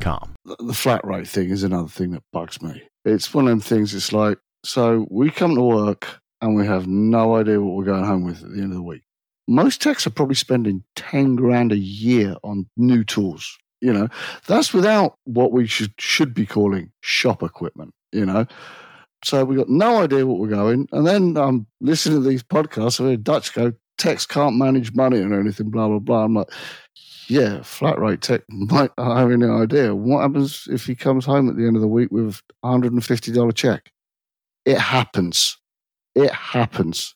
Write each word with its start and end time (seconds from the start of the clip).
com. 0.00 0.34
The 0.44 0.74
flat 0.74 1.04
rate 1.04 1.28
thing 1.28 1.50
is 1.50 1.62
another 1.62 1.88
thing 1.88 2.10
that 2.12 2.22
bugs 2.32 2.60
me. 2.60 2.82
It's 3.04 3.32
one 3.32 3.46
of 3.46 3.50
them 3.50 3.60
things, 3.60 3.94
it's 3.94 4.12
like, 4.12 4.38
so 4.64 5.06
we 5.10 5.30
come 5.30 5.54
to 5.54 5.62
work 5.62 6.20
and 6.40 6.56
we 6.56 6.66
have 6.66 6.86
no 6.86 7.36
idea 7.36 7.60
what 7.60 7.74
we're 7.74 7.84
going 7.84 8.04
home 8.04 8.24
with 8.24 8.42
at 8.42 8.50
the 8.50 8.60
end 8.60 8.72
of 8.72 8.76
the 8.76 8.82
week. 8.82 9.02
Most 9.46 9.80
techs 9.80 10.06
are 10.06 10.10
probably 10.10 10.34
spending 10.34 10.84
10 10.96 11.36
grand 11.36 11.72
a 11.72 11.78
year 11.78 12.36
on 12.44 12.68
new 12.76 13.02
tools. 13.04 13.56
You 13.80 13.92
know, 13.92 14.08
that's 14.46 14.74
without 14.74 15.14
what 15.24 15.52
we 15.52 15.66
should, 15.66 15.94
should 15.98 16.34
be 16.34 16.44
calling 16.44 16.90
shop 17.00 17.42
equipment, 17.42 17.94
you 18.12 18.26
know. 18.26 18.46
So 19.24 19.44
we 19.44 19.56
got 19.56 19.68
no 19.68 20.02
idea 20.02 20.26
what 20.26 20.38
we're 20.38 20.48
going. 20.48 20.88
And 20.92 21.06
then 21.06 21.36
I'm 21.36 21.66
listening 21.80 22.22
to 22.22 22.28
these 22.28 22.42
podcasts 22.42 23.00
where 23.00 23.16
Dutch 23.16 23.54
go, 23.54 23.72
techs 23.96 24.26
can't 24.26 24.56
manage 24.56 24.94
money 24.94 25.20
or 25.20 25.38
anything, 25.38 25.70
blah, 25.70 25.88
blah, 25.88 25.98
blah. 25.98 26.24
I'm 26.24 26.34
like, 26.34 26.50
yeah, 27.28 27.62
flat 27.62 27.98
rate 27.98 28.22
tech 28.22 28.42
might 28.48 28.90
have 28.96 29.30
any 29.30 29.46
idea. 29.46 29.94
What 29.94 30.22
happens 30.22 30.66
if 30.70 30.86
he 30.86 30.94
comes 30.94 31.26
home 31.26 31.48
at 31.48 31.56
the 31.56 31.66
end 31.66 31.76
of 31.76 31.82
the 31.82 31.88
week 31.88 32.10
with 32.10 32.40
a 32.62 32.66
$150 32.66 33.54
check? 33.54 33.92
It 34.64 34.78
happens. 34.78 35.58
It 36.14 36.32
happens. 36.32 37.14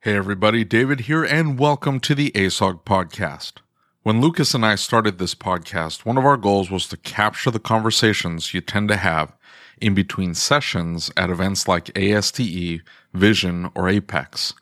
Hey, 0.00 0.16
everybody, 0.16 0.64
David 0.64 1.00
here, 1.00 1.24
and 1.24 1.58
welcome 1.58 2.00
to 2.00 2.14
the 2.14 2.30
ASOG 2.32 2.84
podcast. 2.84 3.54
When 4.02 4.20
Lucas 4.20 4.52
and 4.52 4.66
I 4.66 4.74
started 4.74 5.18
this 5.18 5.34
podcast, 5.34 6.04
one 6.04 6.18
of 6.18 6.26
our 6.26 6.36
goals 6.36 6.70
was 6.70 6.86
to 6.88 6.96
capture 6.96 7.50
the 7.50 7.58
conversations 7.58 8.52
you 8.52 8.60
tend 8.60 8.88
to 8.88 8.96
have 8.96 9.32
in 9.80 9.94
between 9.94 10.34
sessions 10.34 11.10
at 11.16 11.30
events 11.30 11.66
like 11.66 11.96
ASTE, 11.96 12.82
Vision, 13.14 13.66
or 13.74 13.84
AAPEX. 13.84 14.52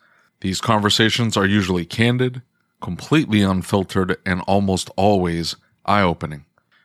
These 0.41 0.61
conversations 0.61 1.35
are 1.35 1.45
usually 1.45 1.83
candid, 1.83 2.41
completely 2.83 3.41
unfiltered, 3.41 4.17
and 4.25 4.41
almost 4.41 4.91
always 4.97 5.55
eye 5.85 6.01
opening. 6.01 6.43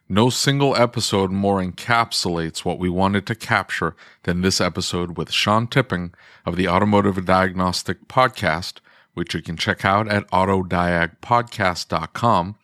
No 0.09 0.31
single 0.31 0.77
episode 0.77 1.33
more 1.33 1.61
encapsulates 1.61 2.65
what 2.65 2.79
we 2.79 2.89
wanted 2.89 3.27
to 3.27 3.35
capture 3.35 3.97
than 4.23 4.41
this 4.41 4.61
episode 4.61 5.19
with 5.19 5.33
Sean 5.33 5.67
Tipping 5.67 6.15
of 6.47 6.55
the 6.57 6.69
Automotive 6.69 7.27
Diagnostic 7.27 8.07
Podcast, 8.07 8.75
which 9.15 9.35
you 9.35 9.43
can 9.43 9.57
check 9.57 9.85
out 9.85 10.07
at 10.09 10.31
autodiagpodcast.com, 10.31 12.55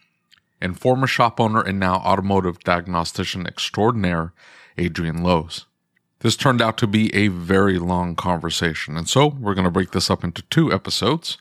and 0.61 0.81
former 0.81 1.09
shop 1.09 1.41
owner 1.41 1.61
and 1.61 1.81
now 1.81 1.97
automotive 1.97 2.61
diagnostician 2.61 3.49
extraordinaire, 3.49 4.33
Adrian 4.79 5.25
Lowes. 5.25 5.67
This 6.21 6.37
turned 6.37 6.63
out 6.63 6.79
to 6.79 6.87
be 6.87 7.13
a 7.15 7.27
very 7.29 7.79
long 7.81 8.15
conversation, 8.15 8.97
and 8.97 9.09
so 9.09 9.27
we're 9.27 9.55
going 9.55 9.67
to 9.67 9.73
break 9.73 9.91
this 9.91 10.09
up 10.09 10.23
into 10.23 10.43
two 10.43 10.73
episodes. 10.73 11.37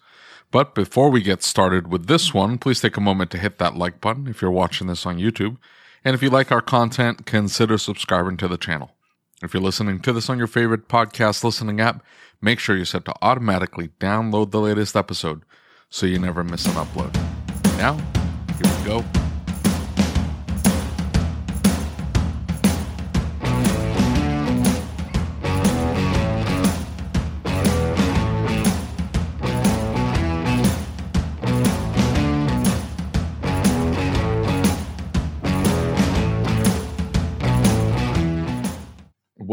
But 0.53 0.75
before 0.75 1.09
we 1.09 1.23
get 1.23 1.41
started 1.41 1.91
with 1.91 2.05
this 2.05 2.31
one, 2.31 2.59
please 2.59 2.79
take 2.79 2.95
a 2.95 3.01
moment 3.01 3.31
to 3.31 3.39
hit 3.39 3.57
that 3.57 3.75
like 3.75 3.99
button 3.99 4.27
if 4.27 4.39
you're 4.39 4.51
watching 4.51 4.85
this 4.85 5.03
on 5.03 5.17
YouTube. 5.17 5.57
And 6.05 6.13
if 6.13 6.21
you 6.21 6.29
like 6.29 6.51
our 6.51 6.61
content, 6.61 7.25
consider 7.25 7.79
subscribing 7.79 8.37
to 8.37 8.47
the 8.47 8.55
channel. 8.55 8.91
If 9.41 9.55
you're 9.55 9.63
listening 9.63 9.99
to 10.01 10.13
this 10.13 10.29
on 10.29 10.37
your 10.37 10.45
favorite 10.45 10.87
podcast 10.87 11.43
listening 11.43 11.81
app, 11.81 12.05
make 12.39 12.59
sure 12.59 12.75
you're 12.75 12.85
set 12.85 13.03
to 13.05 13.15
automatically 13.19 13.89
download 13.99 14.51
the 14.51 14.61
latest 14.61 14.95
episode 14.95 15.41
so 15.89 16.05
you 16.05 16.19
never 16.19 16.43
miss 16.43 16.67
an 16.67 16.73
upload. 16.73 17.15
Now, 17.79 17.95
here 18.59 18.77
we 18.77 18.85
go. 18.85 19.22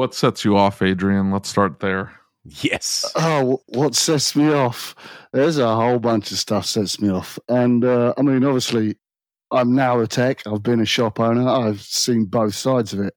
What 0.01 0.15
sets 0.15 0.47
you 0.47 0.57
off, 0.57 0.81
Adrian? 0.81 1.31
Let's 1.31 1.51
start 1.51 1.81
there. 1.81 2.11
Yes. 2.43 3.05
Oh, 3.17 3.61
what 3.67 3.95
sets 3.95 4.35
me 4.35 4.51
off? 4.51 4.95
There's 5.35 5.59
a 5.59 5.75
whole 5.75 5.99
bunch 5.99 6.31
of 6.31 6.39
stuff 6.39 6.65
sets 6.65 7.03
me 7.03 7.11
off. 7.11 7.39
And 7.51 7.85
uh, 7.85 8.15
I 8.17 8.23
mean, 8.23 8.43
obviously, 8.43 8.97
I'm 9.51 9.75
now 9.75 10.01
a 10.01 10.07
tech. 10.07 10.47
I've 10.47 10.63
been 10.63 10.81
a 10.81 10.87
shop 10.87 11.21
owner. 11.21 11.47
I've 11.47 11.83
seen 11.83 12.25
both 12.25 12.55
sides 12.55 12.95
of 12.95 13.01
it. 13.01 13.13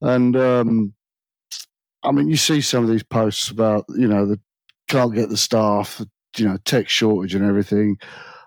And 0.00 0.34
um, 0.34 0.94
I 2.02 2.10
mean, 2.10 2.28
you 2.28 2.38
see 2.38 2.62
some 2.62 2.82
of 2.82 2.88
these 2.88 3.02
posts 3.02 3.50
about, 3.50 3.84
you 3.90 4.08
know, 4.08 4.24
the 4.24 4.40
can't 4.88 5.14
get 5.14 5.28
the 5.28 5.36
staff, 5.36 6.00
you 6.38 6.48
know, 6.48 6.56
tech 6.64 6.88
shortage 6.88 7.34
and 7.34 7.44
everything. 7.44 7.98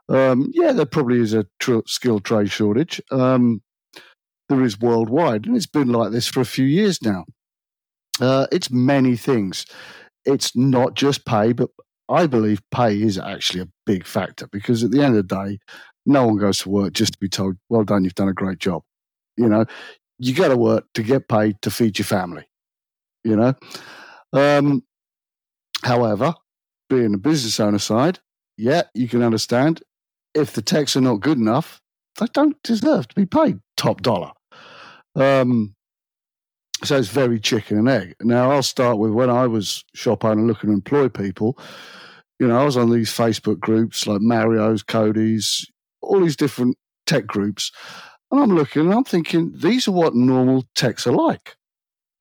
Um, 0.10 0.50
yeah, 0.56 0.72
there 0.72 0.88
probably 0.88 1.20
is 1.20 1.36
a 1.36 1.46
tr- 1.60 1.86
skilled 1.86 2.26
trade 2.26 2.50
shortage. 2.50 3.00
Um, 3.12 3.62
there 4.50 4.64
is 4.64 4.80
worldwide, 4.80 5.46
and 5.46 5.56
it's 5.56 5.68
been 5.68 5.92
like 5.92 6.12
this 6.12 6.28
for 6.28 6.42
a 6.42 6.46
few 6.46 6.66
years 6.66 7.04
now. 7.04 7.26
Uh, 8.20 8.48
it's 8.52 8.72
many 8.72 9.16
things. 9.16 9.66
It's 10.26 10.56
not 10.56 10.96
just 10.96 11.26
pay, 11.26 11.54
but 11.54 11.70
I 12.10 12.28
believe 12.28 12.62
pay 12.72 13.02
is 13.02 13.18
actually 13.18 13.62
a 13.62 13.70
big 13.86 14.06
factor 14.06 14.48
because 14.52 14.84
at 14.84 14.92
the 14.92 15.02
end 15.02 15.16
of 15.18 15.28
the 15.28 15.36
day, 15.36 15.60
no 16.06 16.25
one 16.25 16.38
goes 16.38 16.60
to 16.60 16.69
work 16.69 16.94
just 16.94 17.14
to 17.14 17.19
be 17.19 17.30
told, 17.30 17.58
well 17.69 17.84
done, 17.84 18.04
you've 18.04 18.16
done 18.16 18.30
a 18.30 18.34
great 18.34 18.60
job. 18.60 18.81
You 19.36 19.50
know, 19.50 19.66
you 20.19 20.34
got 20.34 20.48
to 20.50 20.58
work 20.58 20.86
to 20.94 21.04
get 21.04 21.28
paid 21.28 21.62
to 21.62 21.72
feed 21.72 22.00
your 22.00 22.06
family, 22.06 22.48
you 23.24 23.36
know. 23.36 23.54
Um, 24.34 24.84
however, 25.84 26.34
being 26.90 27.13
a 27.13 27.18
business 27.18 27.60
owner 27.60 27.80
side, 27.80 28.20
yeah, 28.58 28.84
you 28.94 29.08
can 29.08 29.22
understand 29.22 29.84
if 30.34 30.54
the 30.54 30.62
techs 30.62 30.96
are 30.96 31.02
not 31.02 31.20
good 31.20 31.38
enough, 31.38 31.81
they 32.20 32.28
don't 32.34 32.62
deserve 32.63 33.08
to 33.10 33.16
be 33.16 33.25
paid 33.25 33.60
top 33.75 34.02
dollar. 34.02 34.31
Um, 35.16 35.75
so 36.83 36.97
it's 36.97 37.09
very 37.09 37.39
chicken 37.39 37.77
and 37.77 37.89
egg. 37.89 38.15
Now 38.21 38.51
I'll 38.51 38.63
start 38.63 38.97
with 38.97 39.12
when 39.12 39.29
I 39.29 39.47
was 39.47 39.83
shop 39.94 40.24
owner 40.24 40.44
looking 40.44 40.69
to 40.69 40.74
employ 40.74 41.09
people. 41.09 41.57
You 42.39 42.47
know, 42.47 42.57
I 42.57 42.65
was 42.65 42.77
on 42.77 42.91
these 42.91 43.12
Facebook 43.12 43.59
groups 43.59 44.06
like 44.06 44.21
Mario's, 44.21 44.83
Cody's, 44.83 45.65
all 46.01 46.21
these 46.21 46.35
different 46.35 46.77
tech 47.06 47.25
groups, 47.25 47.71
and 48.31 48.41
I'm 48.41 48.51
looking 48.51 48.83
and 48.83 48.94
I'm 48.94 49.03
thinking 49.03 49.53
these 49.56 49.88
are 49.88 49.91
what 49.91 50.15
normal 50.15 50.65
techs 50.75 51.07
are 51.07 51.13
like, 51.13 51.56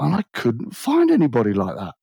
and 0.00 0.14
I 0.14 0.22
couldn't 0.32 0.74
find 0.74 1.10
anybody 1.10 1.52
like 1.52 1.76
that. 1.76 1.94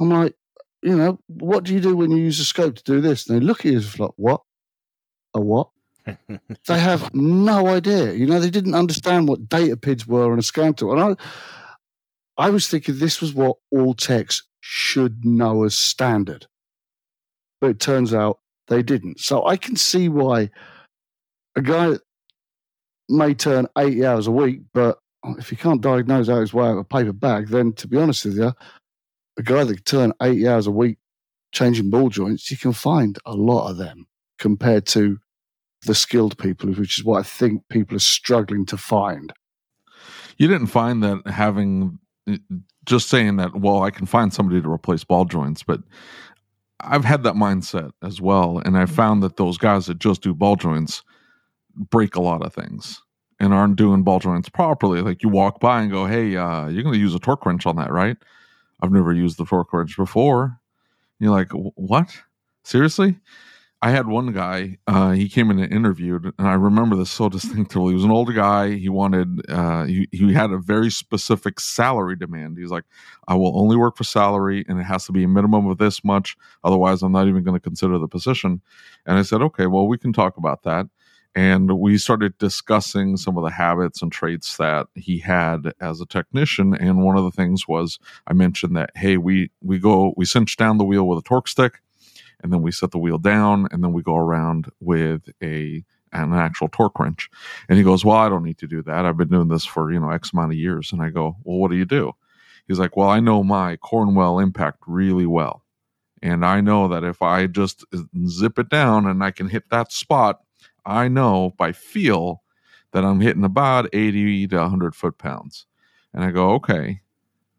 I'm 0.00 0.10
like, 0.10 0.34
you 0.82 0.96
know, 0.96 1.20
what 1.28 1.64
do 1.64 1.74
you 1.74 1.80
do 1.80 1.96
when 1.96 2.10
you 2.10 2.18
use 2.24 2.40
a 2.40 2.44
scope 2.44 2.76
to 2.76 2.82
do 2.82 3.00
this? 3.00 3.28
And 3.28 3.40
they 3.40 3.44
look 3.44 3.60
at 3.60 3.72
you 3.72 3.80
like, 3.98 4.12
what? 4.16 4.42
A 5.34 5.40
what? 5.40 5.68
they 6.66 6.78
have 6.80 7.14
no 7.14 7.68
idea. 7.68 8.12
You 8.12 8.26
know, 8.26 8.40
they 8.40 8.50
didn't 8.50 8.74
understand 8.74 9.28
what 9.28 9.48
data 9.48 9.76
PIDs 9.76 10.06
were 10.06 10.32
on 10.32 10.38
a 10.38 10.42
scan 10.42 10.74
tool. 10.74 10.92
And 10.92 11.16
I, 11.18 11.22
I 12.38 12.50
was 12.50 12.68
thinking 12.68 12.98
this 12.98 13.20
was 13.20 13.34
what 13.34 13.56
all 13.70 13.94
techs 13.94 14.42
should 14.60 15.24
know 15.24 15.64
as 15.64 15.76
standard. 15.76 16.46
But 17.60 17.70
it 17.70 17.80
turns 17.80 18.14
out 18.14 18.40
they 18.68 18.82
didn't. 18.82 19.20
So 19.20 19.46
I 19.46 19.56
can 19.56 19.76
see 19.76 20.08
why 20.08 20.50
a 21.56 21.62
guy 21.62 21.96
may 23.08 23.34
turn 23.34 23.66
80 23.76 24.06
hours 24.06 24.26
a 24.26 24.32
week, 24.32 24.60
but 24.72 24.98
if 25.38 25.50
he 25.50 25.56
can't 25.56 25.80
diagnose 25.80 26.28
out 26.28 26.40
his 26.40 26.54
way 26.54 26.66
out 26.66 26.72
of 26.72 26.78
a 26.78 26.84
paper 26.84 27.12
bag, 27.12 27.48
then 27.48 27.72
to 27.74 27.86
be 27.86 27.98
honest 27.98 28.24
with 28.24 28.36
you, 28.36 28.52
a 29.36 29.42
guy 29.42 29.64
that 29.64 29.74
can 29.74 29.84
turn 29.84 30.12
80 30.20 30.48
hours 30.48 30.66
a 30.66 30.70
week 30.70 30.98
changing 31.52 31.90
ball 31.90 32.08
joints, 32.08 32.50
you 32.50 32.56
can 32.56 32.72
find 32.72 33.18
a 33.26 33.34
lot 33.34 33.70
of 33.70 33.76
them 33.76 34.06
compared 34.38 34.86
to 34.86 35.18
the 35.82 35.94
skilled 35.94 36.38
people, 36.38 36.70
which 36.72 36.98
is 36.98 37.04
what 37.04 37.20
I 37.20 37.22
think 37.22 37.62
people 37.68 37.96
are 37.96 38.00
struggling 38.00 38.66
to 38.66 38.76
find. 38.76 39.32
You 40.38 40.48
didn't 40.48 40.68
find 40.68 41.02
that 41.02 41.26
having 41.26 41.98
just 42.84 43.08
saying 43.08 43.36
that, 43.36 43.56
well, 43.56 43.82
I 43.82 43.90
can 43.90 44.06
find 44.06 44.32
somebody 44.32 44.60
to 44.60 44.70
replace 44.70 45.04
ball 45.04 45.24
joints, 45.24 45.62
but 45.62 45.80
I've 46.80 47.04
had 47.04 47.22
that 47.22 47.34
mindset 47.34 47.92
as 48.02 48.20
well. 48.20 48.58
And 48.64 48.76
I 48.76 48.86
found 48.86 49.22
that 49.22 49.36
those 49.36 49.58
guys 49.58 49.86
that 49.86 49.98
just 49.98 50.22
do 50.22 50.34
ball 50.34 50.56
joints 50.56 51.02
break 51.74 52.16
a 52.16 52.22
lot 52.22 52.44
of 52.44 52.52
things 52.52 53.00
and 53.38 53.52
aren't 53.52 53.76
doing 53.76 54.02
ball 54.02 54.18
joints 54.18 54.48
properly. 54.48 55.00
Like 55.00 55.22
you 55.22 55.28
walk 55.28 55.60
by 55.60 55.82
and 55.82 55.90
go, 55.90 56.06
hey, 56.06 56.36
uh, 56.36 56.68
you're 56.68 56.82
going 56.82 56.94
to 56.94 57.00
use 57.00 57.14
a 57.14 57.18
torque 57.18 57.44
wrench 57.46 57.66
on 57.66 57.76
that, 57.76 57.92
right? 57.92 58.16
I've 58.80 58.92
never 58.92 59.12
used 59.12 59.38
the 59.38 59.44
torque 59.44 59.72
wrench 59.72 59.96
before. 59.96 60.44
And 60.44 60.52
you're 61.20 61.30
like, 61.30 61.50
what? 61.52 62.16
Seriously? 62.64 63.18
I 63.84 63.90
had 63.90 64.06
one 64.06 64.32
guy. 64.32 64.78
Uh, 64.86 65.10
he 65.10 65.28
came 65.28 65.50
in 65.50 65.58
and 65.58 65.72
interviewed, 65.72 66.32
and 66.38 66.46
I 66.46 66.54
remember 66.54 66.94
this 66.94 67.10
so 67.10 67.28
distinctly. 67.28 67.88
He 67.88 67.94
was 67.94 68.04
an 68.04 68.12
older 68.12 68.32
guy. 68.32 68.76
He 68.76 68.88
wanted. 68.88 69.50
Uh, 69.50 69.84
he 69.86 70.08
he 70.12 70.32
had 70.32 70.52
a 70.52 70.58
very 70.58 70.88
specific 70.88 71.58
salary 71.58 72.14
demand. 72.14 72.58
He's 72.58 72.70
like, 72.70 72.84
I 73.26 73.34
will 73.34 73.58
only 73.58 73.74
work 73.74 73.96
for 73.96 74.04
salary, 74.04 74.64
and 74.68 74.78
it 74.78 74.84
has 74.84 75.04
to 75.06 75.12
be 75.12 75.24
a 75.24 75.28
minimum 75.28 75.66
of 75.66 75.78
this 75.78 76.04
much. 76.04 76.36
Otherwise, 76.62 77.02
I'm 77.02 77.10
not 77.10 77.26
even 77.26 77.42
going 77.42 77.56
to 77.56 77.60
consider 77.60 77.98
the 77.98 78.06
position. 78.06 78.62
And 79.04 79.18
I 79.18 79.22
said, 79.22 79.42
okay, 79.42 79.66
well, 79.66 79.88
we 79.88 79.98
can 79.98 80.12
talk 80.12 80.36
about 80.36 80.62
that. 80.62 80.86
And 81.34 81.78
we 81.80 81.98
started 81.98 82.38
discussing 82.38 83.16
some 83.16 83.36
of 83.36 83.42
the 83.42 83.50
habits 83.50 84.00
and 84.00 84.12
traits 84.12 84.58
that 84.58 84.86
he 84.94 85.18
had 85.18 85.72
as 85.80 86.00
a 86.00 86.06
technician. 86.06 86.72
And 86.74 87.02
one 87.02 87.16
of 87.16 87.24
the 87.24 87.32
things 87.32 87.66
was 87.66 87.98
I 88.28 88.32
mentioned 88.32 88.76
that 88.76 88.90
hey, 88.94 89.16
we 89.16 89.50
we 89.60 89.80
go 89.80 90.14
we 90.16 90.24
cinch 90.24 90.56
down 90.56 90.78
the 90.78 90.84
wheel 90.84 91.08
with 91.08 91.18
a 91.18 91.28
torque 91.28 91.48
stick 91.48 91.81
and 92.42 92.52
then 92.52 92.62
we 92.62 92.72
set 92.72 92.90
the 92.90 92.98
wheel 92.98 93.18
down 93.18 93.68
and 93.70 93.82
then 93.82 93.92
we 93.92 94.02
go 94.02 94.16
around 94.16 94.70
with 94.80 95.28
a 95.42 95.84
an 96.12 96.34
actual 96.34 96.68
torque 96.68 96.98
wrench. 96.98 97.30
And 97.68 97.78
he 97.78 97.84
goes, 97.84 98.04
Well, 98.04 98.16
I 98.16 98.28
don't 98.28 98.44
need 98.44 98.58
to 98.58 98.66
do 98.66 98.82
that. 98.82 99.06
I've 99.06 99.16
been 99.16 99.28
doing 99.28 99.48
this 99.48 99.64
for, 99.64 99.92
you 99.92 100.00
know, 100.00 100.10
X 100.10 100.32
amount 100.32 100.52
of 100.52 100.58
years. 100.58 100.92
And 100.92 101.02
I 101.02 101.10
go, 101.10 101.36
Well, 101.44 101.58
what 101.58 101.70
do 101.70 101.76
you 101.76 101.84
do? 101.84 102.12
He's 102.68 102.78
like, 102.78 102.96
Well, 102.96 103.08
I 103.08 103.20
know 103.20 103.42
my 103.42 103.76
Cornwell 103.76 104.38
impact 104.38 104.78
really 104.86 105.26
well. 105.26 105.64
And 106.22 106.44
I 106.44 106.60
know 106.60 106.86
that 106.88 107.02
if 107.02 107.20
I 107.22 107.46
just 107.46 107.84
zip 108.28 108.58
it 108.58 108.68
down 108.68 109.06
and 109.06 109.24
I 109.24 109.30
can 109.32 109.48
hit 109.48 109.70
that 109.70 109.90
spot, 109.90 110.40
I 110.86 111.08
know 111.08 111.54
by 111.56 111.72
feel 111.72 112.42
that 112.92 113.04
I'm 113.04 113.20
hitting 113.20 113.44
about 113.44 113.88
80 113.92 114.48
to 114.48 114.56
100 114.58 114.94
foot 114.94 115.18
pounds. 115.18 115.66
And 116.12 116.24
I 116.24 116.30
go, 116.30 116.52
Okay. 116.52 117.00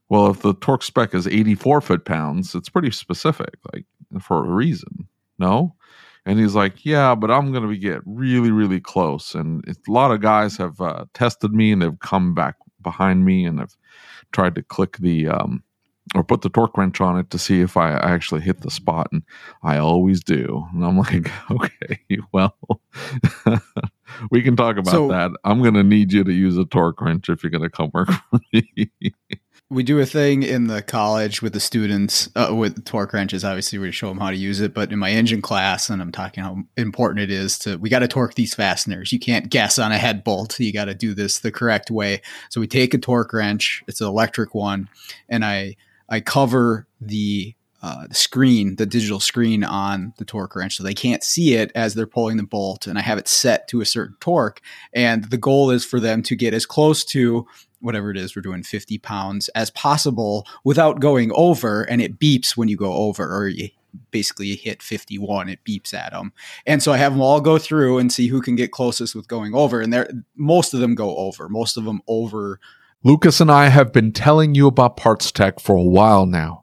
Well, 0.10 0.30
if 0.30 0.42
the 0.42 0.54
torque 0.54 0.84
spec 0.84 1.16
is 1.16 1.26
84 1.26 1.82
foot 1.82 2.06
pounds, 2.06 2.54
it's 2.54 2.70
pretty 2.70 2.92
specific. 2.92 3.56
Like 3.74 3.86
for 4.22 4.46
a 4.46 4.50
reason. 4.50 5.08
No? 5.40 5.76
And 6.26 6.40
he's 6.40 6.56
like, 6.56 6.86
yeah, 6.86 7.16
but 7.16 7.32
I'm 7.32 7.52
going 7.52 7.68
to 7.68 7.78
get 7.78 8.02
really, 8.06 8.52
really 8.52 8.80
close. 8.80 9.36
And 9.36 9.64
a 9.68 9.92
lot 9.92 10.12
of 10.12 10.22
guys 10.22 10.58
have 10.58 10.80
uh, 10.80 11.06
tested 11.14 11.54
me 11.54 11.72
and 11.72 11.82
they've 11.82 12.00
come 12.00 12.34
back 12.34 12.56
behind 12.82 13.26
me 13.26 13.46
and 13.46 13.60
have 13.60 13.76
tried 14.32 14.56
to 14.56 14.64
click 14.64 14.98
the, 14.98 15.28
um, 15.28 15.64
or 16.16 16.24
put 16.24 16.42
the 16.42 16.50
torque 16.50 16.78
wrench 16.78 17.02
on 17.02 17.18
it 17.18 17.30
to 17.32 17.40
see 17.40 17.62
if 17.62 17.76
I 17.76 17.92
actually 17.94 18.42
hit 18.42 18.62
the 18.62 18.72
spot. 18.72 19.10
And 19.12 19.24
I 19.64 19.78
always 19.78 20.24
do. 20.24 20.66
And 20.74 20.86
I'm 20.86 20.98
like, 20.98 21.30
okay, 21.52 22.00
well, 22.32 22.56
we 24.32 24.42
can 24.42 24.56
talk 24.56 24.78
about 24.78 24.92
so, 24.92 25.08
that. 25.10 25.32
I'm 25.44 25.62
going 25.62 25.74
to 25.74 25.84
need 25.84 26.14
you 26.14 26.24
to 26.24 26.34
use 26.34 26.58
a 26.58 26.66
torque 26.66 27.02
wrench 27.02 27.28
if 27.28 27.44
you're 27.44 27.52
going 27.52 27.64
to 27.64 27.70
come 27.70 27.92
work 27.94 28.10
for 28.32 28.40
me 28.54 28.92
we 29.74 29.84
do 29.84 30.00
a 30.00 30.06
thing 30.06 30.44
in 30.44 30.68
the 30.68 30.82
college 30.82 31.42
with 31.42 31.54
the 31.54 31.60
students 31.60 32.30
uh, 32.36 32.54
with 32.56 32.86
torque 32.86 33.14
wrenches. 33.14 33.44
Obviously, 33.44 33.80
we 33.80 33.92
show 33.92 34.08
them 34.08 34.20
how 34.20 34.30
to 34.30 34.36
use 34.36 34.62
it. 34.62 34.74
But 34.74 34.92
in 34.92 35.00
my 35.00 35.10
engine 35.12 35.42
class, 35.42 35.90
and 35.90 36.02
I'm 36.02 36.12
talking 36.12 36.44
how 36.44 36.64
important 36.78 37.22
it 37.22 37.32
is 37.32 37.58
to 37.60 37.78
we 37.78 37.90
got 37.90 38.00
to 38.00 38.08
torque 38.08 38.36
these 38.36 38.54
fasteners. 38.54 39.12
You 39.12 39.20
can't 39.20 39.50
guess 39.50 39.80
on 39.80 39.92
a 39.92 39.98
head 39.98 40.24
bolt. 40.24 40.60
You 40.60 40.72
got 40.72 40.86
to 40.86 40.94
do 40.94 41.14
this 41.14 41.40
the 41.40 41.52
correct 41.52 41.90
way. 41.92 42.22
So 42.50 42.62
we 42.62 42.68
take 42.68 42.94
a 42.94 42.98
torque 42.98 43.34
wrench. 43.34 43.84
It's 43.88 44.02
an 44.02 44.08
electric 44.08 44.54
one, 44.54 44.90
and 45.28 45.44
I 45.44 45.76
I 46.08 46.20
cover 46.20 46.88
the 47.02 47.56
uh, 47.82 48.08
the 48.08 48.16
screen, 48.16 48.78
the 48.78 48.86
digital 48.86 49.20
screen 49.20 49.62
on 49.62 50.14
the 50.18 50.24
torque 50.24 50.56
wrench, 50.56 50.78
so 50.78 50.84
they 50.84 50.94
can't 50.94 51.22
see 51.22 51.56
it 51.56 51.70
as 51.76 51.94
they're 51.94 52.08
pulling 52.08 52.38
the 52.38 52.44
bolt. 52.44 52.88
And 52.88 52.98
I 52.98 53.02
have 53.02 53.18
it 53.18 53.28
set 53.28 53.68
to 53.70 53.82
a 53.82 53.86
certain 53.86 54.16
torque, 54.22 54.62
and 54.94 55.26
the 55.26 55.38
goal 55.38 55.70
is 55.70 55.84
for 55.84 56.00
them 56.00 56.24
to 56.24 56.36
get 56.36 56.54
as 56.54 56.66
close 56.66 57.04
to 57.06 57.46
whatever 57.84 58.10
it 58.10 58.18
is 58.18 58.36
we're 58.36 58.42
doing 58.42 58.64
50 58.64 58.98
pounds 59.00 59.50
as 59.50 59.70
possible 59.72 60.48
without 60.64 61.00
going 61.00 61.32
over 61.36 61.84
and 61.84 62.02
it 62.02 62.18
beeps 62.20 62.56
when 62.56 62.68
you 62.68 62.78
go 62.78 62.94
over 62.94 63.36
or 63.36 63.48
you 63.48 63.70
basically 64.10 64.48
you 64.48 64.58
hit 64.58 64.82
51 64.82 65.50
it 65.50 65.64
beeps 65.64 65.94
at 65.94 66.12
them 66.12 66.34
and 66.66 66.82
so 66.82 66.92
i 66.92 66.98
have 66.98 67.12
them 67.12 67.22
all 67.22 67.42
go 67.42 67.60
through 67.60 68.00
and 68.00 68.12
see 68.12 68.28
who 68.28 68.42
can 68.42 68.56
get 68.56 68.72
closest 68.72 69.14
with 69.14 69.28
going 69.28 69.54
over 69.54 69.82
and 69.82 69.94
there 69.94 70.10
most 70.36 70.74
of 70.74 70.80
them 70.80 70.96
go 70.96 71.16
over 71.18 71.48
most 71.50 71.78
of 71.78 71.84
them 71.86 72.02
over. 72.08 72.60
Lucas 73.04 73.40
and 73.40 73.52
i 73.52 73.68
have 73.68 73.92
been 73.92 74.12
telling 74.12 74.56
you 74.56 74.66
about 74.66 74.98
PartsTech 74.98 75.60
for 75.60 75.76
a 75.76 75.84
while 75.84 76.26
now 76.26 76.63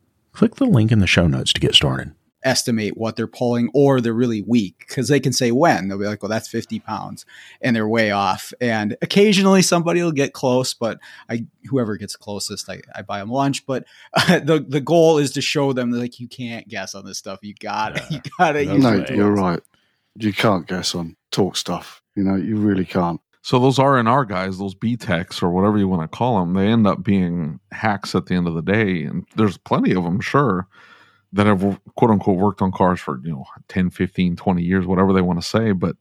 Click 0.33 0.55
the 0.55 0.65
link 0.65 0.91
in 0.91 0.99
the 0.99 1.07
show 1.07 1.27
notes 1.27 1.53
to 1.53 1.59
get 1.59 1.75
started. 1.75 2.13
Estimate 2.43 2.97
what 2.97 3.15
they're 3.15 3.27
pulling, 3.27 3.69
or 3.73 4.01
they're 4.01 4.13
really 4.13 4.41
weak 4.41 4.85
because 4.87 5.09
they 5.09 5.19
can 5.19 5.31
say 5.31 5.51
when. 5.51 5.87
They'll 5.87 5.99
be 5.99 6.05
like, 6.05 6.23
well, 6.23 6.29
that's 6.29 6.47
50 6.47 6.79
pounds, 6.79 7.23
and 7.61 7.75
they're 7.75 7.87
way 7.87 8.09
off. 8.09 8.51
And 8.59 8.97
occasionally 9.03 9.61
somebody 9.61 10.01
will 10.01 10.11
get 10.11 10.33
close, 10.33 10.73
but 10.73 10.99
I, 11.29 11.45
whoever 11.69 11.97
gets 11.97 12.15
closest, 12.15 12.67
I, 12.67 12.81
I 12.95 13.03
buy 13.03 13.19
them 13.19 13.29
lunch. 13.29 13.65
But 13.67 13.85
uh, 14.13 14.39
the, 14.43 14.65
the 14.67 14.81
goal 14.81 15.19
is 15.19 15.31
to 15.33 15.41
show 15.41 15.71
them 15.71 15.91
like, 15.91 16.19
you 16.19 16.27
can't 16.27 16.67
guess 16.67 16.95
on 16.95 17.05
this 17.05 17.19
stuff. 17.19 17.39
You 17.43 17.53
gotta, 17.53 18.03
you 18.09 18.21
gotta. 18.39 18.65
no, 18.65 19.05
you're 19.09 19.31
right. 19.31 19.61
You 20.15 20.33
can't 20.33 20.65
guess 20.65 20.95
on 20.95 21.17
torque 21.29 21.57
stuff. 21.57 22.01
You 22.15 22.23
know, 22.23 22.35
you 22.35 22.57
really 22.57 22.85
can't. 22.85 23.21
So 23.43 23.57
those 23.59 23.79
R 23.79 23.97
and 23.97 24.07
R 24.07 24.23
guys, 24.23 24.59
those 24.59 24.75
B 24.75 24.95
techs 24.95 25.41
or 25.41 25.49
whatever 25.49 25.77
you 25.77 25.87
want 25.87 26.03
to 26.03 26.17
call 26.17 26.39
them, 26.39 26.53
they 26.53 26.67
end 26.67 26.85
up 26.85 27.03
being 27.03 27.59
hacks 27.71 28.13
at 28.13 28.27
the 28.27 28.35
end 28.35 28.47
of 28.47 28.53
the 28.53 28.61
day. 28.61 29.03
And 29.03 29.25
there's 29.35 29.57
plenty 29.57 29.93
of 29.93 30.03
them, 30.03 30.19
sure, 30.21 30.67
that 31.33 31.47
have 31.47 31.79
quote 31.95 32.11
unquote 32.11 32.37
worked 32.37 32.61
on 32.61 32.71
cars 32.71 32.99
for, 32.99 33.19
you 33.23 33.31
know, 33.31 33.45
10, 33.67 33.89
15, 33.89 34.35
20 34.35 34.61
years, 34.61 34.85
whatever 34.85 35.11
they 35.11 35.21
want 35.21 35.41
to 35.41 35.47
say. 35.47 35.71
But 35.71 35.95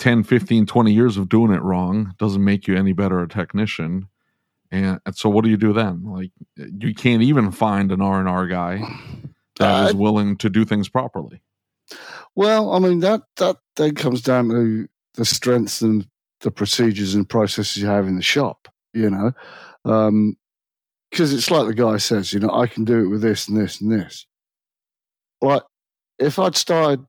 10, 0.00 0.22
15, 0.24 0.66
20 0.66 0.92
years 0.92 1.16
of 1.16 1.30
doing 1.30 1.52
it 1.52 1.62
wrong 1.62 2.14
doesn't 2.18 2.44
make 2.44 2.66
you 2.66 2.76
any 2.76 2.92
better 2.92 3.22
a 3.22 3.28
technician. 3.28 4.08
And, 4.70 5.00
and 5.06 5.16
so 5.16 5.30
what 5.30 5.44
do 5.44 5.50
you 5.50 5.56
do 5.56 5.72
then? 5.72 6.04
Like 6.04 6.30
you 6.56 6.94
can't 6.94 7.22
even 7.22 7.52
find 7.52 7.90
an 7.90 8.02
R 8.02 8.20
and 8.20 8.28
R 8.28 8.46
guy 8.46 8.82
that 9.58 9.84
uh, 9.84 9.88
is 9.88 9.94
willing 9.94 10.36
to 10.38 10.50
do 10.50 10.66
things 10.66 10.90
properly. 10.90 11.40
Well, 12.34 12.72
I 12.72 12.80
mean 12.80 13.00
that 13.00 13.22
that 13.36 13.56
then 13.76 13.94
comes 13.94 14.20
down 14.20 14.48
to 14.50 14.88
the 15.14 15.24
strengths 15.24 15.80
and 15.80 16.06
the 16.44 16.52
procedures 16.52 17.16
and 17.16 17.28
processes 17.28 17.82
you 17.82 17.88
have 17.88 18.06
in 18.06 18.14
the 18.14 18.22
shop. 18.22 18.68
You 18.92 19.10
know, 19.10 19.32
because 19.82 20.08
um, 20.08 20.36
it's 21.10 21.50
like 21.50 21.66
the 21.66 21.74
guy 21.74 21.96
says, 21.96 22.32
you 22.32 22.38
know, 22.38 22.50
I 22.52 22.68
can 22.68 22.84
do 22.84 23.04
it 23.04 23.08
with 23.08 23.22
this 23.22 23.48
and 23.48 23.56
this 23.56 23.80
and 23.80 23.90
this. 23.90 24.24
Like 25.42 25.62
if 26.20 26.38
I'd 26.38 26.56
started, 26.56 27.04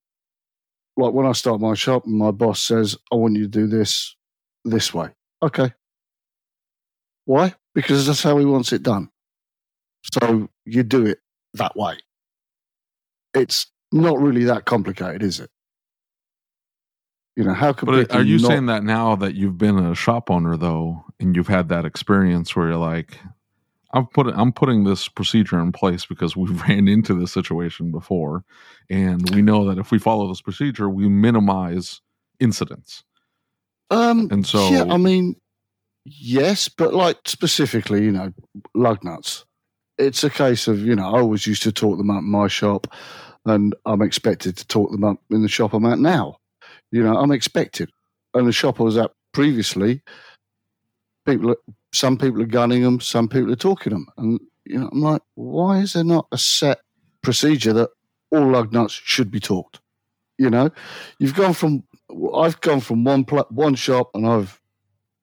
like 0.97 1.13
when 1.13 1.27
I 1.27 1.33
start 1.33 1.61
my 1.61 1.75
shop 1.75 2.05
and 2.05 2.17
my 2.17 2.31
boss 2.31 2.59
says, 2.61 2.97
I 3.11 3.17
want 3.17 3.35
you 3.35 3.43
to 3.43 3.47
do 3.47 3.67
this 3.67 4.15
this 4.63 4.95
way. 4.95 5.09
Okay. 5.43 5.71
Why? 7.25 7.53
Because 7.75 8.07
that's 8.07 8.23
how 8.23 8.37
he 8.39 8.45
wants 8.45 8.73
it 8.73 8.81
done. 8.81 9.09
So 10.13 10.49
you 10.65 10.83
do 10.83 11.05
it 11.05 11.19
that 11.53 11.75
way. 11.75 11.97
It's 13.33 13.67
not 13.91 14.19
really 14.19 14.45
that 14.45 14.65
complicated, 14.65 15.21
is 15.23 15.39
it? 15.39 15.49
You 17.35 17.43
know, 17.43 17.53
how 17.53 17.73
could 17.73 17.87
But 17.87 18.15
are 18.15 18.23
you 18.23 18.39
not... 18.39 18.47
saying 18.47 18.65
that 18.67 18.83
now 18.83 19.15
that 19.17 19.35
you've 19.35 19.57
been 19.57 19.77
a 19.77 19.93
shop 19.93 20.31
owner 20.31 20.55
though, 20.55 21.03
and 21.19 21.35
you've 21.35 21.49
had 21.49 21.69
that 21.69 21.85
experience 21.85 22.55
where 22.55 22.69
you're 22.69 22.77
like, 22.77 23.19
I'm 23.93 24.07
putting 24.07 24.33
I'm 24.35 24.53
putting 24.53 24.85
this 24.85 25.07
procedure 25.07 25.59
in 25.59 25.71
place 25.71 26.05
because 26.05 26.35
we've 26.35 26.61
ran 26.67 26.87
into 26.87 27.13
this 27.13 27.33
situation 27.33 27.91
before, 27.91 28.43
and 28.89 29.29
we 29.35 29.41
know 29.41 29.65
that 29.67 29.77
if 29.77 29.91
we 29.91 29.99
follow 29.99 30.29
this 30.29 30.41
procedure, 30.41 30.89
we 30.89 31.09
minimize 31.09 32.01
incidents. 32.39 33.03
Um, 33.91 34.29
and 34.31 34.45
so, 34.47 34.69
yeah, 34.69 34.85
I 34.91 34.97
mean, 34.97 35.35
yes, 36.05 36.69
but 36.69 36.93
like 36.93 37.17
specifically, 37.25 38.03
you 38.03 38.11
know, 38.11 38.33
lug 38.73 39.03
nuts. 39.03 39.45
It's 39.97 40.23
a 40.23 40.29
case 40.29 40.67
of 40.67 40.79
you 40.79 40.95
know, 40.95 41.03
I 41.03 41.19
always 41.19 41.47
used 41.47 41.63
to 41.63 41.71
torque 41.71 41.97
them 41.97 42.09
up 42.09 42.19
in 42.19 42.29
my 42.29 42.47
shop 42.47 42.87
and 43.45 43.75
I'm 43.85 44.01
expected 44.01 44.57
to 44.57 44.67
torque 44.67 44.91
them 44.91 45.03
up 45.03 45.19
in 45.29 45.41
the 45.41 45.47
shop 45.47 45.73
I'm 45.73 45.85
at 45.85 45.99
now. 45.99 46.37
You 46.91 47.03
know, 47.03 47.17
I'm 47.17 47.31
expected. 47.31 47.89
And 48.33 48.47
the 48.47 48.51
shop 48.51 48.79
I 48.79 48.83
was 48.83 48.97
at 48.97 49.11
previously, 49.33 50.01
people, 51.25 51.55
some 51.93 52.17
people 52.17 52.41
are 52.41 52.47
gunning 52.47 52.83
them, 52.83 52.99
some 52.99 53.27
people 53.27 53.51
are 53.51 53.57
torquing 53.57 53.91
them, 53.91 54.07
and 54.17 54.39
you 54.65 54.79
know, 54.79 54.89
I'm 54.91 55.01
like, 55.01 55.21
why 55.35 55.79
is 55.79 55.93
there 55.93 56.03
not 56.03 56.27
a 56.31 56.37
set 56.37 56.79
procedure 57.21 57.73
that 57.73 57.89
all 58.31 58.49
lug 58.49 58.73
nuts 58.73 58.93
should 58.93 59.31
be 59.31 59.39
torqued? 59.39 59.79
You 60.37 60.49
know, 60.49 60.69
you've 61.19 61.35
gone 61.35 61.53
from 61.53 61.83
I've 62.35 62.59
gone 62.61 62.81
from 62.81 63.03
one 63.03 63.23
pl- 63.23 63.47
one 63.49 63.75
shop 63.75 64.11
and 64.13 64.27
I've 64.27 64.59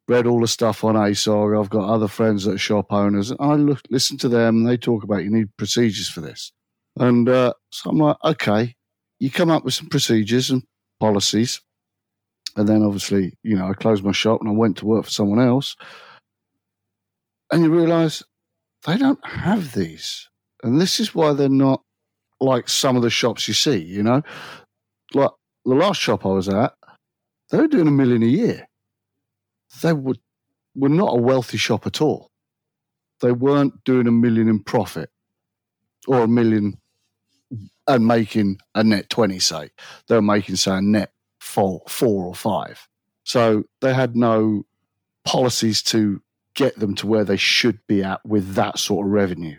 read 0.08 0.26
all 0.26 0.40
the 0.40 0.48
stuff 0.48 0.84
on 0.84 0.94
ASOG. 0.94 1.58
I've 1.58 1.70
got 1.70 1.88
other 1.88 2.08
friends 2.08 2.44
that 2.44 2.54
are 2.54 2.58
shop 2.58 2.92
owners, 2.92 3.30
and 3.30 3.38
I 3.40 3.54
look, 3.54 3.80
listen 3.90 4.16
to 4.18 4.28
them 4.28 4.58
and 4.58 4.68
they 4.68 4.76
talk 4.76 5.04
about 5.04 5.24
you 5.24 5.30
need 5.30 5.56
procedures 5.56 6.08
for 6.08 6.20
this. 6.20 6.52
And 6.98 7.28
uh, 7.28 7.54
so 7.70 7.90
I'm 7.90 7.98
like, 7.98 8.16
okay, 8.24 8.74
you 9.18 9.30
come 9.30 9.50
up 9.50 9.64
with 9.64 9.74
some 9.74 9.88
procedures 9.88 10.50
and 10.50 10.62
policies. 11.02 11.60
And 12.56 12.68
then 12.68 12.84
obviously, 12.84 13.36
you 13.42 13.56
know, 13.56 13.66
I 13.66 13.72
closed 13.72 14.04
my 14.04 14.12
shop 14.12 14.40
and 14.40 14.48
I 14.48 14.52
went 14.52 14.76
to 14.76 14.86
work 14.86 15.04
for 15.06 15.10
someone 15.10 15.40
else. 15.40 15.74
And 17.50 17.64
you 17.64 17.74
realize 17.74 18.22
they 18.86 18.96
don't 18.96 19.26
have 19.26 19.72
these. 19.72 20.28
And 20.62 20.80
this 20.80 21.00
is 21.00 21.12
why 21.12 21.32
they're 21.32 21.48
not 21.48 21.82
like 22.40 22.68
some 22.68 22.94
of 22.94 23.02
the 23.02 23.10
shops 23.10 23.48
you 23.48 23.54
see, 23.54 23.78
you 23.78 24.04
know? 24.04 24.22
Like 25.12 25.32
the 25.64 25.74
last 25.74 26.00
shop 26.00 26.24
I 26.24 26.28
was 26.28 26.48
at, 26.48 26.72
they 27.50 27.58
were 27.58 27.66
doing 27.66 27.88
a 27.88 27.98
million 28.02 28.22
a 28.22 28.26
year. 28.26 28.68
They 29.82 29.92
were, 29.92 30.14
were 30.76 30.88
not 30.88 31.14
a 31.18 31.20
wealthy 31.20 31.58
shop 31.58 31.84
at 31.84 32.00
all. 32.00 32.30
They 33.20 33.32
weren't 33.32 33.82
doing 33.82 34.06
a 34.06 34.12
million 34.12 34.48
in 34.48 34.62
profit 34.62 35.10
or 36.06 36.20
a 36.20 36.28
million 36.28 36.78
and 37.86 38.06
making 38.06 38.58
a 38.74 38.84
net 38.84 39.10
20, 39.10 39.38
say. 39.38 39.70
They 40.08 40.14
were 40.14 40.22
making, 40.22 40.56
say, 40.56 40.76
a 40.76 40.82
net 40.82 41.12
four, 41.40 41.82
four 41.88 42.24
or 42.24 42.34
five. 42.34 42.88
So 43.24 43.64
they 43.80 43.94
had 43.94 44.16
no 44.16 44.64
policies 45.24 45.82
to 45.82 46.22
get 46.54 46.78
them 46.78 46.94
to 46.96 47.06
where 47.06 47.24
they 47.24 47.36
should 47.36 47.78
be 47.86 48.02
at 48.02 48.24
with 48.24 48.54
that 48.54 48.78
sort 48.78 49.06
of 49.06 49.12
revenue. 49.12 49.56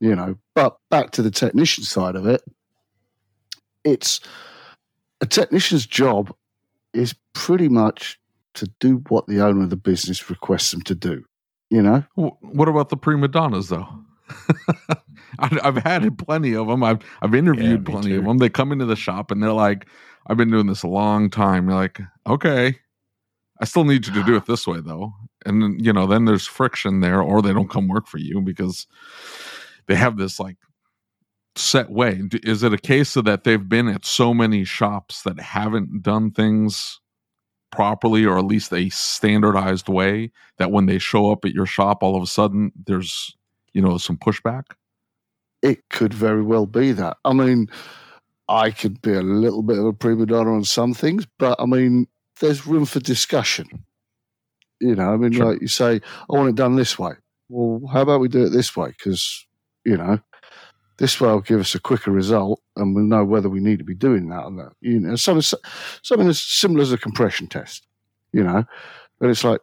You 0.00 0.16
know, 0.16 0.36
but 0.54 0.78
back 0.90 1.12
to 1.12 1.22
the 1.22 1.30
technician 1.30 1.84
side 1.84 2.16
of 2.16 2.26
it, 2.26 2.42
it's 3.84 4.20
a 5.20 5.26
technician's 5.26 5.86
job 5.86 6.34
is 6.92 7.14
pretty 7.32 7.68
much 7.68 8.18
to 8.54 8.70
do 8.80 9.02
what 9.08 9.26
the 9.26 9.40
owner 9.40 9.62
of 9.62 9.70
the 9.70 9.76
business 9.76 10.28
requests 10.28 10.72
them 10.72 10.82
to 10.82 10.94
do. 10.94 11.24
You 11.70 11.82
know, 11.82 12.04
what 12.14 12.68
about 12.68 12.90
the 12.90 12.96
prima 12.96 13.28
donnas 13.28 13.68
though? 13.68 13.88
I've 15.38 15.76
had 15.78 16.18
plenty 16.18 16.54
of 16.54 16.66
them. 16.68 16.84
I've 16.84 17.00
I've 17.22 17.34
interviewed 17.34 17.86
yeah, 17.86 17.92
plenty 17.92 18.10
too. 18.10 18.18
of 18.18 18.24
them. 18.24 18.38
They 18.38 18.48
come 18.48 18.72
into 18.72 18.84
the 18.84 18.96
shop 18.96 19.30
and 19.30 19.42
they're 19.42 19.52
like, 19.52 19.86
"I've 20.26 20.36
been 20.36 20.50
doing 20.50 20.66
this 20.66 20.82
a 20.82 20.88
long 20.88 21.30
time." 21.30 21.68
You're 21.68 21.78
like, 21.78 22.00
"Okay, 22.26 22.76
I 23.60 23.64
still 23.64 23.84
need 23.84 24.06
you 24.06 24.12
to 24.14 24.22
do 24.24 24.36
it 24.36 24.46
this 24.46 24.66
way, 24.66 24.80
though." 24.80 25.12
And 25.44 25.84
you 25.84 25.92
know, 25.92 26.06
then 26.06 26.24
there's 26.24 26.46
friction 26.46 27.00
there, 27.00 27.20
or 27.20 27.42
they 27.42 27.52
don't 27.52 27.70
come 27.70 27.88
work 27.88 28.06
for 28.06 28.18
you 28.18 28.40
because 28.40 28.86
they 29.86 29.94
have 29.94 30.16
this 30.16 30.38
like 30.38 30.56
set 31.56 31.90
way. 31.90 32.22
Is 32.44 32.62
it 32.62 32.72
a 32.72 32.78
case 32.78 33.16
of 33.16 33.24
that 33.24 33.44
they've 33.44 33.68
been 33.68 33.88
at 33.88 34.04
so 34.04 34.32
many 34.32 34.64
shops 34.64 35.22
that 35.22 35.40
haven't 35.40 36.02
done 36.02 36.30
things 36.30 37.00
properly, 37.70 38.24
or 38.24 38.38
at 38.38 38.44
least 38.44 38.72
a 38.72 38.88
standardized 38.90 39.88
way, 39.88 40.30
that 40.58 40.70
when 40.70 40.86
they 40.86 40.98
show 40.98 41.32
up 41.32 41.44
at 41.44 41.52
your 41.52 41.66
shop, 41.66 42.02
all 42.02 42.14
of 42.14 42.22
a 42.22 42.26
sudden 42.26 42.70
there's 42.86 43.36
you 43.74 43.82
know 43.82 43.98
some 43.98 44.16
pushback? 44.16 44.64
it 45.62 45.88
could 45.88 46.12
very 46.12 46.42
well 46.42 46.66
be 46.66 46.92
that. 46.92 47.16
I 47.24 47.32
mean, 47.32 47.70
I 48.48 48.72
could 48.72 49.00
be 49.00 49.14
a 49.14 49.22
little 49.22 49.62
bit 49.62 49.78
of 49.78 49.86
a 49.86 49.92
prima 49.92 50.26
donna 50.26 50.52
on 50.52 50.64
some 50.64 50.92
things, 50.92 51.26
but 51.38 51.58
I 51.60 51.66
mean, 51.66 52.08
there's 52.40 52.66
room 52.66 52.84
for 52.84 53.00
discussion. 53.00 53.84
You 54.80 54.96
know, 54.96 55.14
I 55.14 55.16
mean, 55.16 55.32
sure. 55.32 55.52
like 55.52 55.62
you 55.62 55.68
say, 55.68 56.00
I 56.28 56.36
want 56.36 56.48
it 56.48 56.56
done 56.56 56.74
this 56.74 56.98
way. 56.98 57.12
Well, 57.48 57.88
how 57.92 58.02
about 58.02 58.20
we 58.20 58.28
do 58.28 58.44
it 58.44 58.50
this 58.50 58.76
way? 58.76 58.88
Because, 58.88 59.46
you 59.84 59.96
know, 59.96 60.18
this 60.98 61.20
way 61.20 61.28
will 61.28 61.40
give 61.40 61.60
us 61.60 61.74
a 61.76 61.80
quicker 61.80 62.10
result 62.10 62.60
and 62.76 62.94
we'll 62.94 63.04
know 63.04 63.24
whether 63.24 63.48
we 63.48 63.60
need 63.60 63.78
to 63.78 63.84
be 63.84 63.94
doing 63.94 64.28
that 64.30 64.42
or 64.42 64.50
not. 64.50 64.74
You 64.80 64.98
know, 64.98 65.14
something, 65.14 65.58
something 66.02 66.28
as 66.28 66.40
similar 66.40 66.82
as 66.82 66.92
a 66.92 66.98
compression 66.98 67.46
test, 67.46 67.86
you 68.32 68.42
know, 68.42 68.64
and 69.20 69.30
it's 69.30 69.44
like, 69.44 69.60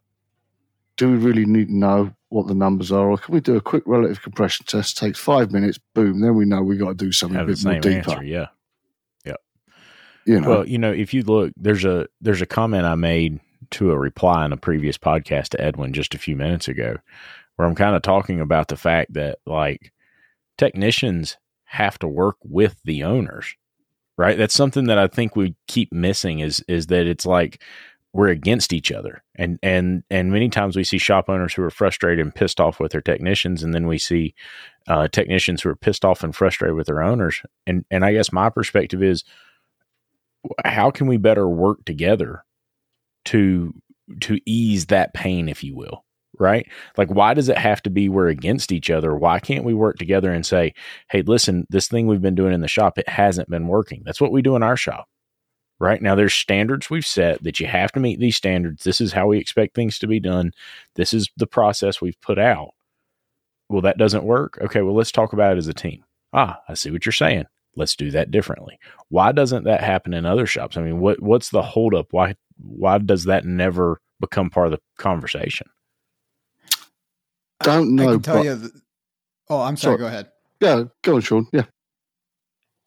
do 0.95 1.11
we 1.11 1.17
really 1.17 1.45
need 1.45 1.67
to 1.67 1.75
know 1.75 2.13
what 2.29 2.47
the 2.47 2.55
numbers 2.55 2.91
are, 2.91 3.09
or 3.09 3.17
can 3.17 3.33
we 3.33 3.41
do 3.41 3.55
a 3.55 3.61
quick 3.61 3.83
relative 3.85 4.21
compression 4.21 4.65
test? 4.65 4.97
Takes 4.97 5.19
five 5.19 5.51
minutes, 5.51 5.79
boom, 5.93 6.21
then 6.21 6.35
we 6.35 6.45
know 6.45 6.61
we 6.61 6.77
got 6.77 6.89
to 6.89 6.95
do 6.95 7.11
something 7.11 7.37
Have 7.37 7.49
a 7.49 7.51
bit 7.51 7.63
more 7.63 7.79
deeper. 7.79 8.11
Answer, 8.11 8.23
yeah, 8.23 8.47
yeah. 9.25 9.35
You 10.25 10.41
know, 10.41 10.49
well, 10.49 10.67
you 10.67 10.77
know, 10.77 10.91
if 10.91 11.13
you 11.13 11.23
look, 11.23 11.51
there's 11.57 11.85
a 11.85 12.07
there's 12.21 12.41
a 12.41 12.45
comment 12.45 12.85
I 12.85 12.95
made 12.95 13.39
to 13.71 13.91
a 13.91 13.97
reply 13.97 14.45
in 14.45 14.53
a 14.53 14.57
previous 14.57 14.97
podcast 14.97 15.49
to 15.49 15.61
Edwin 15.61 15.93
just 15.93 16.15
a 16.15 16.19
few 16.19 16.35
minutes 16.35 16.67
ago, 16.67 16.97
where 17.55 17.67
I'm 17.67 17.75
kind 17.75 17.95
of 17.95 18.01
talking 18.01 18.39
about 18.39 18.67
the 18.67 18.77
fact 18.77 19.13
that 19.13 19.39
like 19.45 19.91
technicians 20.57 21.37
have 21.65 21.97
to 21.99 22.07
work 22.07 22.37
with 22.43 22.79
the 22.83 23.03
owners, 23.03 23.55
right? 24.17 24.37
That's 24.37 24.55
something 24.55 24.85
that 24.85 24.99
I 24.99 25.07
think 25.07 25.35
we 25.35 25.55
keep 25.67 25.91
missing 25.91 26.39
is 26.39 26.63
is 26.67 26.87
that 26.87 27.07
it's 27.07 27.25
like 27.25 27.61
we're 28.13 28.29
against 28.29 28.73
each 28.73 28.91
other. 28.91 29.23
And 29.35 29.59
and 29.61 30.03
and 30.09 30.31
many 30.31 30.49
times 30.49 30.75
we 30.75 30.83
see 30.83 30.97
shop 30.97 31.29
owners 31.29 31.53
who 31.53 31.63
are 31.63 31.69
frustrated 31.69 32.23
and 32.23 32.33
pissed 32.33 32.59
off 32.59 32.79
with 32.79 32.91
their 32.91 33.01
technicians 33.01 33.63
and 33.63 33.73
then 33.73 33.87
we 33.87 33.97
see 33.97 34.33
uh, 34.87 35.07
technicians 35.09 35.61
who 35.61 35.69
are 35.69 35.75
pissed 35.75 36.03
off 36.03 36.23
and 36.23 36.35
frustrated 36.35 36.75
with 36.75 36.87
their 36.87 37.01
owners. 37.01 37.41
And 37.67 37.85
and 37.91 38.03
i 38.03 38.13
guess 38.13 38.31
my 38.31 38.49
perspective 38.49 39.03
is 39.03 39.23
how 40.65 40.89
can 40.91 41.07
we 41.07 41.17
better 41.17 41.47
work 41.47 41.85
together 41.85 42.43
to 43.25 43.73
to 44.21 44.39
ease 44.45 44.87
that 44.87 45.13
pain 45.13 45.49
if 45.49 45.63
you 45.63 45.75
will 45.75 46.03
right? 46.39 46.65
Like 46.97 47.09
why 47.09 47.33
does 47.33 47.49
it 47.49 47.57
have 47.57 47.81
to 47.83 47.89
be 47.89 48.07
we're 48.07 48.29
against 48.29 48.71
each 48.71 48.89
other? 48.89 49.13
Why 49.13 49.39
can't 49.39 49.65
we 49.65 49.73
work 49.73 49.97
together 49.97 50.31
and 50.31 50.45
say 50.45 50.73
hey 51.09 51.21
listen 51.21 51.67
this 51.69 51.89
thing 51.89 52.07
we've 52.07 52.21
been 52.21 52.35
doing 52.35 52.53
in 52.53 52.61
the 52.61 52.67
shop 52.69 52.97
it 52.97 53.09
hasn't 53.09 53.49
been 53.49 53.67
working. 53.67 54.03
That's 54.05 54.21
what 54.21 54.31
we 54.31 54.41
do 54.41 54.55
in 54.55 54.63
our 54.63 54.77
shop 54.77 55.08
right? 55.79 56.01
Now, 56.01 56.15
there's 56.15 56.33
standards 56.33 56.89
we've 56.89 57.05
set 57.05 57.43
that 57.43 57.59
you 57.59 57.67
have 57.67 57.91
to 57.93 57.99
meet 57.99 58.19
these 58.19 58.35
standards. 58.35 58.83
This 58.83 58.99
is 59.01 59.13
how 59.13 59.27
we 59.27 59.37
expect 59.37 59.75
things 59.75 59.97
to 59.99 60.07
be 60.07 60.19
done. 60.19 60.51
This 60.95 61.13
is 61.13 61.29
the 61.37 61.47
process 61.47 62.01
we've 62.01 62.19
put 62.21 62.37
out. 62.39 62.71
Well, 63.69 63.81
that 63.81 63.97
doesn't 63.97 64.23
work. 64.23 64.57
Okay, 64.61 64.81
well, 64.81 64.95
let's 64.95 65.11
talk 65.11 65.33
about 65.33 65.53
it 65.53 65.57
as 65.57 65.67
a 65.67 65.73
team. 65.73 66.03
Ah, 66.33 66.61
I 66.67 66.73
see 66.73 66.91
what 66.91 67.05
you're 67.05 67.13
saying. 67.13 67.45
Let's 67.75 67.95
do 67.95 68.11
that 68.11 68.31
differently. 68.31 68.79
Why 69.09 69.31
doesn't 69.31 69.63
that 69.65 69.81
happen 69.81 70.13
in 70.13 70.25
other 70.25 70.45
shops? 70.45 70.75
I 70.75 70.81
mean, 70.81 70.99
what 70.99 71.21
what's 71.21 71.49
the 71.49 71.61
holdup? 71.61 72.07
Why 72.11 72.35
why 72.57 72.97
does 72.97 73.25
that 73.25 73.45
never 73.45 74.01
become 74.19 74.49
part 74.49 74.67
of 74.67 74.71
the 74.71 74.81
conversation? 74.97 75.69
Don't 77.61 77.95
know. 77.95 78.09
I 78.09 78.11
can 78.13 78.21
tell 78.21 78.35
but- 78.37 78.45
you. 78.45 78.59
th- 78.59 78.71
oh, 79.49 79.61
I'm 79.61 79.77
sorry. 79.77 79.93
Sorry. 79.93 79.99
Go 79.99 80.07
ahead. 80.07 80.29
Yeah, 80.59 80.83
go 81.03 81.15
on, 81.15 81.21
Sean. 81.21 81.47
Yeah. 81.53 81.65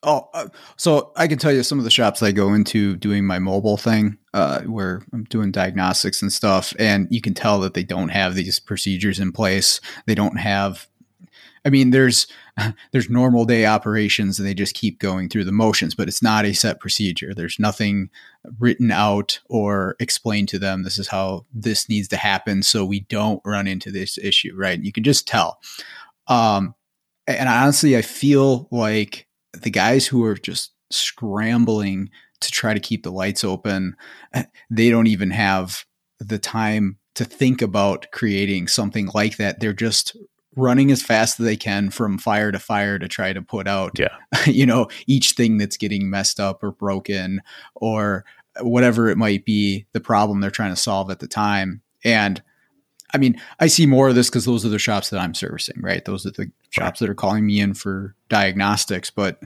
Oh, 0.04 0.28
uh, 0.34 0.48
so 0.76 1.12
I 1.14 1.28
can 1.28 1.38
tell 1.38 1.52
you 1.52 1.62
some 1.62 1.78
of 1.78 1.84
the 1.84 1.90
shops 1.90 2.22
I 2.22 2.32
go 2.32 2.54
into 2.54 2.96
doing 2.96 3.24
my 3.24 3.38
mobile 3.38 3.76
thing, 3.76 4.18
uh, 4.34 4.62
where 4.62 5.02
I'm 5.12 5.24
doing 5.24 5.52
diagnostics 5.52 6.22
and 6.22 6.32
stuff, 6.32 6.74
and 6.78 7.06
you 7.10 7.20
can 7.20 7.34
tell 7.34 7.60
that 7.60 7.74
they 7.74 7.84
don't 7.84 8.08
have 8.08 8.34
these 8.34 8.58
procedures 8.58 9.20
in 9.20 9.30
place. 9.30 9.80
They 10.06 10.16
don't 10.16 10.38
have. 10.38 10.88
I 11.64 11.70
mean, 11.70 11.90
there's 11.90 12.26
there's 12.92 13.08
normal 13.08 13.44
day 13.44 13.64
operations, 13.64 14.40
and 14.40 14.48
they 14.48 14.54
just 14.54 14.74
keep 14.74 14.98
going 14.98 15.28
through 15.28 15.44
the 15.44 15.52
motions, 15.52 15.94
but 15.94 16.08
it's 16.08 16.22
not 16.22 16.44
a 16.44 16.52
set 16.52 16.80
procedure. 16.80 17.32
There's 17.32 17.60
nothing 17.60 18.10
written 18.58 18.90
out 18.90 19.38
or 19.48 19.94
explained 20.00 20.48
to 20.48 20.58
them. 20.58 20.82
This 20.82 20.98
is 20.98 21.06
how 21.06 21.46
this 21.54 21.88
needs 21.88 22.08
to 22.08 22.16
happen, 22.16 22.64
so 22.64 22.84
we 22.84 23.00
don't 23.00 23.40
run 23.44 23.68
into 23.68 23.92
this 23.92 24.18
issue, 24.18 24.52
right? 24.56 24.82
You 24.82 24.90
can 24.90 25.04
just 25.04 25.28
tell. 25.28 25.60
Um, 26.26 26.74
and 27.28 27.48
honestly, 27.48 27.96
I 27.96 28.02
feel 28.02 28.66
like 28.72 29.28
the 29.52 29.70
guys 29.70 30.06
who 30.06 30.24
are 30.24 30.34
just 30.34 30.72
scrambling 30.90 32.10
to 32.40 32.50
try 32.50 32.74
to 32.74 32.80
keep 32.80 33.02
the 33.02 33.12
lights 33.12 33.44
open, 33.44 33.96
eh, 34.34 34.44
they 34.70 34.90
don't 34.90 35.06
even 35.06 35.30
have 35.30 35.84
the 36.18 36.38
time 36.38 36.98
to 37.14 37.24
think 37.24 37.60
about 37.62 38.06
creating 38.12 38.68
something 38.68 39.08
like 39.14 39.36
that. 39.36 39.60
They're 39.60 39.72
just 39.72 40.16
running 40.56 40.90
as 40.90 41.02
fast 41.02 41.40
as 41.40 41.46
they 41.46 41.56
can 41.56 41.90
from 41.90 42.18
fire 42.18 42.52
to 42.52 42.58
fire 42.58 42.98
to 42.98 43.08
try 43.08 43.32
to 43.32 43.42
put 43.42 43.66
out, 43.66 43.98
Yeah. 43.98 44.16
you 44.46 44.66
know, 44.66 44.88
each 45.06 45.32
thing 45.32 45.58
that's 45.58 45.76
getting 45.76 46.10
messed 46.10 46.40
up 46.40 46.62
or 46.62 46.72
broken 46.72 47.40
or 47.74 48.24
whatever 48.60 49.08
it 49.08 49.16
might 49.16 49.44
be, 49.44 49.86
the 49.92 50.00
problem 50.00 50.40
they're 50.40 50.50
trying 50.50 50.74
to 50.74 50.80
solve 50.80 51.10
at 51.10 51.20
the 51.20 51.28
time. 51.28 51.80
And 52.04 52.42
I 53.14 53.18
mean, 53.18 53.40
I 53.60 53.66
see 53.66 53.86
more 53.86 54.08
of 54.08 54.14
this 54.14 54.30
because 54.30 54.44
those 54.44 54.64
are 54.64 54.70
the 54.70 54.78
shops 54.78 55.10
that 55.10 55.20
I'm 55.20 55.34
servicing, 55.34 55.80
right? 55.80 56.04
Those 56.04 56.24
are 56.26 56.30
the 56.30 56.50
shops 56.70 57.00
that 57.00 57.10
are 57.10 57.14
calling 57.14 57.46
me 57.46 57.60
in 57.60 57.74
for 57.74 58.14
diagnostics, 58.28 59.10
but 59.10 59.42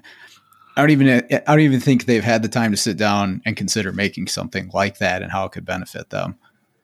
I 0.77 0.83
don't 0.83 0.91
even 0.91 1.09
I 1.09 1.41
don't 1.47 1.61
even 1.61 1.81
think 1.81 2.05
they've 2.05 2.23
had 2.23 2.43
the 2.43 2.49
time 2.49 2.71
to 2.71 2.77
sit 2.77 2.97
down 2.97 3.43
and 3.45 3.57
consider 3.57 3.93
making 3.93 4.29
something 4.29 4.71
like 4.73 4.99
that 4.99 5.23
and 5.23 5.33
how 5.33 5.47
it 5.47 5.53
could 5.53 5.65
benefit 5.65 6.11
them. 6.11 6.37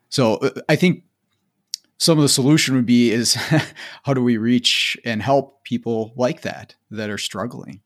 So 0.09 0.35
uh, 0.37 0.51
I 0.69 0.77
think 0.77 1.05
some 1.99 2.19
of 2.19 2.23
the 2.23 2.29
solution 2.29 2.75
would 2.75 2.87
be 2.87 3.13
is 3.13 3.35
how 4.03 4.13
do 4.13 4.23
we 4.23 4.37
reach 4.37 4.97
and 5.05 5.23
help 5.23 5.63
people 5.63 6.13
like 6.17 6.43
that 6.43 6.75
that 6.91 7.11
are 7.11 7.19
struggling? 7.19 7.81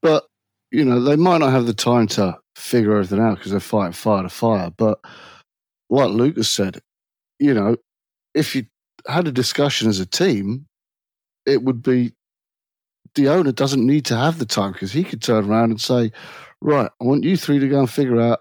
But, 0.00 0.24
you 0.70 0.84
know, 0.84 0.98
they 0.98 1.16
might 1.16 1.38
not 1.38 1.52
have 1.52 1.66
the 1.66 1.74
time 1.74 2.06
to 2.08 2.38
figure 2.56 2.92
everything 2.92 3.20
out 3.20 3.36
because 3.36 3.50
they're 3.50 3.60
fighting 3.60 3.92
fire 3.92 4.22
to 4.22 4.30
fire. 4.30 4.70
But 4.70 4.98
like 5.90 6.08
Lucas 6.08 6.48
said, 6.48 6.80
you 7.38 7.54
know, 7.54 7.76
if 8.34 8.54
you 8.54 8.66
had 9.06 9.26
a 9.26 9.32
discussion 9.32 9.88
as 9.88 10.00
a 10.00 10.06
team, 10.06 10.66
it 11.46 11.62
would 11.62 11.82
be 11.82 12.12
the 13.14 13.28
owner 13.28 13.52
doesn't 13.52 13.84
need 13.84 14.06
to 14.06 14.16
have 14.16 14.38
the 14.38 14.46
time 14.46 14.72
because 14.72 14.92
he 14.92 15.04
could 15.04 15.22
turn 15.22 15.48
around 15.48 15.70
and 15.70 15.80
say, 15.80 16.12
right, 16.60 16.90
I 17.00 17.04
want 17.04 17.24
you 17.24 17.36
three 17.36 17.58
to 17.58 17.68
go 17.68 17.80
and 17.80 17.90
figure 17.90 18.20
out 18.20 18.40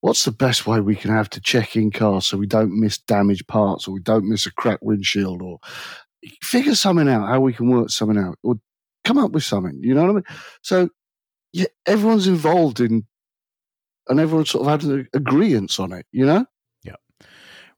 what's 0.00 0.24
the 0.24 0.32
best 0.32 0.66
way 0.66 0.80
we 0.80 0.94
can 0.94 1.10
have 1.10 1.30
to 1.30 1.40
check 1.40 1.76
in 1.76 1.90
cars 1.90 2.26
so 2.26 2.36
we 2.36 2.46
don't 2.46 2.78
miss 2.78 2.98
damaged 2.98 3.48
parts 3.48 3.88
or 3.88 3.92
we 3.92 4.00
don't 4.00 4.28
miss 4.28 4.46
a 4.46 4.52
cracked 4.52 4.82
windshield 4.82 5.40
or 5.42 5.58
figure 6.42 6.74
something 6.74 7.08
out, 7.08 7.26
how 7.26 7.40
we 7.40 7.52
can 7.52 7.70
work 7.70 7.90
something 7.90 8.18
out 8.18 8.38
or 8.42 8.56
come 9.04 9.18
up 9.18 9.32
with 9.32 9.44
something. 9.44 9.80
You 9.82 9.94
know 9.94 10.02
what 10.02 10.10
I 10.10 10.14
mean? 10.14 10.24
So 10.62 10.88
yeah, 11.52 11.66
everyone's 11.86 12.26
involved 12.26 12.80
in, 12.80 13.06
and 14.08 14.20
everyone 14.20 14.44
sort 14.44 14.66
of 14.66 14.70
had 14.70 14.90
an 14.90 15.08
agreement 15.14 15.78
on 15.80 15.92
it. 15.92 16.04
You 16.12 16.26
know? 16.26 16.46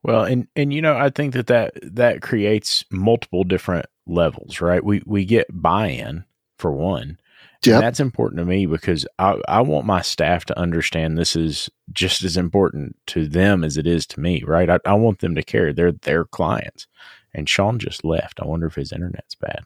Well, 0.06 0.22
and 0.22 0.46
and 0.54 0.72
you 0.72 0.80
know, 0.80 0.96
I 0.96 1.10
think 1.10 1.34
that 1.34 1.48
that 1.48 1.74
that 1.82 2.22
creates 2.22 2.84
multiple 2.92 3.42
different 3.42 3.86
levels, 4.06 4.60
right? 4.60 4.82
We 4.82 5.02
we 5.04 5.24
get 5.24 5.48
buy-in 5.50 6.24
for 6.58 6.70
one. 6.70 7.18
Yep. 7.64 7.74
And 7.74 7.82
that's 7.82 7.98
important 7.98 8.38
to 8.38 8.44
me 8.44 8.66
because 8.66 9.04
I, 9.18 9.40
I 9.48 9.62
want 9.62 9.84
my 9.84 10.02
staff 10.02 10.44
to 10.44 10.58
understand 10.58 11.18
this 11.18 11.34
is 11.34 11.68
just 11.92 12.22
as 12.22 12.36
important 12.36 12.94
to 13.08 13.26
them 13.26 13.64
as 13.64 13.76
it 13.76 13.88
is 13.88 14.06
to 14.08 14.20
me, 14.20 14.44
right? 14.46 14.70
I, 14.70 14.78
I 14.86 14.94
want 14.94 15.18
them 15.18 15.34
to 15.34 15.42
care. 15.42 15.72
They're 15.72 15.90
their 15.90 16.24
clients. 16.24 16.86
And 17.34 17.48
Sean 17.48 17.80
just 17.80 18.04
left. 18.04 18.40
I 18.40 18.46
wonder 18.46 18.66
if 18.66 18.76
his 18.76 18.92
internet's 18.92 19.34
bad. 19.34 19.64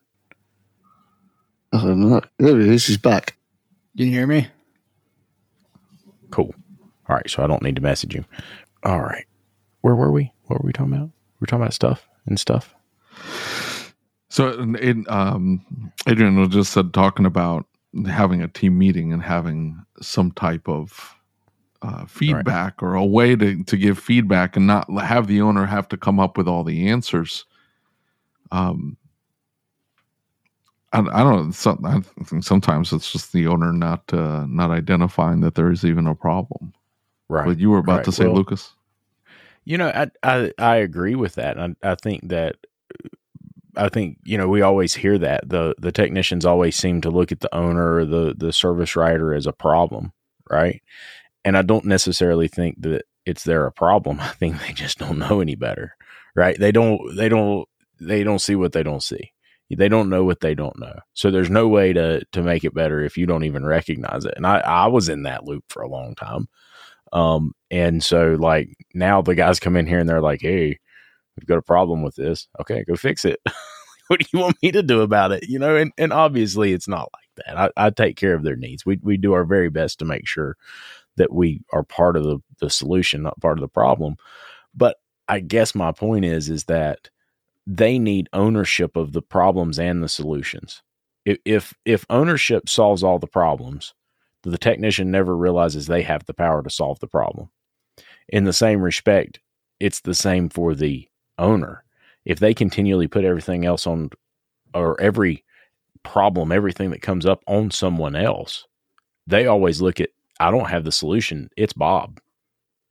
Uh, 1.71 1.79
I 1.79 1.83
don't 1.83 2.01
know. 2.01 2.23
There 2.39 2.59
he 2.59 2.71
is. 2.71 2.87
He's 2.87 2.97
back. 2.97 3.37
Can 3.95 4.07
you 4.07 4.07
can 4.07 4.13
hear 4.15 4.27
me? 4.27 4.49
Cool. 6.31 6.55
All 7.11 7.17
right. 7.17 7.29
So 7.29 7.43
I 7.43 7.47
don't 7.47 7.63
need 7.63 7.77
to 7.77 7.83
message 7.83 8.15
you. 8.15 8.25
All 8.85 9.03
right. 9.03 9.27
Where 9.83 9.95
were 9.95 10.13
we? 10.13 10.33
What 10.51 10.63
were 10.63 10.67
we 10.67 10.73
talking 10.73 10.95
about? 10.95 11.11
We 11.39 11.45
are 11.45 11.47
talking 11.47 11.63
about 11.63 11.75
stuff 11.75 12.09
and 12.27 12.39
stuff. 12.39 12.75
So, 14.31 14.75
it, 14.81 14.97
um, 15.09 15.93
Adrian 16.09 16.41
was 16.41 16.49
just 16.49 16.73
said 16.73 16.93
talking 16.93 17.25
about 17.25 17.67
having 18.09 18.43
a 18.43 18.49
team 18.49 18.77
meeting 18.77 19.13
and 19.13 19.23
having 19.23 19.81
some 20.03 20.33
type 20.33 20.69
of 20.69 21.15
uh, 21.83 22.05
feedback 22.07 22.83
or 22.83 22.95
a 22.95 23.05
way 23.05 23.37
to, 23.37 23.63
to 23.63 23.77
give 23.77 23.97
feedback 23.97 24.57
and 24.57 24.67
not 24.67 24.91
have 25.01 25.29
the 25.29 25.41
owner 25.41 25.67
have 25.67 25.89
to 25.91 25.97
come 25.97 26.19
up 26.19 26.37
with 26.37 26.49
all 26.49 26.65
the 26.65 26.89
answers. 26.89 27.45
Um, 28.51 28.97
I, 30.93 30.99
I 30.99 31.23
don't 31.23 31.47
know. 31.47 31.51
Some, 31.53 31.85
I 31.85 32.01
think 32.25 32.43
sometimes 32.43 32.93
it's 32.93 33.13
just 33.13 33.33
the 33.33 33.47
owner 33.47 33.73
not 33.73 34.03
uh, 34.13 34.47
not 34.49 34.73
identifying 34.73 35.43
that 35.43 35.55
there 35.55 35.71
is 35.71 35.85
even 35.85 36.09
a 36.09 36.15
problem. 36.17 36.73
Right. 37.29 37.47
But 37.47 37.61
you 37.61 37.71
were 37.71 37.79
about 37.79 37.99
right. 37.99 38.05
to 38.05 38.13
say, 38.13 38.27
Well, 38.27 38.35
Lucas. 38.35 38.75
You 39.71 39.79
know, 39.79 39.89
I 39.89 40.11
I, 40.25 40.53
I 40.59 40.77
agree 40.79 41.15
with 41.15 41.37
that. 41.37 41.57
I, 41.57 41.69
I 41.85 41.95
think 41.95 42.31
that 42.31 42.57
I 43.77 43.89
think 43.89 44.19
you 44.25 44.37
know 44.37 44.49
we 44.49 44.63
always 44.63 44.95
hear 44.95 45.17
that 45.19 45.49
the 45.49 45.77
the 45.79 45.93
technicians 45.93 46.45
always 46.45 46.75
seem 46.75 47.01
to 47.03 47.11
look 47.11 47.31
at 47.31 47.39
the 47.39 47.55
owner 47.55 47.95
or 47.95 48.05
the 48.05 48.35
the 48.37 48.53
service 48.53 48.97
writer 48.97 49.33
as 49.33 49.47
a 49.47 49.53
problem, 49.53 50.13
right? 50.51 50.83
And 51.45 51.57
I 51.57 51.63
don't 51.63 51.85
necessarily 51.85 52.49
think 52.49 52.83
that 52.83 53.05
it's 53.25 53.45
there 53.45 53.65
a 53.65 53.71
problem. 53.71 54.19
I 54.21 54.31
think 54.31 54.61
they 54.61 54.73
just 54.73 54.99
don't 54.99 55.21
know 55.21 55.41
any 55.41 55.55
better, 55.55 55.95
right? 56.35 56.59
They 56.59 56.73
don't 56.73 57.01
they 57.17 57.29
don't 57.29 57.69
they 58.01 58.25
don't 58.25 58.41
see 58.41 58.57
what 58.57 58.73
they 58.73 58.83
don't 58.83 59.05
see. 59.05 59.33
They 59.71 59.89
don't 59.89 60.11
know 60.11 60.25
what 60.25 60.41
they 60.41 60.57
don't 60.57 60.81
know. 60.81 60.99
So 61.13 61.31
there's 61.31 61.49
no 61.49 61.69
way 61.69 61.93
to 61.93 62.25
to 62.33 62.43
make 62.43 62.65
it 62.65 62.75
better 62.75 63.05
if 63.05 63.17
you 63.17 63.25
don't 63.25 63.45
even 63.45 63.65
recognize 63.65 64.25
it. 64.25 64.35
And 64.37 64.49
I 64.49 64.59
I 64.59 64.89
was 64.89 65.09
in 65.09 65.23
that 65.23 65.45
loop 65.45 65.67
for 65.69 65.83
a 65.83 65.89
long 65.89 66.17
time. 66.17 66.49
Um, 67.13 67.53
and 67.71 68.03
so 68.03 68.37
like 68.39 68.77
now 68.95 69.23
the 69.23 69.35
guys 69.35 69.61
come 69.61 69.77
in 69.77 69.87
here 69.87 69.99
and 69.99 70.09
they're 70.09 70.21
like, 70.21 70.41
Hey, 70.41 70.79
we've 71.37 71.47
got 71.47 71.59
a 71.59 71.63
problem 71.63 72.03
with 72.03 72.17
this. 72.17 72.49
Okay, 72.61 72.85
go 72.85 72.97
fix 72.97 73.25
it. 73.25 73.41
what 74.09 74.21
do 74.21 74.27
you 74.33 74.41
want 74.41 74.57
me 74.63 74.73
to 74.73 74.83
do 74.83 75.03
about 75.03 75.33
it? 75.33 75.49
You 75.49 75.59
know, 75.59 75.77
and, 75.77 75.93
and 75.97 76.13
obviously 76.13 76.73
it's 76.73 76.89
not 76.89 77.09
like 77.15 77.47
that. 77.47 77.59
I, 77.59 77.87
I 77.87 77.91
take 77.91 78.17
care 78.17 78.35
of 78.35 78.43
their 78.43 78.57
needs. 78.57 78.85
We 78.85 78.99
we 79.03 79.17
do 79.17 79.33
our 79.33 79.45
very 79.45 79.71
best 79.71 79.99
to 80.01 80.05
make 80.05 80.27
sure 80.27 80.57
that 81.17 81.33
we 81.33 81.63
are 81.73 81.83
part 81.83 82.17
of 82.17 82.25
the, 82.25 82.39
the 82.61 82.71
solution, 82.71 83.23
not 83.23 83.41
part 83.41 83.59
of 83.59 83.63
the 83.63 83.69
problem. 83.69 84.17
But 84.75 84.97
I 85.29 85.41
guess 85.41 85.75
my 85.75 85.93
point 85.93 86.25
is 86.25 86.49
is 86.49 86.65
that 86.65 87.09
they 87.67 87.99
need 87.99 88.29
ownership 88.33 88.97
of 88.97 89.13
the 89.13 89.23
problems 89.23 89.79
and 89.79 90.03
the 90.03 90.09
solutions. 90.09 90.83
If 91.25 91.39
if, 91.45 91.75
if 91.85 92.05
ownership 92.11 92.69
solves 92.69 93.05
all 93.05 93.19
the 93.19 93.27
problems, 93.27 93.95
the 94.43 94.59
technician 94.59 95.11
never 95.11 95.37
realizes 95.37 95.87
they 95.87 96.03
have 96.03 96.25
the 96.25 96.35
power 96.35 96.63
to 96.63 96.71
solve 96.71 96.99
the 97.01 97.07
problem. 97.07 97.51
In 98.29 98.45
the 98.45 98.53
same 98.53 98.81
respect, 98.81 99.41
it's 99.79 100.01
the 100.01 100.15
same 100.15 100.49
for 100.49 100.75
the 100.75 101.09
owner. 101.39 101.85
If 102.25 102.39
they 102.39 102.55
continually 102.55 103.09
put 103.09 103.25
everything 103.25 103.65
else 103.65 103.87
on, 103.87 104.11
or 104.75 105.01
every 105.01 105.45
problem, 106.03 106.53
everything 106.53 106.91
that 106.91 107.03
comes 107.03 107.27
up 107.27 107.43
on 107.47 107.71
someone 107.71 108.15
else, 108.15 108.67
they 109.27 109.47
always 109.47 109.83
look 109.83 110.01
at, 110.01 110.11
I 110.39 110.51
don't 110.51 110.71
have 110.71 110.85
the 110.85 110.93
solution. 110.93 111.51
It's 111.57 111.73
Bob. 111.73 112.21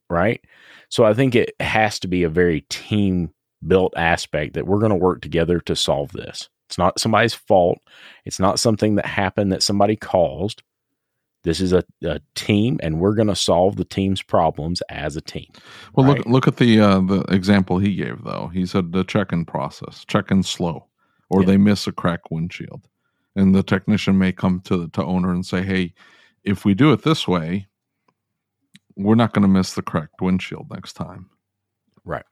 Right. 0.09 0.43
So 0.89 1.05
I 1.05 1.13
think 1.13 1.35
it 1.35 1.55
has 1.59 1.99
to 1.99 2.07
be 2.07 2.23
a 2.23 2.29
very 2.29 2.61
team 2.69 3.31
built 3.65 3.93
aspect 3.95 4.53
that 4.55 4.65
we're 4.65 4.79
going 4.79 4.91
to 4.91 4.95
work 4.95 5.21
together 5.21 5.59
to 5.61 5.75
solve 5.75 6.11
this. 6.11 6.49
It's 6.67 6.77
not 6.77 6.99
somebody's 6.99 7.33
fault. 7.33 7.79
It's 8.25 8.39
not 8.39 8.59
something 8.59 8.95
that 8.95 9.05
happened 9.05 9.51
that 9.51 9.63
somebody 9.63 9.95
caused. 9.95 10.63
This 11.43 11.61
is 11.61 11.71
a, 11.71 11.83
a 12.03 12.19
team, 12.35 12.79
and 12.83 12.99
we're 12.99 13.15
going 13.15 13.29
to 13.29 13.35
solve 13.35 13.77
the 13.77 13.85
team's 13.85 14.21
problems 14.21 14.81
as 14.89 15.15
a 15.15 15.21
team. 15.21 15.47
Well, 15.93 16.05
right? 16.05 16.17
look 16.17 16.25
look 16.27 16.47
at 16.47 16.57
the 16.57 16.79
uh, 16.81 16.99
the 16.99 17.21
example 17.29 17.79
he 17.79 17.95
gave 17.95 18.23
though. 18.23 18.49
He 18.53 18.65
said 18.65 18.91
the 18.91 19.05
check-in 19.05 19.45
process, 19.45 20.03
check-in 20.05 20.43
slow, 20.43 20.87
or 21.29 21.41
Yeah. 21.41 21.47
they 21.47 21.57
miss 21.57 21.87
a 21.87 21.93
cracked 21.93 22.27
windshield, 22.29 22.87
and 23.37 23.55
the 23.55 23.63
technician 23.63 24.17
may 24.17 24.33
come 24.33 24.59
to 24.65 24.75
the 24.77 24.87
to 24.89 25.03
owner 25.05 25.31
and 25.31 25.45
say, 25.45 25.61
"Hey, 25.63 25.93
if 26.43 26.65
we 26.65 26.73
do 26.73 26.91
it 26.91 27.03
this 27.03 27.25
way, 27.25 27.67
we're 28.97 29.15
not 29.15 29.31
going 29.33 29.43
to 29.43 29.47
miss 29.47 29.73
the 29.75 29.81
cracked 29.81 30.21
windshield 30.21 30.69
next 30.69 30.93
time." 30.93 31.29
Right. 32.03 32.25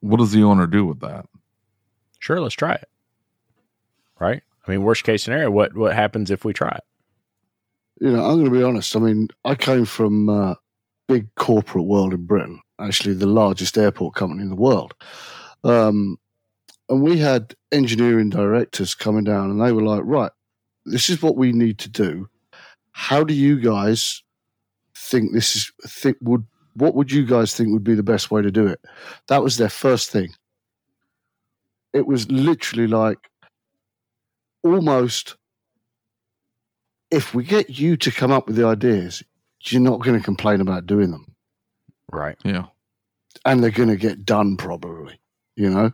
What 0.00 0.18
does 0.18 0.32
the 0.32 0.44
owner 0.44 0.66
do 0.66 0.86
with 0.86 1.00
that? 1.00 1.26
Sure, 2.20 2.40
let's 2.40 2.54
try 2.54 2.72
it. 2.74 2.88
Right? 4.18 4.42
I 4.66 4.70
mean, 4.70 4.82
worst 4.82 5.04
case 5.04 5.24
scenario, 5.24 5.50
what 5.50 5.74
what 5.76 5.92
happens 5.94 6.30
if 6.30 6.42
we 6.46 6.54
try 6.54 6.70
it? 6.70 6.84
You 8.00 8.10
know, 8.10 8.24
I'm 8.24 8.38
going 8.38 8.44
to 8.46 8.50
be 8.50 8.62
honest. 8.62 8.96
I 8.96 8.98
mean, 8.98 9.28
I 9.44 9.54
came 9.54 9.84
from 9.84 10.28
uh, 10.28 10.54
big 11.08 11.32
corporate 11.36 11.84
world 11.84 12.12
in 12.12 12.26
Britain, 12.26 12.60
actually 12.80 13.14
the 13.14 13.26
largest 13.26 13.78
airport 13.78 14.14
company 14.14 14.42
in 14.42 14.48
the 14.48 14.56
world. 14.56 14.94
Um, 15.62 16.18
and 16.88 17.02
we 17.02 17.18
had 17.18 17.54
engineering 17.72 18.30
directors 18.30 18.94
coming 18.94 19.24
down 19.24 19.50
and 19.50 19.60
they 19.60 19.72
were 19.72 19.82
like, 19.82 20.02
right, 20.04 20.32
this 20.84 21.08
is 21.08 21.22
what 21.22 21.36
we 21.36 21.52
need 21.52 21.78
to 21.78 21.88
do. 21.88 22.28
How 22.92 23.24
do 23.24 23.34
you 23.34 23.60
guys 23.60 24.22
think 24.96 25.32
this 25.32 25.56
is, 25.56 25.72
think 25.86 26.16
would, 26.20 26.44
what 26.74 26.94
would 26.94 27.10
you 27.10 27.24
guys 27.24 27.54
think 27.54 27.70
would 27.72 27.84
be 27.84 27.94
the 27.94 28.02
best 28.02 28.30
way 28.30 28.42
to 28.42 28.50
do 28.50 28.66
it? 28.66 28.80
That 29.28 29.42
was 29.42 29.56
their 29.56 29.70
first 29.70 30.10
thing. 30.10 30.34
It 31.92 32.06
was 32.06 32.30
literally 32.30 32.88
like 32.88 33.30
almost 34.62 35.36
if 37.14 37.34
we 37.34 37.44
get 37.44 37.70
you 37.70 37.96
to 37.96 38.10
come 38.10 38.32
up 38.32 38.46
with 38.46 38.56
the 38.56 38.66
ideas, 38.66 39.22
you're 39.62 39.80
not 39.80 40.02
going 40.02 40.18
to 40.18 40.24
complain 40.24 40.60
about 40.60 40.86
doing 40.86 41.10
them. 41.10 41.34
Right. 42.10 42.36
Yeah. 42.44 42.66
And 43.44 43.62
they're 43.62 43.70
going 43.70 43.88
to 43.88 43.96
get 43.96 44.24
done 44.24 44.56
probably, 44.56 45.20
you 45.56 45.70
know? 45.70 45.92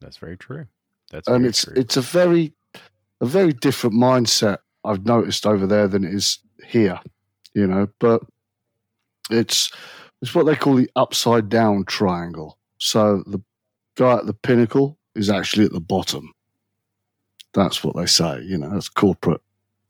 That's 0.00 0.18
very 0.18 0.36
true. 0.36 0.66
That's 1.10 1.28
and 1.28 1.40
very 1.40 1.48
it's 1.48 1.64
true. 1.64 1.74
it's 1.76 1.96
a 1.96 2.00
very 2.00 2.52
a 3.20 3.26
very 3.26 3.52
different 3.52 3.96
mindset 3.96 4.58
I've 4.84 5.06
noticed 5.06 5.46
over 5.46 5.66
there 5.66 5.88
than 5.88 6.04
it 6.04 6.12
is 6.12 6.40
here, 6.66 7.00
you 7.54 7.66
know. 7.66 7.88
But 8.00 8.22
it's 9.30 9.72
it's 10.20 10.34
what 10.34 10.44
they 10.44 10.56
call 10.56 10.74
the 10.74 10.90
upside 10.94 11.48
down 11.48 11.84
triangle. 11.86 12.58
So 12.78 13.22
the 13.26 13.40
guy 13.96 14.16
at 14.16 14.26
the 14.26 14.34
pinnacle 14.34 14.98
is 15.14 15.30
actually 15.30 15.64
at 15.64 15.72
the 15.72 15.80
bottom. 15.80 16.33
That's 17.54 17.82
what 17.84 17.96
they 17.96 18.06
say, 18.06 18.42
you 18.42 18.58
know. 18.58 18.70
That's 18.70 18.88
corporate 18.88 19.40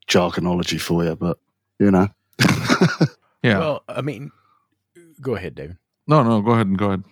jargonology 0.09 0.81
for 0.81 1.05
you, 1.05 1.17
but 1.17 1.39
you 1.79 1.91
know. 1.91 2.09
Yeah. 3.45 3.59
Well, 3.59 3.83
I 3.89 4.01
mean, 4.01 4.31
go 5.21 5.37
ahead, 5.37 5.55
David. 5.55 5.77
no, 6.07 6.23
no, 6.23 6.41
go 6.41 6.53
ahead 6.53 6.67
and 6.67 6.79
go 6.79 6.87
ahead. 6.87 7.05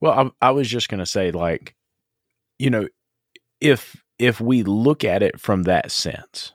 Well, 0.00 0.32
I, 0.40 0.46
I 0.46 0.50
was 0.52 0.68
just 0.68 0.88
going 0.88 1.00
to 1.00 1.06
say, 1.06 1.32
like, 1.32 1.74
you 2.56 2.70
know, 2.70 2.86
if 3.60 3.96
if 4.20 4.40
we 4.40 4.62
look 4.62 5.02
at 5.02 5.24
it 5.24 5.40
from 5.40 5.64
that 5.64 5.90
sense, 5.90 6.52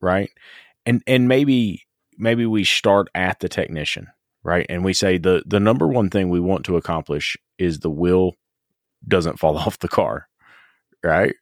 right, 0.00 0.28
and 0.84 1.04
and 1.06 1.28
maybe 1.28 1.84
maybe 2.18 2.46
we 2.46 2.64
start 2.64 3.06
at 3.14 3.38
the 3.38 3.48
technician, 3.48 4.08
right, 4.42 4.66
and 4.68 4.84
we 4.84 4.92
say 4.92 5.16
the 5.16 5.44
the 5.46 5.60
number 5.60 5.86
one 5.86 6.10
thing 6.10 6.30
we 6.30 6.40
want 6.40 6.64
to 6.64 6.76
accomplish 6.76 7.36
is 7.58 7.78
the 7.78 7.90
wheel 7.90 8.32
doesn't 9.06 9.38
fall 9.38 9.56
off 9.64 9.78
the 9.78 9.88
car, 9.88 10.26
right. 11.04 11.36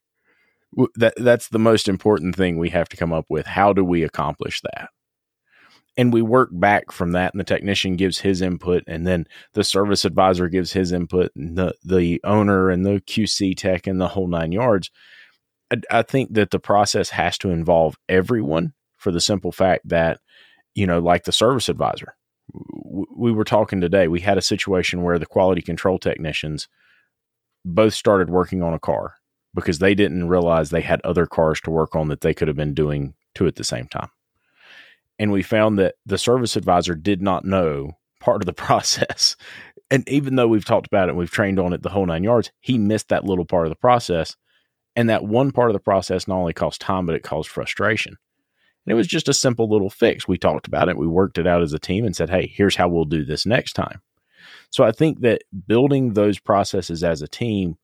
That 0.97 1.15
that's 1.17 1.49
the 1.49 1.59
most 1.59 1.89
important 1.89 2.37
thing 2.37 2.59
we 2.59 2.71
have 2.71 2.89
to 2.91 2.97
come 2.97 3.13
up 3.13 3.27
with. 3.29 3.47
How 3.47 3.73
do 3.73 3.85
we 3.85 4.03
accomplish 4.03 4.61
that? 4.61 4.91
And 5.97 6.13
we 6.13 6.23
work 6.23 6.51
back 6.53 6.93
from 6.93 7.13
that, 7.13 7.33
and 7.33 7.41
the 7.41 7.45
technician 7.45 7.97
gives 7.97 8.19
his 8.19 8.41
input, 8.41 8.85
and 8.87 9.07
then 9.07 9.27
the 9.55 9.65
service 9.65 10.05
advisor 10.05 10.49
gives 10.49 10.73
his 10.73 10.93
input 10.93 11.33
and 11.35 11.57
the 11.57 11.75
the 11.83 12.21
owner 12.23 12.71
and 12.71 12.85
the 12.85 13.01
QC 13.01 13.57
tech 13.57 13.87
and 13.87 14.01
the 14.01 14.09
whole 14.09 14.29
nine 14.29 14.53
yards. 14.53 14.91
I, 15.73 15.77
I 15.91 16.03
think 16.03 16.35
that 16.35 16.51
the 16.51 16.61
process 16.61 17.11
has 17.11 17.39
to 17.39 17.51
involve 17.51 17.97
everyone 18.09 18.75
for 18.97 19.11
the 19.11 19.21
simple 19.21 19.53
fact 19.53 19.89
that 19.89 20.21
you 20.75 20.87
know, 20.87 21.01
like 21.01 21.25
the 21.25 21.33
service 21.33 21.69
advisor. 21.69 22.15
We 23.17 23.33
were 23.33 23.45
talking 23.45 23.81
today. 23.81 24.07
We 24.07 24.21
had 24.21 24.39
a 24.39 24.43
situation 24.43 25.03
where 25.03 25.19
the 25.19 25.27
quality 25.27 25.61
control 25.61 25.99
technicians 25.99 26.69
both 27.65 27.95
started 27.95 28.31
working 28.31 28.63
on 28.63 28.73
a 28.73 28.79
car 28.79 29.18
because 29.61 29.79
they 29.79 29.95
didn't 29.95 30.29
realize 30.29 30.71
they 30.71 30.81
had 30.81 31.01
other 31.03 31.27
cars 31.27 31.61
to 31.61 31.71
work 31.71 31.95
on 31.95 32.09
that 32.09 32.21
they 32.21 32.35
could 32.35 32.49
have 32.49 32.57
been 32.57 32.75
doing 32.75 33.15
two 33.35 33.47
at 33.47 33.57
the 33.57 33.65
same 33.65 33.87
time 33.87 34.11
and 35.19 35.33
we 35.33 35.43
found 35.43 35.79
that 35.79 35.97
the 36.07 36.19
service 36.19 36.57
advisor 36.57 36.95
did 36.95 37.21
not 37.21 37.45
know 37.45 37.93
part 38.21 38.41
of 38.43 38.47
the 38.47 38.53
process. 38.65 39.37
And 39.91 40.09
even 40.09 40.37
though 40.37 40.49
we've 40.49 40.65
talked 40.65 40.87
about 40.87 41.09
it 41.09 41.11
and 41.11 41.19
we've 41.19 41.31
trained 41.31 41.59
on 41.59 41.73
it 41.73 41.83
the 41.83 41.89
whole 41.89 42.07
nine 42.07 42.25
yards, 42.25 42.53
he 42.61 42.79
missed 42.79 43.09
that 43.09 43.25
little 43.25 43.47
part 43.47 43.67
of 43.67 43.71
the 43.71 43.77
process. 43.77 44.37
And 44.95 45.09
that 45.09 45.25
one 45.25 45.53
part 45.53 45.71
of 45.71 45.75
the 45.75 45.81
process 45.81 46.27
not 46.27 46.39
only 46.39 46.53
caused 46.53 46.81
time, 46.81 47.07
but 47.07 47.15
it 47.15 47.23
caused 47.23 47.49
frustration. 47.49 48.17
And 48.85 48.93
it 48.93 48.97
was 48.97 49.07
just 49.07 49.29
a 49.29 49.35
simple 49.35 49.69
little 49.69 49.91
fix. 49.91 50.27
We 50.27 50.39
talked 50.39 50.67
about 50.67 50.89
it, 50.89 50.97
we 50.97 51.07
worked 51.07 51.39
it 51.39 51.47
out 51.47 51.63
as 51.63 51.73
a 51.73 51.79
team 51.79 52.05
and 52.05 52.17
said, 52.17 52.31
hey, 52.31 52.47
here's 52.47 52.77
how 52.77 52.89
we'll 52.89 53.05
do 53.05 53.25
this 53.25 53.47
next 53.47 53.75
time. 53.75 54.01
So 54.71 54.85
I 54.85 54.93
think 54.93 55.21
that 55.21 55.43
building 55.67 56.13
those 56.13 56.39
processes 56.39 57.03
as 57.05 57.23
a 57.23 57.29
team 57.29 57.77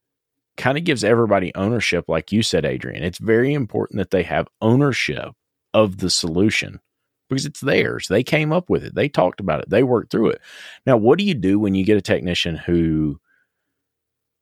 kind 0.57 0.79
of 0.79 0.85
gives 0.85 1.05
everybody 1.05 1.53
ownership, 1.55 2.05
like 2.09 2.33
you 2.33 2.43
said, 2.43 2.65
Adrian. 2.65 3.03
It's 3.03 3.19
very 3.19 3.53
important 3.53 3.99
that 3.99 4.11
they 4.11 4.23
have 4.23 4.49
ownership 4.61 5.33
of 5.73 5.99
the 5.99 6.11
solution 6.11 6.81
because 7.29 7.47
it's 7.47 7.61
theirs. 7.61 8.07
They 8.09 8.23
came 8.23 8.53
up 8.53 8.71
with 8.71 8.85
it. 8.85 8.95
They 8.95 9.09
talked 9.09 9.41
about 9.41 9.61
it. 9.61 9.71
They 9.71 9.83
worked 9.83 10.11
through 10.11 10.31
it. 10.31 10.41
Now, 10.87 10.97
what 10.97 11.19
do 11.19 11.25
you 11.25 11.35
do 11.35 11.59
when 11.59 11.75
you 11.75 11.85
get 11.85 11.97
a 11.97 12.03
technician 12.03 12.57
who 12.57 13.19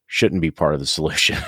shouldn't 0.06 0.42
be 0.42 0.50
part 0.50 0.74
of 0.74 0.80
the 0.80 0.86
solution? 0.98 1.38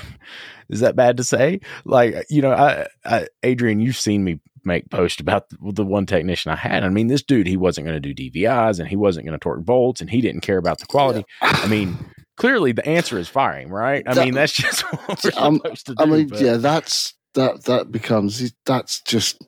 Is 0.71 0.81
that 0.81 0.97
bad 0.97 1.19
to 1.19 1.25
say? 1.25 1.61
Like, 1.85 2.15
uh, 2.15 2.23
you 2.31 2.41
know, 2.41 2.53
I, 2.53 2.87
I 3.05 3.27
Adrian, 3.43 3.81
you've 3.81 3.99
seen 3.99 4.25
me 4.25 4.41
make 4.65 4.89
post 4.89 5.21
about 5.21 5.51
the, 5.51 5.59
the 5.73 5.85
one 5.85 6.07
technician 6.07 6.51
I 6.51 6.57
had. 6.57 6.85
I 6.85 6.89
mean, 6.89 7.09
this 7.09 7.23
dude, 7.23 7.47
he 7.47 7.59
wasn't 7.59 7.87
going 7.87 8.01
to 8.01 8.15
do 8.15 8.31
DVIs 8.31 8.79
and 8.79 8.89
he 8.89 8.97
wasn't 8.97 9.27
going 9.27 9.39
to 9.39 9.43
torque 9.43 9.65
bolts 9.65 10.01
and 10.01 10.09
he 10.09 10.23
didn't 10.23 10.41
care 10.41 10.57
about 10.57 10.79
the 10.79 10.87
quality. 10.87 11.25
I 11.43 11.67
mean, 11.67 11.99
clearly 12.37 12.73
the 12.73 12.87
answer 12.87 13.19
is 13.19 13.29
firing, 13.29 13.69
right? 13.69 14.03
I 14.07 14.15
That- 14.15 14.25
mean, 14.25 14.35
that's 14.35 14.53
just 14.53 14.81
what 15.07 15.23
we're 15.25 15.31
Um, 15.37 15.57
supposed 15.57 15.87
to 15.87 15.95
do. 15.95 16.03
I 16.03 16.07
mean, 16.07 16.29
but- 16.29 16.41
yeah, 16.41 16.57
that's 16.57 17.15
that 17.35 17.65
that 17.65 17.91
becomes 17.91 18.53
that's 18.65 19.01
just 19.03 19.43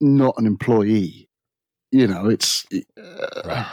not 0.00 0.34
an 0.38 0.46
employee. 0.46 1.28
You 1.90 2.06
know, 2.06 2.28
it's 2.28 2.66
uh, 2.72 3.42
Right. 3.44 3.66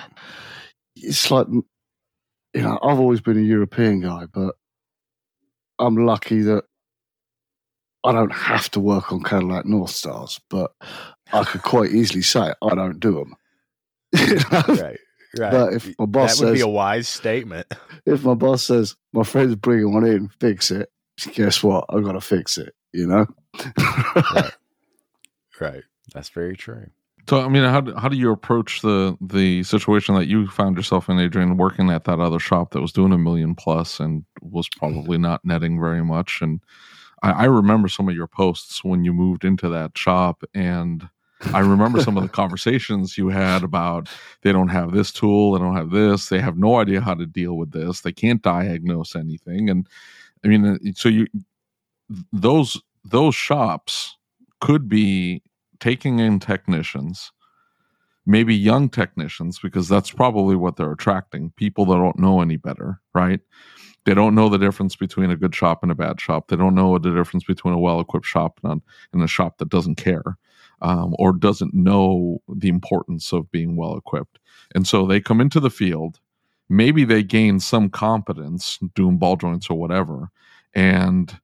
it's 0.95 1.29
like 1.31 1.47
you 1.49 2.61
know, 2.61 2.79
I've 2.81 2.99
always 2.99 3.19
been 3.21 3.37
a 3.37 3.41
European 3.41 3.99
guy, 4.01 4.25
but 4.33 4.55
I'm 5.79 5.95
lucky 5.97 6.41
that 6.43 6.63
I 8.05 8.11
don't 8.13 8.31
have 8.31 8.69
to 8.71 8.79
work 8.79 9.11
on 9.11 9.23
Cadillac 9.23 9.65
Northstars, 9.65 10.39
but 10.49 10.71
I 11.33 11.43
could 11.43 11.63
quite 11.63 11.91
easily 11.91 12.21
say 12.21 12.53
I 12.61 12.75
don't 12.75 12.99
do 12.99 13.13
them. 13.13 13.35
You 14.29 14.35
know? 14.51 14.81
right, 14.81 14.99
right. 15.37 15.51
But 15.51 15.73
if 15.73 15.99
my 15.99 16.05
boss 16.05 16.39
that 16.39 16.45
would 16.45 16.53
be 16.53 16.61
a 16.61 16.67
wise 16.67 17.07
statement. 17.07 17.67
if 18.05 18.23
my 18.23 18.33
boss 18.33 18.63
says 18.63 18.95
my 19.13 19.23
friend's 19.23 19.55
bringing 19.55 19.93
one 19.93 20.05
in, 20.05 20.29
fix 20.39 20.71
it. 20.71 20.89
Guess 21.33 21.63
what? 21.63 21.85
I've 21.89 22.03
got 22.03 22.13
to 22.13 22.21
fix 22.21 22.57
it. 22.57 22.73
You 22.93 23.07
know. 23.07 23.27
Right. 25.59 25.83
That's 26.13 26.29
very 26.29 26.55
true. 26.55 26.87
So, 27.27 27.41
I 27.41 27.47
mean, 27.47 27.63
how 27.63 27.81
do, 27.81 27.95
how 27.95 28.07
do 28.07 28.17
you 28.17 28.31
approach 28.31 28.81
the 28.81 29.17
the 29.19 29.63
situation 29.63 30.13
that 30.15 30.27
you 30.27 30.47
found 30.47 30.77
yourself 30.77 31.09
in, 31.09 31.19
Adrian, 31.19 31.57
working 31.57 31.89
at 31.89 32.03
that 32.03 32.19
other 32.19 32.39
shop 32.39 32.71
that 32.71 32.81
was 32.81 32.91
doing 32.91 33.11
a 33.11 33.17
million 33.17 33.55
plus 33.55 33.99
and 33.99 34.23
was 34.41 34.69
probably 34.77 35.17
not 35.17 35.43
netting 35.43 35.79
very 35.79 36.03
much? 36.03 36.39
And 36.41 36.61
I, 37.23 37.31
I 37.31 37.45
remember 37.45 37.87
some 37.87 38.07
of 38.07 38.15
your 38.15 38.27
posts 38.27 38.83
when 38.83 39.03
you 39.03 39.11
moved 39.11 39.43
into 39.43 39.69
that 39.69 39.97
shop, 39.97 40.43
and 40.53 41.09
I 41.53 41.59
remember 41.59 42.01
some 42.01 42.17
of 42.17 42.23
the 42.23 42.29
conversations 42.29 43.17
you 43.17 43.29
had 43.29 43.63
about 43.63 44.09
they 44.41 44.51
don't 44.51 44.69
have 44.69 44.91
this 44.91 45.11
tool, 45.11 45.53
they 45.53 45.59
don't 45.59 45.75
have 45.75 45.91
this, 45.91 46.29
they 46.29 46.39
have 46.39 46.57
no 46.57 46.77
idea 46.79 47.01
how 47.01 47.13
to 47.13 47.25
deal 47.25 47.55
with 47.55 47.71
this, 47.71 48.01
they 48.01 48.11
can't 48.11 48.41
diagnose 48.41 49.15
anything, 49.15 49.69
and 49.69 49.87
I 50.43 50.47
mean, 50.47 50.65
uh, 50.65 50.77
so 50.95 51.09
you 51.09 51.27
those 52.31 52.81
those 53.03 53.35
shops 53.35 54.17
could 54.61 54.87
be 54.87 55.43
taking 55.79 56.19
in 56.19 56.39
technicians, 56.39 57.31
maybe 58.25 58.55
young 58.55 58.89
technicians, 58.89 59.59
because 59.59 59.87
that's 59.87 60.11
probably 60.11 60.55
what 60.55 60.75
they're 60.75 60.91
attracting 60.91 61.51
people 61.51 61.85
that 61.85 61.95
don't 61.95 62.19
know 62.19 62.41
any 62.41 62.57
better, 62.57 63.01
right? 63.13 63.39
They 64.05 64.13
don't 64.13 64.35
know 64.35 64.49
the 64.49 64.59
difference 64.59 64.95
between 64.95 65.31
a 65.31 65.35
good 65.35 65.55
shop 65.55 65.81
and 65.81 65.91
a 65.91 65.95
bad 65.95 66.21
shop. 66.21 66.47
They 66.47 66.55
don't 66.55 66.75
know 66.75 66.97
the 66.97 67.11
difference 67.11 67.43
between 67.43 67.73
a 67.73 67.79
well 67.79 67.99
equipped 67.99 68.25
shop 68.25 68.59
and, 68.63 68.81
and 69.13 69.23
a 69.23 69.27
shop 69.27 69.57
that 69.57 69.69
doesn't 69.69 69.95
care 69.95 70.37
um, 70.81 71.15
or 71.19 71.33
doesn't 71.33 71.73
know 71.73 72.41
the 72.47 72.69
importance 72.69 73.31
of 73.31 73.51
being 73.51 73.75
well 73.75 73.97
equipped. 73.97 74.39
And 74.73 74.87
so 74.87 75.05
they 75.05 75.19
come 75.19 75.41
into 75.41 75.59
the 75.59 75.69
field. 75.69 76.19
Maybe 76.69 77.03
they 77.05 77.23
gain 77.23 77.59
some 77.59 77.89
competence 77.89 78.79
doing 78.95 79.17
ball 79.17 79.35
joints 79.35 79.69
or 79.69 79.77
whatever. 79.77 80.29
And 80.73 81.39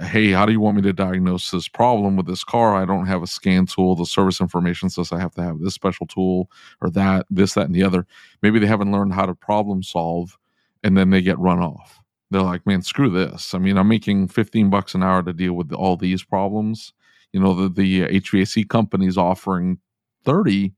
hey, 0.00 0.30
how 0.30 0.46
do 0.46 0.52
you 0.52 0.60
want 0.60 0.76
me 0.76 0.82
to 0.82 0.92
diagnose 0.92 1.50
this 1.50 1.68
problem 1.68 2.16
with 2.16 2.26
this 2.26 2.44
car? 2.44 2.74
I 2.74 2.86
don't 2.86 3.06
have 3.06 3.22
a 3.22 3.26
scan 3.26 3.66
tool. 3.66 3.94
The 3.94 4.06
service 4.06 4.40
information 4.40 4.88
says 4.88 5.12
I 5.12 5.20
have 5.20 5.34
to 5.34 5.42
have 5.42 5.60
this 5.60 5.74
special 5.74 6.06
tool 6.06 6.50
or 6.80 6.90
that, 6.90 7.26
this, 7.30 7.54
that, 7.54 7.66
and 7.66 7.74
the 7.74 7.82
other. 7.82 8.06
Maybe 8.42 8.58
they 8.58 8.66
haven't 8.66 8.92
learned 8.92 9.12
how 9.12 9.26
to 9.26 9.34
problem 9.34 9.82
solve 9.82 10.38
and 10.82 10.96
then 10.96 11.10
they 11.10 11.20
get 11.20 11.38
run 11.38 11.58
off. 11.58 12.00
They're 12.30 12.40
like, 12.40 12.66
man, 12.66 12.80
screw 12.80 13.10
this. 13.10 13.52
I 13.52 13.58
mean, 13.58 13.76
I'm 13.76 13.88
making 13.88 14.28
15 14.28 14.70
bucks 14.70 14.94
an 14.94 15.02
hour 15.02 15.22
to 15.22 15.34
deal 15.34 15.52
with 15.52 15.70
all 15.72 15.96
these 15.96 16.22
problems. 16.22 16.94
You 17.32 17.40
know, 17.40 17.54
the, 17.54 17.68
the 17.68 18.02
HVAC 18.20 18.68
company's 18.68 19.16
offering 19.16 19.78
30 20.24 20.72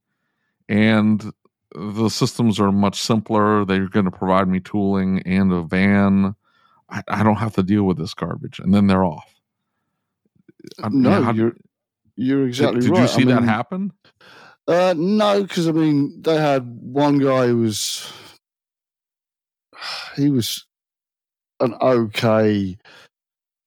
and 0.69 1.33
the 1.75 2.09
systems 2.09 2.61
are 2.61 2.71
much 2.73 3.01
simpler. 3.01 3.64
They're 3.64 3.88
going 3.88 4.05
to 4.05 4.11
provide 4.11 4.49
me 4.49 4.61
tooling 4.61 5.21
and 5.23 5.53
a 5.53 5.62
van. 5.62 6.35
I, 6.88 7.03
I 7.09 7.23
don't 7.23 7.37
have 7.37 7.55
to 7.55 7.62
deal 7.62 7.85
with 7.85 7.99
this 7.99 8.14
garbage, 8.14 8.61
and 8.61 8.73
then 8.73 8.87
they're 8.87 9.05
off. 9.05 9.35
I- 10.83 10.88
no, 10.90 11.23
how- 11.23 11.33
you're 11.33 11.57
you're 12.17 12.47
exactly 12.47 12.77
right. 12.77 12.83
did 12.83 12.90
right. 12.93 13.03
you 13.03 13.09
see 13.09 13.33
I 13.33 13.35
that 13.35 13.43
happen? 13.45 13.93
Uh, 14.67 14.95
no, 14.97 15.43
because 15.43 15.69
I 15.69 15.73
mean, 15.73 16.23
they 16.23 16.37
had 16.37 16.79
one 16.81 17.19
guy 17.19 17.49
who 17.49 17.59
was 17.59 18.11
he 20.17 20.31
was 20.31 20.64
an 21.61 21.75
okay 21.81 22.79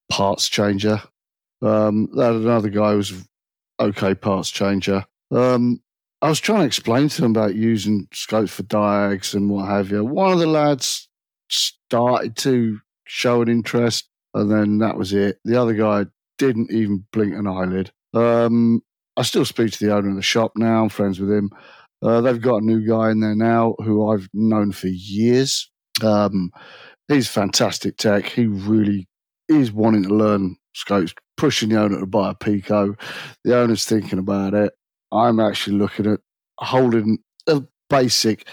parts 0.10 0.48
changer. 0.48 1.02
Um, 1.62 2.10
had 2.16 2.36
another 2.36 2.70
guy 2.70 2.94
was 2.94 3.28
okay 3.80 4.14
parts 4.16 4.50
changer. 4.50 5.06
Um, 5.32 5.82
I 6.22 6.30
was 6.30 6.40
trying 6.40 6.62
to 6.62 6.66
explain 6.66 7.10
to 7.10 7.22
them 7.22 7.32
about 7.32 7.56
using 7.56 8.08
scopes 8.12 8.52
for 8.52 8.64
diags 8.64 9.34
and 9.34 9.50
what 9.50 9.68
have 9.68 9.92
you. 9.92 10.04
One 10.04 10.34
of 10.34 10.40
the 10.40 10.48
lads 10.48 11.08
started 11.50 12.36
to 12.38 12.80
show 13.06 13.42
an 13.42 13.50
interest, 13.50 14.10
and 14.34 14.52
then 14.52 14.80
that 14.80 14.98
was 14.98 15.14
it. 15.14 15.40
The 15.46 15.60
other 15.60 15.74
guy 15.74 16.06
didn't 16.38 16.72
even 16.72 17.06
blink 17.12 17.34
an 17.34 17.48
eyelid. 17.48 17.92
Um, 18.14 18.82
I 19.16 19.24
still 19.24 19.46
speak 19.46 19.72
to 19.72 19.86
the 19.86 19.94
owner 19.94 20.10
of 20.10 20.16
the 20.16 20.22
shop 20.22 20.54
now. 20.56 20.84
I'm 20.84 20.90
friends 20.90 21.20
with 21.20 21.32
him. 21.32 21.52
Uh, 22.02 22.22
they've 22.22 22.42
got 22.42 22.62
a 22.62 22.66
new 22.66 22.86
guy 22.86 23.12
in 23.12 23.20
there 23.20 23.36
now 23.36 23.76
who 23.80 24.12
I've 24.12 24.30
known 24.34 24.72
for 24.72 24.88
years. 24.88 25.70
Um, 26.04 26.52
he's 27.08 27.28
fantastic 27.28 27.98
tech. 27.98 28.26
He 28.26 28.46
really 28.46 29.08
is 29.50 29.72
wanting 29.72 30.04
to 30.04 30.14
learn 30.14 30.58
scopes, 30.78 31.14
pushing 31.36 31.70
the 31.70 31.82
owner 31.82 32.00
to 32.00 32.06
buy 32.06 32.32
a 32.32 32.36
Pico. 32.36 32.96
The 33.44 33.58
owner's 33.58 33.86
thinking 33.86 34.20
about 34.20 34.54
it. 34.54 34.74
I'm 35.12 35.40
actually 35.40 35.78
looking 35.78 36.06
at 36.08 36.20
holding 36.60 37.20
a 37.48 37.64
basic 37.90 38.48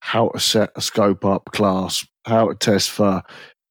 how 0.00 0.28
to 0.28 0.40
set 0.40 0.70
a 0.76 0.80
scope 0.80 1.24
up 1.24 1.46
class, 1.52 2.06
how 2.24 2.48
to 2.48 2.54
test 2.54 2.90
for 2.90 3.22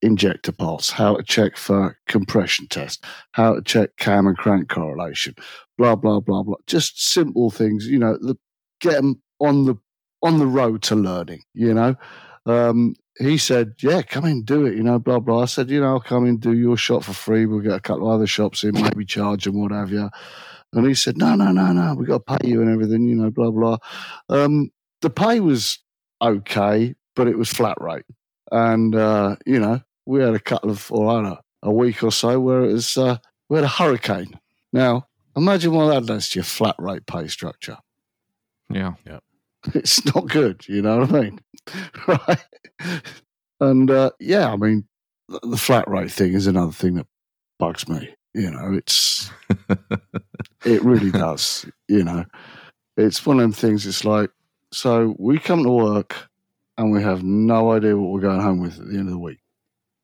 injector 0.01 0.51
pulse, 0.51 0.89
how 0.89 1.15
to 1.15 1.23
check 1.23 1.57
for 1.57 1.97
compression 2.07 2.67
test, 2.67 3.03
how 3.31 3.55
to 3.55 3.61
check 3.61 3.89
cam 3.97 4.27
and 4.27 4.37
crank 4.37 4.69
correlation, 4.69 5.33
blah 5.77 5.95
blah 5.95 6.19
blah 6.19 6.43
blah. 6.43 6.55
Just 6.67 7.01
simple 7.11 7.49
things, 7.49 7.87
you 7.87 7.97
know, 7.97 8.17
the, 8.21 8.35
get 8.81 8.95
them 8.95 9.21
on 9.39 9.65
the 9.65 9.75
on 10.21 10.39
the 10.39 10.47
road 10.47 10.81
to 10.83 10.95
learning. 10.95 11.41
You 11.53 11.73
know, 11.73 11.95
um, 12.45 12.95
he 13.19 13.37
said, 13.37 13.75
"Yeah, 13.81 14.01
come 14.01 14.25
in, 14.25 14.43
do 14.43 14.65
it." 14.65 14.75
You 14.75 14.83
know, 14.83 14.99
blah 14.99 15.19
blah. 15.19 15.43
I 15.43 15.45
said, 15.45 15.69
"You 15.69 15.81
know, 15.81 15.87
I'll 15.87 15.99
come 15.99 16.25
in, 16.25 16.37
do 16.37 16.53
your 16.53 16.77
shop 16.77 17.03
for 17.03 17.13
free. 17.13 17.45
We'll 17.45 17.59
get 17.59 17.73
a 17.73 17.79
couple 17.79 18.07
of 18.07 18.13
other 18.13 18.27
shops 18.27 18.63
in, 18.63 18.73
maybe 18.73 19.05
charge 19.05 19.45
them, 19.45 19.59
what 19.59 19.71
have 19.71 19.91
you." 19.91 20.09
And 20.73 20.85
he 20.85 20.93
said, 20.93 21.17
"No, 21.17 21.35
no, 21.35 21.51
no, 21.51 21.71
no. 21.71 21.95
We 21.95 22.05
got 22.05 22.25
to 22.25 22.37
pay 22.37 22.49
you 22.49 22.61
and 22.61 22.71
everything. 22.71 23.07
You 23.07 23.15
know, 23.15 23.29
blah 23.29 23.51
blah." 23.51 23.77
Um, 24.29 24.71
the 25.01 25.09
pay 25.09 25.39
was 25.39 25.79
okay, 26.21 26.95
but 27.15 27.27
it 27.27 27.37
was 27.37 27.49
flat 27.49 27.77
rate, 27.81 28.05
and 28.51 28.95
uh, 28.95 29.35
you 29.45 29.59
know, 29.59 29.81
we 30.05 30.21
had 30.21 30.33
a 30.33 30.39
couple 30.39 30.69
of, 30.69 30.91
or 30.91 31.09
I 31.09 31.13
don't 31.15 31.23
know, 31.23 31.39
a 31.63 31.71
week 31.71 32.03
or 32.03 32.11
so 32.11 32.39
where 32.39 32.63
it 32.63 32.73
was 32.73 32.97
uh, 32.97 33.17
we 33.49 33.55
had 33.55 33.65
a 33.65 33.69
hurricane. 33.69 34.39
Now, 34.73 35.07
imagine 35.35 35.71
what 35.73 35.87
that 35.87 36.05
does 36.05 36.29
to 36.29 36.39
your 36.39 36.43
flat 36.43 36.75
rate 36.79 37.05
pay 37.05 37.27
structure. 37.27 37.77
Yeah. 38.69 38.93
Yeah. 39.05 39.19
It's 39.75 40.05
not 40.05 40.29
good, 40.29 40.67
you 40.67 40.81
know 40.81 40.99
what 40.99 41.13
I 41.13 41.21
mean? 41.21 41.39
right. 42.07 42.45
And 43.59 43.91
uh, 43.91 44.11
yeah, 44.19 44.51
I 44.51 44.55
mean, 44.55 44.87
the, 45.27 45.57
flat 45.57 45.89
rate 45.89 46.11
thing 46.11 46.33
is 46.33 46.47
another 46.47 46.71
thing 46.71 46.95
that 46.95 47.07
bugs 47.59 47.87
me. 47.89 48.15
You 48.33 48.51
know, 48.51 48.73
it's, 48.73 49.29
it 50.65 50.83
really 50.83 51.11
does. 51.11 51.65
You 51.87 52.03
know, 52.03 52.25
it's 52.95 53.25
one 53.25 53.37
of 53.37 53.41
them 53.41 53.51
things. 53.51 53.85
It's 53.85 54.05
like, 54.05 54.29
so 54.71 55.15
we 55.17 55.39
come 55.39 55.63
to 55.63 55.71
work 55.71 56.15
and 56.77 56.91
we 56.91 57.01
have 57.01 57.23
no 57.23 57.71
idea 57.71 57.97
what 57.97 58.11
we're 58.11 58.21
going 58.21 58.41
home 58.41 58.61
with 58.61 58.79
at 58.79 58.87
the 58.87 58.97
end 58.97 59.07
of 59.07 59.13
the 59.13 59.19
week 59.19 59.39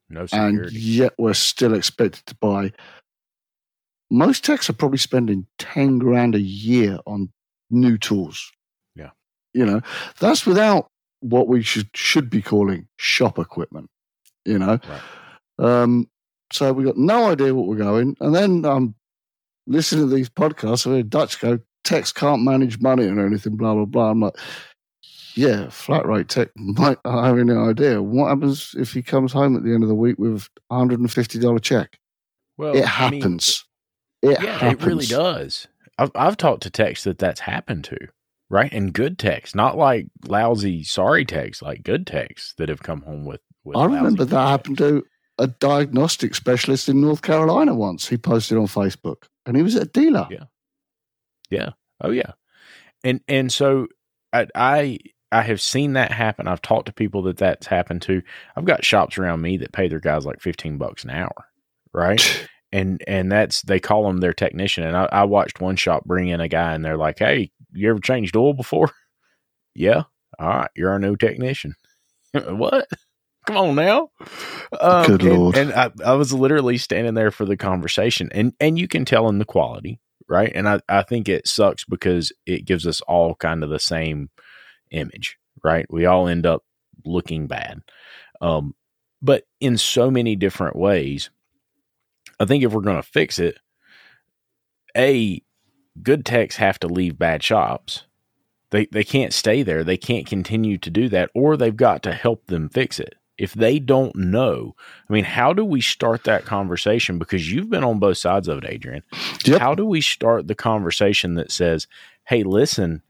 No 0.10 0.26
and 0.34 0.72
yet 0.72 1.14
we're 1.18 1.34
still 1.34 1.74
expected 1.74 2.26
to 2.26 2.36
buy. 2.36 2.72
Most 4.10 4.44
techs 4.44 4.70
are 4.70 4.74
probably 4.74 4.98
spending 4.98 5.48
ten 5.58 6.00
grand 6.00 6.36
a 6.36 6.42
year 6.42 7.00
on 7.06 7.32
new 7.70 7.98
tools. 7.98 8.52
You 9.54 9.66
know 9.66 9.82
that's 10.20 10.46
without 10.46 10.88
what 11.22 11.48
we 11.48 11.62
should 11.62 11.90
should 11.94 12.30
be 12.30 12.42
calling 12.42 12.88
shop 12.98 13.40
equipment. 13.40 13.90
You 14.46 14.60
know, 14.60 14.80
um, 15.60 16.10
so 16.52 16.74
we 16.74 16.84
got 16.84 16.98
no 16.98 17.32
idea 17.32 17.56
what 17.56 17.68
we're 17.68 17.78
going, 17.78 18.18
and 18.20 18.36
then 18.36 18.66
I'm 18.66 18.96
listening 19.68 20.10
to 20.10 20.16
these 20.16 20.30
podcasts. 20.30 20.86
I 20.86 20.96
hear 20.96 21.04
Dutch 21.04 21.40
go, 21.40 21.60
techs 21.84 22.12
can't 22.12 22.44
manage 22.44 22.80
money 22.80 23.08
or 23.08 23.26
anything, 23.26 23.56
blah 23.56 23.74
blah 23.74 23.86
blah. 23.86 24.12
I'm 24.12 24.22
like. 24.22 24.38
Yeah, 25.36 25.70
flat 25.70 26.06
rate 26.06 26.30
tech 26.30 26.50
might 26.56 27.00
have 27.04 27.40
any 27.40 27.54
idea. 27.54 28.04
What 28.04 28.28
happens 28.28 28.76
if 28.78 28.94
he 28.94 29.02
comes 29.02 29.34
home 29.34 29.56
at 29.58 29.64
the 29.64 29.74
end 29.74 29.82
of 29.82 29.90
the 29.90 29.96
week 29.96 30.20
with 30.20 30.48
a 30.70 30.76
hundred 30.76 31.00
and 31.00 31.12
fifty 31.12 31.40
dollar 31.40 31.58
check? 31.58 31.98
well, 32.58 32.76
it 32.76 33.00
I 33.00 33.10
mean, 33.10 33.22
happens. 33.22 33.66
it 34.22 34.38
yeah, 34.42 34.58
happens. 34.58 34.84
it 34.84 34.86
really 34.86 35.06
does. 35.06 35.68
I've, 35.98 36.12
I've 36.16 36.38
talked 36.38 36.64
to 36.64 36.70
techs 36.70 37.04
that 37.04 37.18
that's 37.18 37.42
happened 37.42 37.84
to, 37.86 37.98
right? 38.54 38.72
And 38.72 38.94
good 38.94 39.18
techs, 39.18 39.56
not 39.56 39.78
like 39.78 40.06
lousy, 40.28 40.84
sorry 40.84 41.26
techs, 41.26 41.64
like 41.64 41.82
good 41.82 42.06
techs 42.06 42.54
that 42.60 42.70
have 42.70 42.84
come 42.84 43.02
home 43.02 43.26
with. 43.26 43.42
with 43.64 43.76
I 43.76 43.86
remember 43.86 44.24
that 44.26 44.48
happened 44.48 44.78
to 44.78 45.04
a 45.40 45.48
diagnostic 45.48 46.36
specialist 46.36 46.88
in 46.88 47.02
North 47.02 47.24
Carolina 47.24 47.74
once. 47.74 48.08
He 48.08 48.16
posted 48.16 48.60
on 48.60 48.68
Facebook, 48.68 49.24
and 49.48 49.58
he 49.58 49.64
was 49.64 49.74
a 49.74 49.86
dealer. 49.86 50.28
Yeah, 50.30 50.44
yeah. 51.50 51.70
Oh 52.00 52.12
yeah. 52.12 52.34
And 53.04 53.22
and 53.28 53.52
so 53.52 53.88
I, 54.32 54.48
I 54.54 55.00
I 55.32 55.42
have 55.42 55.60
seen 55.60 55.94
that 55.94 56.12
happen. 56.12 56.48
I've 56.48 56.62
talked 56.62 56.86
to 56.86 56.94
people 56.94 57.24
that 57.24 57.38
that's 57.38 57.66
happened 57.66 58.04
to. 58.04 58.22
I've 58.56 58.66
got 58.66 58.86
shops 58.86 59.18
around 59.18 59.42
me 59.42 59.58
that 59.58 59.74
pay 59.74 59.88
their 59.88 60.00
guys 60.00 60.28
like 60.28 60.42
fifteen 60.42 60.78
bucks 60.78 61.04
an 61.04 61.10
hour, 61.10 61.48
right? 61.92 62.48
and 62.72 63.04
and 63.08 63.32
that's 63.32 63.64
they 63.64 63.80
call 63.80 64.04
them 64.04 64.20
their 64.20 64.32
technician. 64.32 64.84
And 64.84 64.96
I, 64.96 65.10
I 65.12 65.24
watched 65.24 65.60
one 65.60 65.76
shop 65.76 66.06
bring 66.06 66.28
in 66.28 66.40
a 66.40 66.48
guy, 66.48 66.76
and 66.76 66.86
they're 66.86 66.98
like, 66.98 67.18
"Hey, 67.18 67.52
you 67.74 67.90
ever 67.90 68.00
changed 68.00 68.36
oil 68.36 68.54
before?" 68.54 68.92
yeah. 69.76 70.04
All 70.40 70.50
right, 70.50 70.70
you're 70.76 70.90
our 70.92 71.00
new 71.00 71.16
technician. 71.16 71.76
what? 72.34 72.88
Come 73.46 73.58
on 73.58 73.76
now. 73.76 74.10
Um, 74.80 75.06
Good 75.06 75.22
and- 75.24 75.38
Lord. 75.38 75.58
And 75.58 75.74
I, 75.74 75.92
I 76.04 76.14
was 76.14 76.34
literally 76.34 76.78
standing 76.78 77.14
there 77.14 77.32
for 77.32 77.46
the 77.46 77.58
conversation, 77.58 78.30
and 78.32 78.54
and 78.60 78.80
you 78.80 78.88
can 78.88 79.06
tell 79.06 79.28
in 79.30 79.38
the 79.38 79.46
quality, 79.46 80.00
right? 80.28 80.52
And 80.56 80.68
I 80.68 80.80
I 80.90 81.04
think 81.04 81.30
it 81.30 81.48
sucks 81.48 81.86
because 81.86 82.32
it 82.46 82.66
gives 82.66 82.88
us 82.88 83.02
all 83.02 83.36
kind 83.36 83.64
of 83.64 83.70
the 83.70 83.80
same 83.80 84.30
image, 84.92 85.38
right? 85.64 85.86
We 85.90 86.06
all 86.06 86.28
end 86.28 86.46
up 86.46 86.64
looking 87.06 87.48
bad. 87.48 87.82
Um, 88.42 88.74
but 89.22 89.44
in 89.60 89.78
so 89.78 90.10
many 90.10 90.36
different 90.36 90.76
ways, 90.76 91.30
I 92.40 92.46
think 92.46 92.64
if 92.64 92.72
we're 92.74 92.82
going 92.82 93.02
to 93.02 93.08
fix 93.08 93.40
it, 93.40 93.58
a 94.98 95.42
good 96.02 96.26
techs 96.26 96.56
have 96.58 96.80
to 96.80 96.88
leave 96.88 97.18
bad 97.20 97.44
shops. 97.44 98.04
They 98.72 98.88
they 98.88 99.04
can't 99.04 99.34
stay 99.34 99.62
there. 99.64 99.84
They 99.84 99.98
can't 99.98 100.26
continue 100.26 100.78
to 100.80 100.90
do 100.90 101.08
that, 101.10 101.30
or 101.36 101.56
they've 101.56 101.76
got 101.76 102.02
to 102.04 102.14
help 102.14 102.48
them 102.48 102.70
fix 102.70 103.00
it. 103.00 103.16
If 103.38 103.54
they 103.54 103.80
don't 103.80 104.16
know, 104.16 104.76
I 105.10 105.14
mean, 105.14 105.24
how 105.24 105.54
do 105.54 105.66
we 105.66 105.82
start 105.82 106.24
that 106.24 106.46
conversation? 106.46 107.18
Because 107.18 107.52
you've 107.52 107.70
been 107.70 107.84
on 107.84 108.00
both 108.00 108.18
sides 108.18 108.48
of 108.48 108.60
it, 108.60 108.66
Adrian. 108.70 109.04
Yep. 109.46 109.60
How 109.60 109.76
do 109.76 109.86
we 109.86 110.02
start 110.02 110.48
the 110.48 110.56
conversation 110.56 111.36
that 111.36 111.52
says, 111.52 111.88
"Hey, 112.26 112.44
listen, 112.44 113.02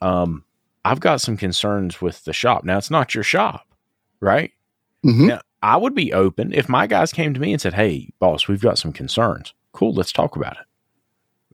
um, 0.00 0.44
I've 0.84 1.00
got 1.00 1.20
some 1.20 1.36
concerns 1.36 2.00
with 2.00 2.24
the 2.24 2.32
shop. 2.32 2.64
Now, 2.64 2.78
it's 2.78 2.90
not 2.90 3.14
your 3.14 3.24
shop, 3.24 3.66
right? 4.20 4.52
Mhm. 5.04 5.28
Now, 5.28 5.40
I 5.62 5.76
would 5.76 5.94
be 5.94 6.12
open 6.12 6.52
if 6.52 6.68
my 6.68 6.86
guys 6.86 7.12
came 7.12 7.34
to 7.34 7.40
me 7.40 7.52
and 7.52 7.60
said, 7.60 7.74
"Hey, 7.74 8.10
boss, 8.20 8.46
we've 8.48 8.60
got 8.60 8.78
some 8.78 8.92
concerns. 8.92 9.52
Cool, 9.72 9.92
let's 9.94 10.12
talk 10.12 10.36
about 10.36 10.56
it. 10.60 10.66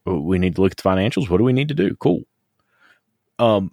We 0.06 0.38
need 0.38 0.56
to 0.56 0.60
look 0.60 0.72
at 0.72 0.76
the 0.76 0.82
financials. 0.82 1.28
What 1.28 1.38
do 1.38 1.44
we 1.44 1.52
need 1.52 1.68
to 1.68 1.74
do? 1.74 1.94
Cool. 1.96 2.22
Um, 3.38 3.72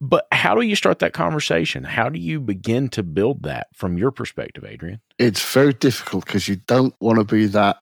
but 0.00 0.28
how 0.30 0.54
do 0.54 0.60
you 0.60 0.76
start 0.76 1.00
that 1.00 1.12
conversation? 1.12 1.82
How 1.82 2.08
do 2.08 2.18
you 2.18 2.40
begin 2.40 2.88
to 2.90 3.02
build 3.02 3.42
that 3.42 3.66
from 3.74 3.98
your 3.98 4.12
perspective, 4.12 4.64
Adrian? 4.64 5.00
It's 5.18 5.52
very 5.52 5.72
difficult 5.72 6.24
because 6.24 6.46
you 6.46 6.56
don't 6.66 6.94
want 7.00 7.18
to 7.18 7.24
be 7.24 7.46
that. 7.46 7.78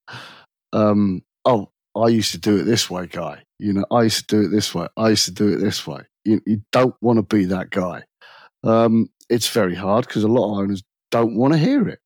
Um, 0.72 1.22
oh, 1.44 1.70
I 1.94 2.08
used 2.08 2.32
to 2.32 2.38
do 2.38 2.56
it 2.56 2.64
this 2.64 2.88
way, 2.88 3.06
guy. 3.06 3.42
You 3.58 3.74
know, 3.74 3.84
I 3.90 4.04
used 4.04 4.28
to 4.28 4.36
do 4.36 4.46
it 4.46 4.50
this 4.50 4.74
way. 4.74 4.88
I 4.96 5.10
used 5.10 5.26
to 5.26 5.32
do 5.32 5.48
it 5.48 5.56
this 5.58 5.86
way. 5.86 6.02
You, 6.24 6.40
you 6.46 6.62
don't 6.72 6.94
want 7.02 7.18
to 7.18 7.36
be 7.36 7.44
that 7.46 7.70
guy. 7.70 8.04
Um, 8.64 9.10
it's 9.28 9.48
very 9.48 9.74
hard 9.74 10.06
because 10.06 10.24
a 10.24 10.28
lot 10.28 10.52
of 10.52 10.58
owners 10.58 10.82
don't 11.10 11.36
want 11.36 11.52
to 11.52 11.58
hear 11.58 11.86
it. 11.88 12.00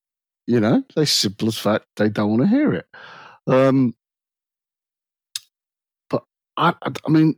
You 0.47 0.59
know, 0.59 0.83
they 0.97 1.05
simple 1.05 1.49
as 1.49 1.59
fact 1.59 1.87
they 1.97 2.09
don't 2.09 2.31
want 2.31 2.43
to 2.43 2.49
hear 2.49 2.73
it. 2.75 2.87
Um, 3.47 3.95
I, 6.61 6.75
I, 7.07 7.11
mean, 7.11 7.37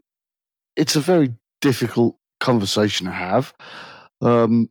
it's 0.76 0.96
a 0.96 1.00
very 1.00 1.34
difficult 1.60 2.16
conversation 2.40 3.06
to 3.06 3.12
have. 3.12 3.54
Um, 4.20 4.68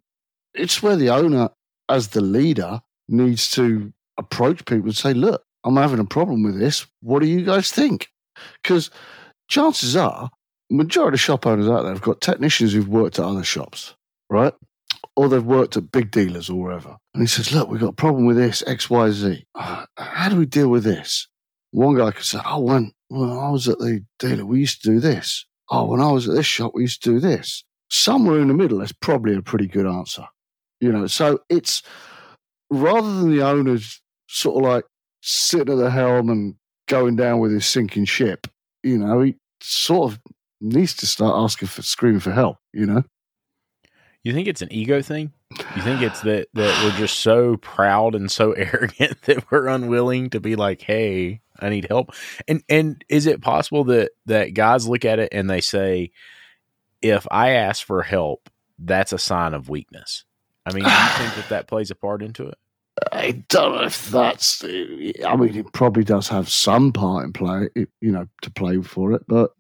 it's 0.54 0.84
where 0.84 0.96
the 0.96 1.10
owner, 1.10 1.50
as 1.90 2.10
the 2.10 2.22
leader, 2.22 2.82
needs 3.08 3.50
to 3.52 3.94
approach 4.18 4.66
people 4.66 4.86
and 4.86 4.96
say, 4.96 5.14
"Look, 5.14 5.44
I'm 5.64 5.78
having 5.78 6.00
a 6.00 6.06
problem 6.06 6.44
with 6.44 6.60
this. 6.60 6.86
What 7.02 7.22
do 7.22 7.28
you 7.28 7.44
guys 7.46 7.72
think?" 7.72 8.10
Because 8.62 8.90
chances 9.48 9.96
are, 9.96 10.32
majority 10.70 11.16
of 11.16 11.20
shop 11.20 11.46
owners 11.46 11.68
out 11.68 11.84
there 11.84 11.94
have 11.94 12.02
got 12.02 12.22
technicians 12.22 12.74
who've 12.74 12.88
worked 12.88 13.20
at 13.20 13.26
other 13.26 13.44
shops, 13.44 13.96
right? 14.30 14.54
Or 15.16 15.28
they've 15.28 15.44
worked 15.44 15.78
at 15.78 15.92
big 15.92 16.12
dealers 16.12 16.50
or 16.50 16.62
wherever. 16.62 16.98
And 17.14 17.22
he 17.22 17.28
says, 17.28 17.54
Look, 17.54 17.70
we've 17.70 17.82
got 17.82 17.90
a 17.90 17.94
problem 17.94 18.26
with 18.26 18.38
this, 18.38 18.64
X, 18.66 18.90
Y, 18.90 19.12
Z. 19.12 19.46
Uh, 19.56 19.86
How 19.98 20.30
do 20.30 20.38
we 20.38 20.46
deal 20.46 20.70
with 20.70 20.84
this? 20.84 21.28
One 21.72 21.98
guy 21.98 22.12
could 22.12 22.26
say, 22.26 22.40
Oh, 22.46 22.60
when, 22.60 22.94
when 23.12 23.30
I 23.30 23.50
was 23.50 23.68
at 23.68 23.78
the 23.80 24.06
dealer, 24.20 24.46
we 24.46 24.62
used 24.62 24.82
to 24.84 24.90
do 24.90 25.00
this. 25.00 25.46
oh, 25.70 25.86
when 25.86 26.02
I 26.02 26.12
was 26.12 26.28
at 26.28 26.36
this 26.36 26.46
shop, 26.46 26.72
we 26.74 26.84
used 26.84 27.04
to 27.04 27.12
do 27.12 27.20
this. 27.20 27.64
Somewhere 27.90 28.40
in 28.40 28.48
the 28.48 28.54
middle, 28.54 28.80
that's 28.80 28.94
probably 28.94 29.36
a 29.36 29.42
pretty 29.42 29.68
good 29.68 29.86
answer. 29.86 30.26
You 30.80 30.92
know, 30.92 31.08
so 31.08 31.40
it's 31.50 31.84
rather 32.70 33.14
than 33.14 33.32
the 33.32 33.44
owners 33.44 34.02
sort 34.28 34.64
of 34.64 34.72
like 34.72 34.86
sitting 35.22 35.74
at 35.74 35.78
the 35.78 35.92
helm 35.92 36.30
and 36.30 36.56
going 36.88 37.18
down 37.18 37.40
with 37.40 37.52
his 37.52 37.66
sinking 37.66 38.06
ship, 38.06 38.48
you 38.82 38.98
know, 38.98 39.22
he 39.22 39.36
sort 39.62 40.14
of 40.14 40.20
needs 40.62 40.96
to 40.96 41.06
start 41.06 41.36
asking 41.36 41.68
for 41.68 41.82
screaming 41.82 42.22
for 42.22 42.32
help, 42.32 42.58
you 42.74 42.86
know? 42.86 43.04
You 44.24 44.34
think 44.34 44.48
it's 44.48 44.62
an 44.62 44.72
ego 44.72 45.02
thing? 45.02 45.34
You 45.76 45.82
think 45.82 46.02
it's 46.02 46.22
that 46.22 46.48
that 46.54 46.84
we're 46.84 46.98
just 46.98 47.20
so 47.20 47.58
proud 47.58 48.16
and 48.16 48.32
so 48.32 48.52
arrogant 48.58 49.22
that 49.24 49.52
we're 49.52 49.68
unwilling 49.68 50.30
to 50.32 50.40
be 50.40 50.56
like, 50.56 50.82
"Hey, 50.82 51.42
I 51.60 51.70
need 51.70 51.88
help." 51.90 52.12
And 52.48 52.64
and 52.70 53.04
is 53.10 53.26
it 53.26 53.42
possible 53.42 53.84
that 53.86 54.12
that 54.26 54.54
guys 54.54 54.88
look 54.88 55.06
at 55.06 55.20
it 55.20 55.30
and 55.32 55.50
they 55.50 55.62
say, 55.62 56.12
"If 57.02 57.28
I 57.32 57.52
ask 57.52 57.86
for 57.86 58.02
help, 58.02 58.50
that's 58.80 59.14
a 59.14 59.18
sign 59.18 59.54
of 59.54 59.70
weakness." 59.70 60.26
I 60.66 60.74
mean, 60.74 60.84
do 60.84 60.90
you 60.90 60.96
think 61.18 61.36
that 61.36 61.50
that 61.50 61.68
plays 61.68 61.92
a 61.92 61.96
part 61.96 62.22
into 62.22 62.48
it? 62.48 62.58
I 63.12 63.44
don't 63.50 63.76
know 63.76 63.84
if 63.84 64.10
that's. 64.10 64.64
I 64.64 65.36
mean, 65.36 65.56
it 65.56 65.74
probably 65.74 66.04
does 66.04 66.28
have 66.28 66.50
some 66.50 66.92
part 66.92 67.26
in 67.26 67.34
play, 67.34 67.70
you 67.76 68.12
know, 68.12 68.28
to 68.44 68.52
play 68.52 68.82
for 68.82 69.14
it. 69.14 69.24
But 69.28 69.52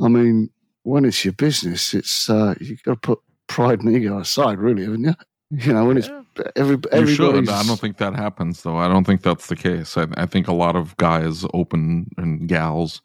I 0.00 0.08
mean, 0.08 0.50
when 0.82 1.04
it's 1.04 1.24
your 1.24 1.34
business, 1.34 1.94
it's 1.94 2.30
uh, 2.30 2.54
you've 2.60 2.82
got 2.82 2.94
to 2.94 3.00
put 3.00 3.18
pride 3.50 3.80
and 3.82 3.94
ego 3.94 4.18
aside, 4.18 4.58
really, 4.58 4.84
haven't 4.84 5.04
you? 5.04 5.14
You 5.52 5.72
know, 5.72 5.86
when 5.86 5.96
it's 5.96 6.08
every 6.54 6.78
you 6.92 7.06
should. 7.08 7.48
I 7.48 7.64
don't 7.64 7.80
think 7.80 7.96
that 7.96 8.14
happens, 8.14 8.62
though. 8.62 8.76
I 8.76 8.86
don't 8.86 9.02
think 9.02 9.22
that's 9.22 9.48
the 9.48 9.56
case. 9.56 9.98
I, 9.98 10.06
I 10.16 10.24
think 10.26 10.46
a 10.46 10.52
lot 10.52 10.76
of 10.76 10.96
guys, 10.96 11.44
open 11.52 12.08
and 12.18 12.46
gals, 12.48 13.02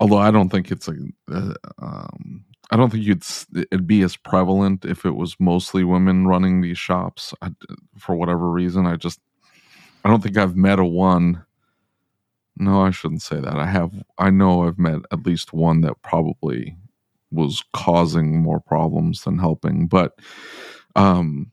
although 0.00 0.18
I 0.18 0.32
don't 0.32 0.48
think 0.48 0.72
it's 0.72 0.88
a. 0.88 0.96
Uh, 1.30 1.54
um, 1.78 2.44
I 2.72 2.76
don't 2.76 2.90
think 2.90 3.04
you'd 3.04 3.22
it'd 3.54 3.86
be 3.86 4.02
as 4.02 4.16
prevalent 4.16 4.84
if 4.84 5.06
it 5.06 5.14
was 5.14 5.36
mostly 5.38 5.84
women 5.84 6.26
running 6.26 6.62
these 6.62 6.78
shops. 6.78 7.32
I, 7.42 7.50
for 7.96 8.16
whatever 8.16 8.50
reason, 8.50 8.84
I 8.84 8.96
just 8.96 9.20
I 10.04 10.08
don't 10.08 10.24
think 10.24 10.36
I've 10.36 10.56
met 10.56 10.80
a 10.80 10.84
one. 10.84 11.44
No, 12.56 12.80
I 12.80 12.90
shouldn't 12.90 13.22
say 13.22 13.38
that. 13.38 13.54
I 13.54 13.66
have. 13.66 13.92
I 14.18 14.30
know 14.30 14.66
I've 14.66 14.80
met 14.80 15.02
at 15.12 15.24
least 15.24 15.52
one 15.52 15.82
that 15.82 16.02
probably 16.02 16.76
was 17.30 17.62
causing 17.72 18.42
more 18.42 18.60
problems 18.60 19.22
than 19.22 19.38
helping. 19.38 19.86
But 19.86 20.18
um, 20.94 21.50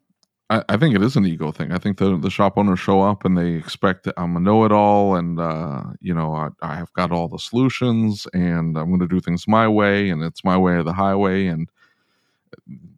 I, 0.49 0.63
I, 0.69 0.77
think 0.77 0.95
it 0.95 1.01
is 1.01 1.15
an 1.15 1.25
ego 1.25 1.51
thing. 1.51 1.71
I 1.71 1.77
think 1.77 1.97
the 1.97 2.17
the 2.17 2.29
shop 2.29 2.57
owners 2.57 2.79
show 2.79 3.01
up 3.01 3.25
and 3.25 3.37
they 3.37 3.53
expect 3.53 4.03
that 4.03 4.13
I'm 4.17 4.35
a 4.35 4.39
know 4.39 4.65
it 4.65 4.71
all, 4.71 5.15
and 5.15 5.39
uh, 5.39 5.83
you 5.99 6.13
know 6.13 6.33
I, 6.33 6.49
I 6.61 6.75
have 6.75 6.93
got 6.93 7.11
all 7.11 7.27
the 7.27 7.39
solutions, 7.39 8.27
and 8.33 8.77
I'm 8.77 8.87
going 8.87 8.99
to 8.99 9.07
do 9.07 9.19
things 9.19 9.47
my 9.47 9.67
way, 9.67 10.09
and 10.09 10.21
it's 10.23 10.43
my 10.43 10.57
way 10.57 10.73
or 10.73 10.83
the 10.83 10.93
highway. 10.93 11.47
And 11.47 11.69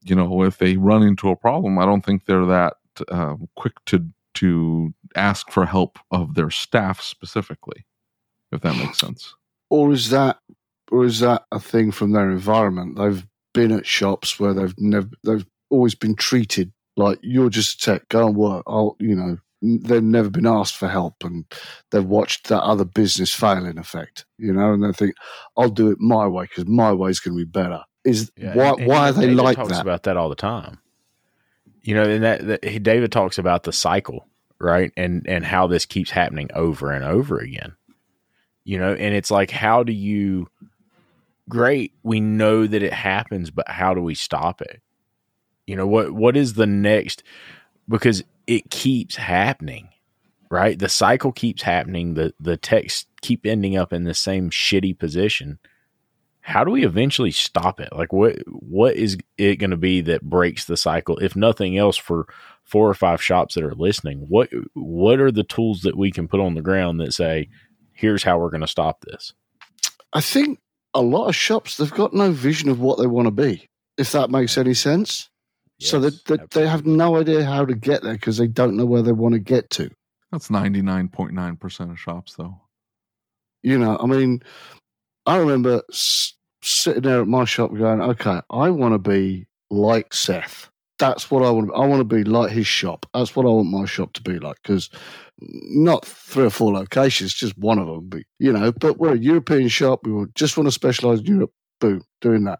you 0.03 0.15
know 0.15 0.43
if 0.43 0.57
they 0.57 0.77
run 0.77 1.03
into 1.03 1.29
a 1.29 1.35
problem, 1.35 1.79
I 1.79 1.85
don't 1.85 2.05
think 2.05 2.25
they're 2.25 2.45
that 2.45 2.75
uh, 3.09 3.35
quick 3.55 3.73
to 3.85 4.05
to 4.35 4.93
ask 5.15 5.49
for 5.49 5.65
help 5.65 5.97
of 6.11 6.35
their 6.35 6.49
staff 6.49 7.01
specifically, 7.01 7.85
if 8.51 8.61
that 8.61 8.75
makes 8.75 8.99
sense. 8.99 9.33
Or 9.69 9.93
is 9.93 10.09
that 10.09 10.39
or 10.91 11.05
is 11.05 11.19
that 11.19 11.43
a 11.51 11.59
thing 11.59 11.91
from 11.91 12.11
their 12.11 12.29
environment? 12.29 12.97
They've 12.97 13.25
been 13.53 13.71
at 13.71 13.85
shops 13.85 14.39
where 14.39 14.53
they've 14.53 14.75
never, 14.77 15.09
they've 15.23 15.45
always 15.69 15.95
been 15.95 16.15
treated 16.15 16.71
like 16.97 17.19
you're 17.21 17.49
just 17.49 17.81
a 17.81 17.85
tech, 17.85 18.09
go 18.09 18.27
and 18.27 18.35
work. 18.35 18.63
I'll, 18.67 18.95
you 18.99 19.15
know, 19.15 19.37
they've 19.61 20.03
never 20.03 20.29
been 20.29 20.45
asked 20.45 20.75
for 20.75 20.87
help 20.87 21.15
and 21.23 21.45
they've 21.91 22.05
watched 22.05 22.47
that 22.47 22.61
other 22.61 22.85
business 22.85 23.33
fail 23.33 23.65
in 23.65 23.77
effect, 23.77 24.25
you 24.37 24.53
know, 24.53 24.73
and 24.73 24.83
they 24.83 24.91
think, 24.91 25.15
I'll 25.57 25.69
do 25.69 25.89
it 25.89 25.99
my 25.99 26.27
way 26.27 26.43
because 26.43 26.67
my 26.67 26.93
way 26.93 27.09
is 27.09 27.19
going 27.19 27.37
to 27.37 27.45
be 27.45 27.49
better. 27.49 27.81
Is 28.03 28.31
yeah, 28.37 28.53
why, 28.53 28.73
and, 28.77 28.85
why 28.87 29.07
and 29.07 29.17
are 29.17 29.19
they 29.19 29.27
David 29.27 29.43
like 29.43 29.55
talks 29.55 29.71
that? 29.71 29.81
about 29.81 30.03
that 30.03 30.17
all 30.17 30.29
the 30.29 30.35
time. 30.35 30.79
You 31.81 31.95
know, 31.95 32.03
and 32.03 32.23
that, 32.23 32.45
that 32.47 32.83
David 32.83 33.11
talks 33.11 33.37
about 33.37 33.63
the 33.63 33.73
cycle, 33.73 34.27
right? 34.59 34.91
And, 34.95 35.27
and 35.27 35.45
how 35.45 35.67
this 35.67 35.85
keeps 35.85 36.11
happening 36.11 36.49
over 36.53 36.91
and 36.91 37.03
over 37.03 37.39
again, 37.39 37.75
you 38.63 38.77
know, 38.77 38.93
and 38.93 39.15
it's 39.15 39.31
like, 39.31 39.51
how 39.51 39.83
do 39.83 39.93
you, 39.93 40.47
great, 41.49 41.93
we 42.03 42.19
know 42.19 42.67
that 42.67 42.83
it 42.83 42.93
happens, 42.93 43.51
but 43.51 43.69
how 43.69 43.93
do 43.93 44.01
we 44.01 44.15
stop 44.15 44.61
it? 44.61 44.81
You 45.67 45.75
know, 45.75 45.87
what 45.87 46.11
what 46.11 46.37
is 46.37 46.53
the 46.53 46.67
next 46.67 47.23
because 47.87 48.23
it 48.47 48.69
keeps 48.69 49.15
happening, 49.15 49.89
right? 50.49 50.77
The 50.77 50.89
cycle 50.89 51.31
keeps 51.31 51.63
happening, 51.63 52.13
the 52.13 52.33
the 52.39 52.57
texts 52.57 53.05
keep 53.21 53.45
ending 53.45 53.75
up 53.75 53.91
in 53.91 54.03
the 54.03 54.13
same 54.13 54.49
shitty 54.49 54.97
position. 54.97 55.59
How 56.41 56.63
do 56.63 56.69
we 56.69 56.85
eventually 56.85 57.31
stop 57.31 57.79
it? 57.79 57.89
Like 57.91 58.13
what 58.13 58.37
what 58.45 58.95
is 58.95 59.17
it 59.37 59.55
going 59.55 59.71
to 59.71 59.77
be 59.77 60.01
that 60.01 60.21
breaks 60.21 60.65
the 60.65 60.77
cycle 60.77 61.17
if 61.17 61.35
nothing 61.35 61.77
else 61.77 61.97
for 61.97 62.27
four 62.63 62.87
or 62.87 62.93
five 62.93 63.21
shops 63.21 63.55
that 63.55 63.63
are 63.63 63.73
listening? 63.73 64.25
What 64.29 64.49
what 64.73 65.19
are 65.19 65.31
the 65.31 65.43
tools 65.43 65.81
that 65.81 65.97
we 65.97 66.11
can 66.11 66.27
put 66.27 66.39
on 66.39 66.53
the 66.53 66.61
ground 66.61 66.99
that 66.99 67.13
say 67.13 67.49
here's 67.93 68.23
how 68.23 68.37
we're 68.37 68.51
going 68.51 68.61
to 68.61 68.67
stop 68.67 69.01
this? 69.01 69.33
I 70.13 70.21
think 70.21 70.59
a 70.95 71.01
lot 71.01 71.27
of 71.27 71.35
shops 71.35 71.77
they've 71.77 71.91
got 71.91 72.13
no 72.13 72.31
vision 72.31 72.69
of 72.69 72.79
what 72.79 72.97
they 72.97 73.05
want 73.05 73.27
to 73.27 73.31
be. 73.31 73.67
If 73.97 74.11
that 74.13 74.31
makes 74.31 74.57
any 74.57 74.73
sense. 74.73 75.29
Yes, 75.77 75.91
so 75.91 75.99
that 75.99 76.25
they, 76.25 76.37
they, 76.51 76.67
have 76.67 76.85
no 76.85 77.17
idea 77.17 77.43
how 77.43 77.65
to 77.65 77.75
get 77.75 78.01
there 78.01 78.13
because 78.13 78.37
they 78.37 78.47
don't 78.47 78.77
know 78.77 78.85
where 78.85 79.01
they 79.01 79.11
want 79.11 79.33
to 79.33 79.39
get 79.39 79.69
to. 79.71 79.89
That's 80.31 80.49
ninety 80.49 80.81
nine 80.81 81.09
point 81.09 81.33
nine 81.33 81.57
percent 81.57 81.91
of 81.91 81.99
shops, 81.99 82.35
though. 82.35 82.61
You 83.61 83.77
know, 83.77 83.97
I 83.99 84.05
mean, 84.05 84.41
I 85.25 85.35
remember 85.37 85.81
s- 85.91 86.33
sitting 86.61 87.03
there 87.03 87.21
at 87.21 87.27
my 87.27 87.43
shop 87.43 87.73
going, 87.73 88.01
"Okay, 88.01 88.39
I 88.49 88.69
want 88.69 88.93
to 88.93 88.99
be 88.99 89.47
like 89.69 90.13
Seth. 90.13 90.69
That's 90.97 91.29
what 91.29 91.43
I 91.43 91.49
want. 91.49 91.71
I 91.75 91.85
want 91.85 91.99
to 91.99 92.15
be 92.15 92.23
like 92.23 92.51
his 92.51 92.67
shop. 92.67 93.05
That's 93.13 93.35
what 93.35 93.45
I 93.45 93.49
want 93.49 93.69
my 93.69 93.85
shop 93.85 94.13
to 94.13 94.21
be 94.21 94.39
like. 94.39 94.57
Because 94.63 94.89
not 95.39 96.05
three 96.05 96.45
or 96.45 96.49
four 96.49 96.73
locations, 96.73 97.33
just 97.33 97.57
one 97.57 97.79
of 97.79 97.87
them. 97.87 98.07
But, 98.07 98.23
you 98.39 98.53
know, 98.53 98.71
but 98.71 98.97
we're 98.97 99.15
a 99.15 99.17
European 99.17 99.67
shop. 99.67 100.05
We 100.05 100.25
just 100.35 100.57
want 100.57 100.67
to 100.67 100.71
specialize 100.71 101.19
in 101.19 101.25
Europe. 101.25 101.51
Boom, 101.81 102.03
doing 102.21 102.45
that. 102.45 102.59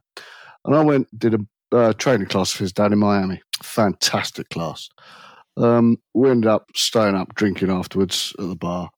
And 0.65 0.75
I 0.75 0.83
went, 0.83 1.07
did 1.17 1.35
a 1.35 1.39
uh, 1.71 1.93
training 1.93 2.27
class 2.27 2.51
for 2.51 2.63
his 2.63 2.73
dad 2.73 2.91
in 2.91 2.99
Miami. 2.99 3.41
Fantastic 3.63 4.49
class. 4.49 4.89
Um, 5.57 5.97
we 6.13 6.29
ended 6.29 6.49
up 6.49 6.69
staying 6.75 7.15
up 7.15 7.33
drinking 7.35 7.71
afterwards 7.71 8.33
at 8.37 8.47
the 8.47 8.55
bar. 8.55 8.89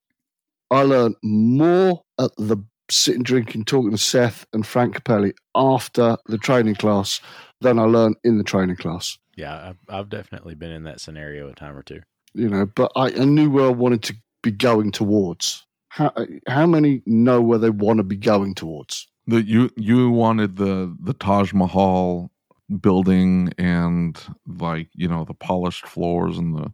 I 0.72 0.82
learned 0.82 1.16
more 1.24 2.02
at 2.20 2.32
the 2.38 2.58
sitting 2.90 3.24
drinking, 3.24 3.66
talking 3.66 3.92
to 3.92 3.98
Seth 3.98 4.46
and 4.54 4.66
Frank 4.66 4.96
Capelli 4.96 5.34
after 5.56 6.18
the 6.28 6.38
training 6.38 6.76
class 6.76 7.22
than 7.62 7.80
I 7.80 7.84
learned 7.84 8.16
in 8.24 8.38
the 8.38 8.44
training 8.44 8.78
class. 8.78 9.18
Yeah, 9.38 9.70
I've, 9.70 9.78
I've 9.88 10.10
definitely 10.10 10.56
been 10.56 10.72
in 10.72 10.84
that 10.84 11.00
scenario 11.00 11.48
a 11.48 11.54
time 11.54 11.78
or 11.78 11.84
two 11.84 12.02
you 12.38 12.50
know, 12.50 12.66
but 12.68 12.92
I, 12.96 13.08
I 13.08 13.26
knew 13.26 13.50
where 13.50 13.66
I 13.66 13.70
wanted 13.70 14.04
to 14.04 14.16
be 14.44 14.52
going 14.52 14.92
towards. 14.92 15.66
How 15.90 16.14
how 16.48 16.68
many 16.68 17.02
know 17.06 17.42
where 17.42 17.58
they 17.58 17.72
want 17.72 17.98
to 17.98 18.04
be 18.04 18.16
going 18.16 18.54
towards? 18.54 19.08
That 19.26 19.48
you 19.48 19.72
you 19.76 20.12
wanted 20.12 20.58
the 20.58 20.96
the 21.02 21.14
Taj 21.14 21.54
Mahal 21.54 22.32
building 22.80 23.52
and 23.58 24.20
like 24.46 24.90
you 24.94 25.08
know 25.08 25.26
the 25.26 25.34
polished 25.34 25.88
floors 25.88 26.38
and 26.38 26.56
the. 26.56 26.72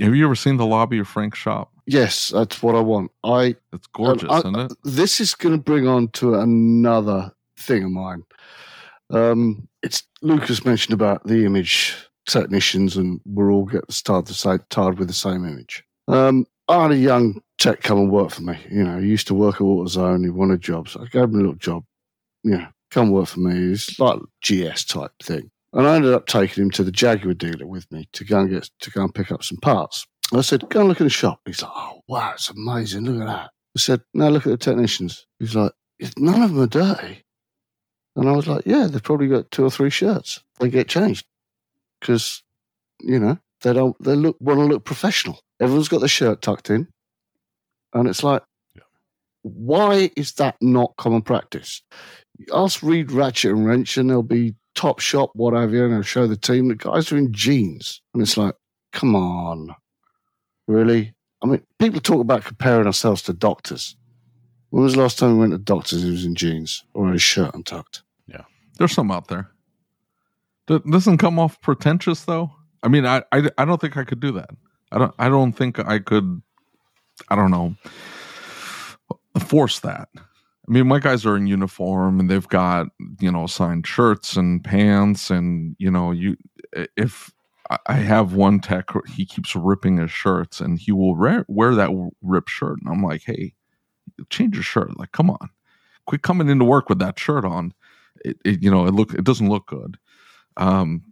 Have 0.00 0.14
you 0.14 0.24
ever 0.24 0.36
seen 0.36 0.56
the 0.56 0.66
lobby 0.66 0.98
of 0.98 1.08
Frank's 1.08 1.38
shop? 1.38 1.72
Yes, 1.86 2.28
that's 2.28 2.62
what 2.62 2.74
I 2.74 2.80
want. 2.80 3.10
I 3.24 3.56
it's 3.72 3.86
gorgeous, 3.88 4.30
I, 4.30 4.38
isn't 4.38 4.56
it? 4.56 4.72
This 4.84 5.20
is 5.20 5.34
going 5.34 5.56
to 5.56 5.62
bring 5.62 5.88
on 5.88 6.08
to 6.08 6.34
another 6.34 7.32
thing 7.58 7.84
of 7.84 7.90
mine. 7.90 8.24
Um, 9.14 9.68
it's 9.82 10.02
Lucas 10.22 10.64
mentioned 10.64 10.92
about 10.92 11.24
the 11.26 11.44
image 11.44 11.96
technicians 12.26 12.96
and 12.96 13.20
we're 13.24 13.52
all 13.52 13.64
get 13.64 13.86
to 13.88 14.34
say 14.34 14.58
tired 14.70 14.98
with 14.98 15.08
the 15.08 15.14
same 15.14 15.46
image. 15.46 15.84
Um, 16.08 16.46
I 16.68 16.82
had 16.82 16.92
a 16.92 16.96
young 16.96 17.40
tech 17.58 17.82
come 17.82 17.98
and 17.98 18.10
work 18.10 18.30
for 18.30 18.42
me. 18.42 18.58
You 18.70 18.84
know, 18.84 18.98
he 18.98 19.06
used 19.06 19.26
to 19.28 19.34
work 19.34 19.56
at 19.56 19.60
AutoZone. 19.60 20.24
He 20.24 20.30
wanted 20.30 20.62
jobs. 20.62 20.92
So 20.92 21.02
I 21.02 21.06
gave 21.06 21.24
him 21.24 21.34
a 21.34 21.38
little 21.38 21.54
job. 21.54 21.84
Know, 22.42 22.66
come 22.90 23.10
work 23.10 23.28
for 23.28 23.40
me. 23.40 23.72
It's 23.72 23.98
like 23.98 24.18
GS 24.42 24.84
type 24.84 25.12
thing. 25.22 25.50
And 25.72 25.86
I 25.86 25.96
ended 25.96 26.14
up 26.14 26.26
taking 26.26 26.64
him 26.64 26.70
to 26.72 26.84
the 26.84 26.92
Jaguar 26.92 27.34
dealer 27.34 27.66
with 27.66 27.90
me 27.90 28.08
to 28.12 28.24
go 28.24 28.40
and 28.40 28.50
get 28.50 28.70
to 28.80 28.90
go 28.90 29.02
and 29.02 29.14
pick 29.14 29.32
up 29.32 29.42
some 29.42 29.58
parts. 29.58 30.06
I 30.32 30.40
said, 30.40 30.68
"Go 30.68 30.80
and 30.80 30.88
look 30.88 31.00
at 31.00 31.04
the 31.04 31.10
shop." 31.10 31.40
He's 31.44 31.62
like, 31.62 31.72
"Oh 31.74 32.00
wow, 32.06 32.32
it's 32.34 32.48
amazing! 32.50 33.04
Look 33.04 33.22
at 33.22 33.26
that." 33.26 33.50
I 33.76 33.78
said, 33.78 34.02
"Now 34.14 34.28
look 34.28 34.46
at 34.46 34.50
the 34.50 34.56
technicians." 34.56 35.26
He's 35.38 35.56
like, 35.56 35.72
"None 36.16 36.42
of 36.42 36.50
them 36.50 36.60
are 36.60 36.66
dirty." 36.66 37.23
And 38.16 38.28
I 38.28 38.32
was 38.32 38.46
like, 38.46 38.64
"Yeah, 38.66 38.86
they've 38.86 39.02
probably 39.02 39.28
got 39.28 39.50
two 39.50 39.64
or 39.64 39.70
three 39.70 39.90
shirts. 39.90 40.40
They 40.60 40.68
get 40.68 40.88
changed." 40.88 41.26
because 42.04 42.42
you 43.00 43.18
know 43.18 43.38
they 43.62 43.72
don't 43.72 43.96
they 44.02 44.14
look 44.14 44.36
want 44.40 44.58
to 44.60 44.64
look 44.64 44.84
professional. 44.84 45.40
Everyone's 45.60 45.88
got 45.88 46.00
their 46.00 46.08
shirt 46.08 46.42
tucked 46.42 46.68
in, 46.68 46.88
and 47.94 48.08
it's 48.08 48.22
like, 48.22 48.42
yeah. 48.74 48.82
why 49.42 50.10
is 50.16 50.32
that 50.34 50.56
not 50.60 50.94
common 50.98 51.22
practice? 51.22 51.82
Ask 52.52 52.82
Reed 52.82 53.10
Ratchet 53.10 53.52
and 53.52 53.66
Wrench, 53.66 53.96
and 53.96 54.10
they'll 54.10 54.22
be 54.22 54.54
top 54.74 54.98
shop, 54.98 55.30
whatever, 55.34 55.84
and 55.84 55.94
they'll 55.94 56.02
show 56.02 56.26
the 56.26 56.36
team 56.36 56.68
the 56.68 56.74
guys 56.74 57.10
are 57.10 57.16
in 57.16 57.32
jeans, 57.32 58.02
and 58.12 58.22
it's 58.22 58.36
like, 58.36 58.54
come 58.92 59.14
on, 59.14 59.74
really? 60.66 61.14
I 61.42 61.46
mean, 61.46 61.62
people 61.78 62.00
talk 62.00 62.20
about 62.20 62.44
comparing 62.44 62.86
ourselves 62.86 63.22
to 63.22 63.32
doctors. 63.32 63.96
When 64.70 64.82
was 64.82 64.94
the 64.94 65.00
last 65.00 65.18
time 65.18 65.34
we 65.34 65.38
went 65.38 65.52
to 65.52 65.58
doctors 65.58 66.02
he 66.02 66.10
was 66.10 66.24
in 66.24 66.34
jeans 66.34 66.84
or 66.94 67.12
a 67.12 67.18
shirt 67.18 67.54
untucked? 67.54 68.03
There's 68.78 68.92
some 68.92 69.10
out 69.10 69.28
there. 69.28 69.50
Doesn't 70.66 71.18
come 71.18 71.38
off 71.38 71.60
pretentious 71.60 72.24
though. 72.24 72.50
I 72.82 72.88
mean, 72.88 73.06
I, 73.06 73.22
I 73.32 73.50
I 73.58 73.64
don't 73.64 73.80
think 73.80 73.96
I 73.96 74.04
could 74.04 74.20
do 74.20 74.32
that. 74.32 74.50
I 74.92 74.98
don't 74.98 75.14
I 75.18 75.28
don't 75.28 75.52
think 75.52 75.78
I 75.78 75.98
could. 75.98 76.42
I 77.28 77.36
don't 77.36 77.50
know. 77.50 77.74
Force 79.38 79.80
that. 79.80 80.08
I 80.16 80.20
mean, 80.72 80.86
my 80.88 80.98
guys 80.98 81.26
are 81.26 81.36
in 81.36 81.46
uniform 81.46 82.18
and 82.20 82.30
they've 82.30 82.48
got 82.48 82.86
you 83.20 83.30
know 83.30 83.46
signed 83.46 83.86
shirts 83.86 84.36
and 84.36 84.64
pants 84.64 85.28
and 85.30 85.76
you 85.78 85.90
know 85.90 86.12
you 86.12 86.36
if 86.96 87.30
I- 87.70 87.78
I 87.86 87.92
have 87.94 88.34
one 88.34 88.60
tech 88.60 88.88
he 89.08 89.26
keeps 89.26 89.54
ripping 89.54 89.98
his 89.98 90.10
shirts 90.10 90.60
and 90.60 90.78
he 90.78 90.92
will 90.92 91.14
wear, 91.16 91.44
wear 91.48 91.74
that 91.74 91.90
ripped 92.22 92.50
shirt 92.50 92.78
and 92.82 92.90
I'm 92.90 93.02
like, 93.02 93.22
hey, 93.24 93.54
change 94.30 94.54
your 94.54 94.62
shirt. 94.62 94.98
Like, 94.98 95.12
come 95.12 95.30
on, 95.30 95.50
quit 96.06 96.22
coming 96.22 96.48
into 96.48 96.64
work 96.64 96.88
with 96.88 96.98
that 97.00 97.18
shirt 97.18 97.44
on. 97.44 97.72
It, 98.24 98.38
it 98.44 98.62
you 98.62 98.70
know 98.70 98.86
it 98.86 98.94
look 98.94 99.14
it 99.14 99.24
doesn't 99.24 99.48
look 99.48 99.66
good. 99.66 99.96
Um, 100.56 101.02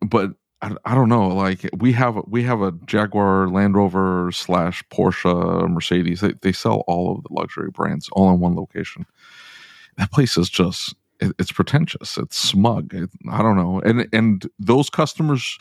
but 0.00 0.32
I, 0.62 0.74
I 0.86 0.94
don't 0.94 1.08
know. 1.08 1.28
Like 1.28 1.68
we 1.76 1.92
have 1.92 2.16
we 2.26 2.42
have 2.44 2.62
a 2.62 2.72
Jaguar, 2.86 3.48
Land 3.48 3.76
Rover 3.76 4.30
slash 4.32 4.82
Porsche, 4.92 5.68
Mercedes. 5.68 6.20
They 6.20 6.32
they 6.40 6.52
sell 6.52 6.84
all 6.86 7.14
of 7.14 7.22
the 7.22 7.32
luxury 7.32 7.70
brands 7.70 8.08
all 8.12 8.30
in 8.32 8.40
one 8.40 8.56
location. 8.56 9.04
That 9.98 10.10
place 10.10 10.38
is 10.38 10.48
just 10.48 10.94
it, 11.20 11.32
it's 11.38 11.52
pretentious. 11.52 12.16
It's 12.16 12.36
smug. 12.36 12.94
It, 12.94 13.10
I 13.30 13.42
don't 13.42 13.56
know. 13.56 13.80
And 13.80 14.08
and 14.12 14.48
those 14.58 14.88
customers, 14.88 15.58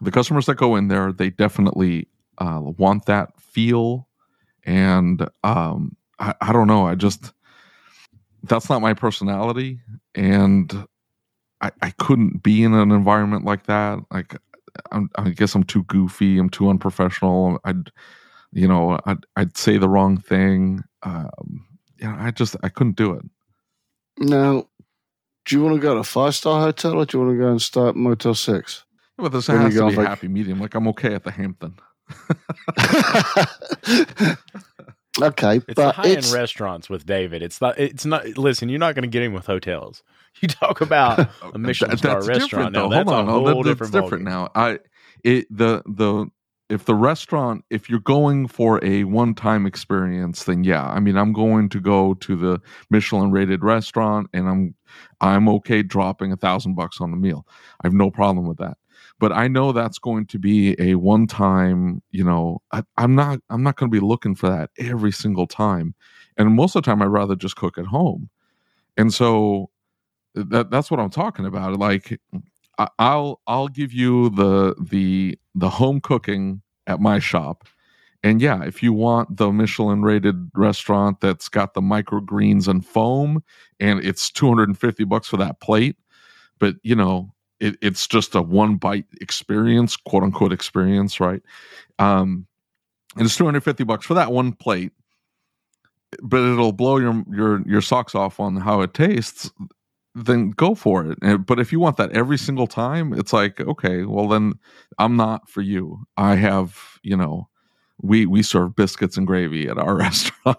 the 0.00 0.12
customers 0.12 0.46
that 0.46 0.54
go 0.56 0.76
in 0.76 0.88
there, 0.88 1.12
they 1.12 1.30
definitely 1.30 2.08
uh, 2.38 2.60
want 2.62 3.06
that 3.06 3.40
feel. 3.40 4.08
And 4.64 5.28
um, 5.44 5.96
I, 6.18 6.34
I 6.40 6.52
don't 6.52 6.66
know. 6.68 6.86
I 6.86 6.94
just 6.94 7.32
that's 8.48 8.68
not 8.68 8.82
my 8.82 8.94
personality, 8.94 9.80
and 10.14 10.86
I, 11.60 11.70
I 11.82 11.90
couldn't 11.90 12.42
be 12.42 12.62
in 12.62 12.74
an 12.74 12.90
environment 12.90 13.44
like 13.44 13.66
that. 13.66 13.98
Like, 14.10 14.36
I'm, 14.92 15.10
I 15.16 15.30
guess 15.30 15.54
I'm 15.54 15.64
too 15.64 15.84
goofy. 15.84 16.38
I'm 16.38 16.50
too 16.50 16.68
unprofessional. 16.68 17.58
I'd, 17.64 17.90
you 18.52 18.68
know, 18.68 18.98
I'd, 19.06 19.24
I'd 19.36 19.56
say 19.56 19.78
the 19.78 19.88
wrong 19.88 20.18
thing. 20.18 20.82
Um, 21.02 21.66
you 21.98 22.08
know, 22.08 22.16
I 22.18 22.30
just 22.30 22.56
I 22.62 22.68
couldn't 22.68 22.96
do 22.96 23.14
it. 23.14 23.24
Now, 24.18 24.68
do 25.44 25.56
you 25.56 25.62
want 25.62 25.76
to 25.76 25.80
go 25.80 25.94
to 25.94 26.00
a 26.00 26.04
five 26.04 26.34
star 26.34 26.60
hotel 26.60 26.94
or 26.94 27.06
do 27.06 27.18
you 27.18 27.24
want 27.24 27.36
to 27.36 27.42
go 27.42 27.50
and 27.50 27.62
stay 27.62 27.88
at 27.88 27.96
Motel 27.96 28.34
6? 28.34 28.84
But 29.18 29.30
this 29.30 29.46
has 29.46 29.74
to 29.74 29.88
be 29.88 29.96
a 29.96 30.02
happy 30.02 30.28
medium. 30.28 30.60
Like 30.60 30.74
I'm 30.74 30.88
okay 30.88 31.14
at 31.14 31.24
the 31.24 31.30
Hampton. 31.30 31.78
okay, 35.22 35.56
It's 35.56 35.66
the 35.66 35.74
but 35.74 35.94
high 35.94 36.08
end 36.10 36.26
restaurants 36.26 36.88
with 36.90 37.06
David. 37.06 37.42
It's 37.42 37.60
not. 37.60 37.78
It's 37.78 38.04
not. 38.04 38.36
Listen, 38.38 38.68
you're 38.68 38.78
not 38.78 38.94
going 38.94 39.02
to 39.02 39.08
get 39.08 39.22
him 39.22 39.32
with 39.32 39.46
hotels. 39.46 40.02
You 40.42 40.48
talk 40.48 40.82
about 40.82 41.30
a 41.54 41.58
Michelin 41.58 41.92
Th- 41.92 41.98
star 42.00 42.16
restaurant. 42.22 42.40
different, 42.50 42.72
Now 42.74 42.88
that's 42.88 43.08
Hold 43.10 43.16
on, 43.20 43.24
a 43.24 43.26
no, 43.26 43.32
whole 43.54 43.62
that- 43.62 43.70
different. 43.70 43.92
That's 43.94 44.04
different 44.04 44.24
now. 44.24 44.50
I 44.54 44.80
it 45.24 45.46
the 45.50 45.82
the 45.86 46.26
if 46.68 46.84
the 46.84 46.94
restaurant 46.94 47.64
if 47.70 47.88
you're 47.88 48.00
going 48.00 48.46
for 48.46 48.78
a 48.84 49.04
one 49.04 49.34
time 49.34 49.64
experience, 49.64 50.44
then 50.44 50.62
yeah. 50.62 50.84
I 50.84 51.00
mean, 51.00 51.16
I'm 51.16 51.32
going 51.32 51.70
to 51.70 51.80
go 51.80 52.12
to 52.12 52.36
the 52.36 52.60
Michelin 52.90 53.30
rated 53.30 53.64
restaurant, 53.64 54.28
and 54.34 54.46
I'm 54.46 54.74
I'm 55.22 55.48
okay 55.48 55.82
dropping 55.82 56.32
a 56.32 56.36
thousand 56.36 56.74
bucks 56.74 57.00
on 57.00 57.12
the 57.12 57.16
meal. 57.16 57.46
I 57.82 57.86
have 57.86 57.94
no 57.94 58.10
problem 58.10 58.46
with 58.46 58.58
that. 58.58 58.76
But 59.18 59.32
I 59.32 59.48
know 59.48 59.72
that's 59.72 59.98
going 59.98 60.26
to 60.26 60.38
be 60.38 60.76
a 60.80 60.96
one 60.96 61.26
time. 61.26 62.02
You 62.10 62.24
know, 62.24 62.60
I, 62.72 62.82
I'm 62.98 63.14
not 63.14 63.40
I'm 63.50 63.62
not 63.62 63.76
going 63.76 63.90
to 63.90 64.00
be 64.00 64.04
looking 64.04 64.34
for 64.34 64.48
that 64.50 64.70
every 64.78 65.12
single 65.12 65.46
time. 65.46 65.94
And 66.36 66.54
most 66.54 66.76
of 66.76 66.82
the 66.82 66.86
time, 66.90 67.02
I'd 67.02 67.06
rather 67.06 67.36
just 67.36 67.56
cook 67.56 67.78
at 67.78 67.86
home. 67.86 68.28
And 68.96 69.14
so 69.14 69.70
that 70.34 70.70
that's 70.70 70.90
what 70.90 71.00
I'm 71.00 71.10
talking 71.10 71.46
about. 71.46 71.78
Like 71.78 72.20
I- 72.78 72.88
I'll 72.98 73.40
I'll 73.46 73.68
give 73.68 73.92
you 73.92 74.30
the 74.30 74.74
the 74.80 75.38
the 75.54 75.70
home 75.70 76.00
cooking 76.00 76.62
at 76.86 77.00
my 77.00 77.18
shop. 77.18 77.68
And 78.22 78.40
yeah, 78.42 78.64
if 78.64 78.82
you 78.82 78.92
want 78.92 79.36
the 79.36 79.52
Michelin 79.52 80.02
rated 80.02 80.50
restaurant 80.54 81.20
that's 81.20 81.48
got 81.48 81.74
the 81.74 81.80
microgreens 81.80 82.68
and 82.68 82.84
foam 82.84 83.42
and 83.80 84.00
it's 84.04 84.30
250 84.30 85.04
bucks 85.04 85.28
for 85.28 85.36
that 85.38 85.60
plate, 85.60 85.96
but 86.60 86.76
you 86.84 86.96
know, 86.96 87.32
it, 87.60 87.76
it's 87.82 88.06
just 88.06 88.34
a 88.34 88.42
one 88.42 88.76
bite 88.76 89.06
experience, 89.20 89.96
quote 89.96 90.22
unquote 90.22 90.52
experience, 90.52 91.20
right? 91.20 91.42
Um 91.98 92.46
and 93.16 93.24
it's 93.24 93.36
250 93.36 93.84
bucks 93.84 94.04
for 94.06 94.14
that 94.14 94.32
one 94.32 94.52
plate. 94.52 94.92
But 96.22 96.40
it'll 96.40 96.72
blow 96.72 96.98
your 96.98 97.24
your 97.30 97.62
your 97.66 97.80
socks 97.80 98.14
off 98.14 98.40
on 98.40 98.56
how 98.56 98.80
it 98.82 98.94
tastes 98.94 99.50
then 100.16 100.50
go 100.50 100.74
for 100.74 101.12
it. 101.12 101.46
But 101.46 101.60
if 101.60 101.70
you 101.70 101.78
want 101.78 101.98
that 101.98 102.10
every 102.12 102.38
single 102.38 102.66
time, 102.66 103.12
it's 103.12 103.32
like, 103.32 103.60
okay, 103.60 104.04
well 104.04 104.28
then 104.28 104.54
I'm 104.98 105.16
not 105.16 105.48
for 105.48 105.60
you. 105.60 106.06
I 106.16 106.36
have, 106.36 106.98
you 107.02 107.16
know, 107.16 107.48
we 108.02 108.26
we 108.26 108.42
serve 108.42 108.76
biscuits 108.76 109.16
and 109.16 109.26
gravy 109.26 109.68
at 109.68 109.78
our 109.78 109.96
restaurant, 109.98 110.58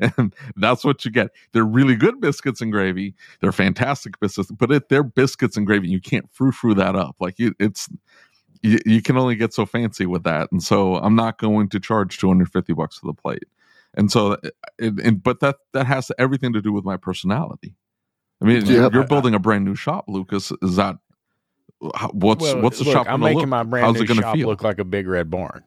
and 0.00 0.34
that's 0.56 0.84
what 0.84 1.04
you 1.04 1.10
get. 1.10 1.30
They're 1.52 1.64
really 1.64 1.96
good 1.96 2.20
biscuits 2.20 2.60
and 2.60 2.70
gravy. 2.72 3.14
They're 3.40 3.52
fantastic 3.52 4.18
biscuits, 4.20 4.50
but 4.52 4.70
it, 4.70 4.88
they're 4.88 5.02
biscuits 5.02 5.56
and 5.56 5.66
gravy. 5.66 5.88
You 5.88 6.00
can't 6.00 6.30
frou 6.32 6.52
frou 6.52 6.74
that 6.74 6.94
up. 6.96 7.16
Like 7.20 7.38
you, 7.38 7.54
it's 7.58 7.88
you, 8.62 8.78
you 8.86 9.02
can 9.02 9.16
only 9.16 9.36
get 9.36 9.52
so 9.54 9.66
fancy 9.66 10.06
with 10.06 10.24
that. 10.24 10.50
And 10.52 10.62
so 10.62 10.96
I'm 10.96 11.14
not 11.16 11.38
going 11.38 11.68
to 11.70 11.80
charge 11.80 12.18
250 12.18 12.72
bucks 12.74 12.98
for 12.98 13.06
the 13.06 13.14
plate. 13.14 13.44
And 13.94 14.10
so, 14.10 14.32
uh, 14.32 14.36
it, 14.78 15.00
and, 15.00 15.22
but 15.22 15.40
that 15.40 15.56
that 15.72 15.86
has 15.86 16.10
everything 16.18 16.52
to 16.52 16.60
do 16.62 16.72
with 16.72 16.84
my 16.84 16.96
personality. 16.96 17.74
I 18.40 18.44
mean, 18.44 18.64
Yeah. 18.66 18.88
you're 18.92 19.04
building 19.06 19.34
a 19.34 19.38
brand 19.40 19.64
new 19.64 19.74
shop, 19.74 20.04
Lucas. 20.08 20.52
Is 20.62 20.76
that 20.76 20.96
how- 21.96 22.10
what's 22.10 22.42
Well, 22.42 22.60
what's 22.62 22.78
the 22.78 22.84
look, 22.84 22.92
shop? 22.92 23.06
I'm 23.06 23.14
gonna 23.20 23.24
making 23.24 23.38
look? 23.40 23.48
my 23.48 23.62
brand 23.64 23.86
How's 23.86 23.94
new 23.96 24.02
it 24.02 24.06
gonna 24.08 24.22
shop 24.22 24.36
feel? 24.36 24.48
look 24.48 24.62
like 24.62 24.78
a 24.78 24.84
big 24.84 25.06
red 25.08 25.30
barn, 25.30 25.62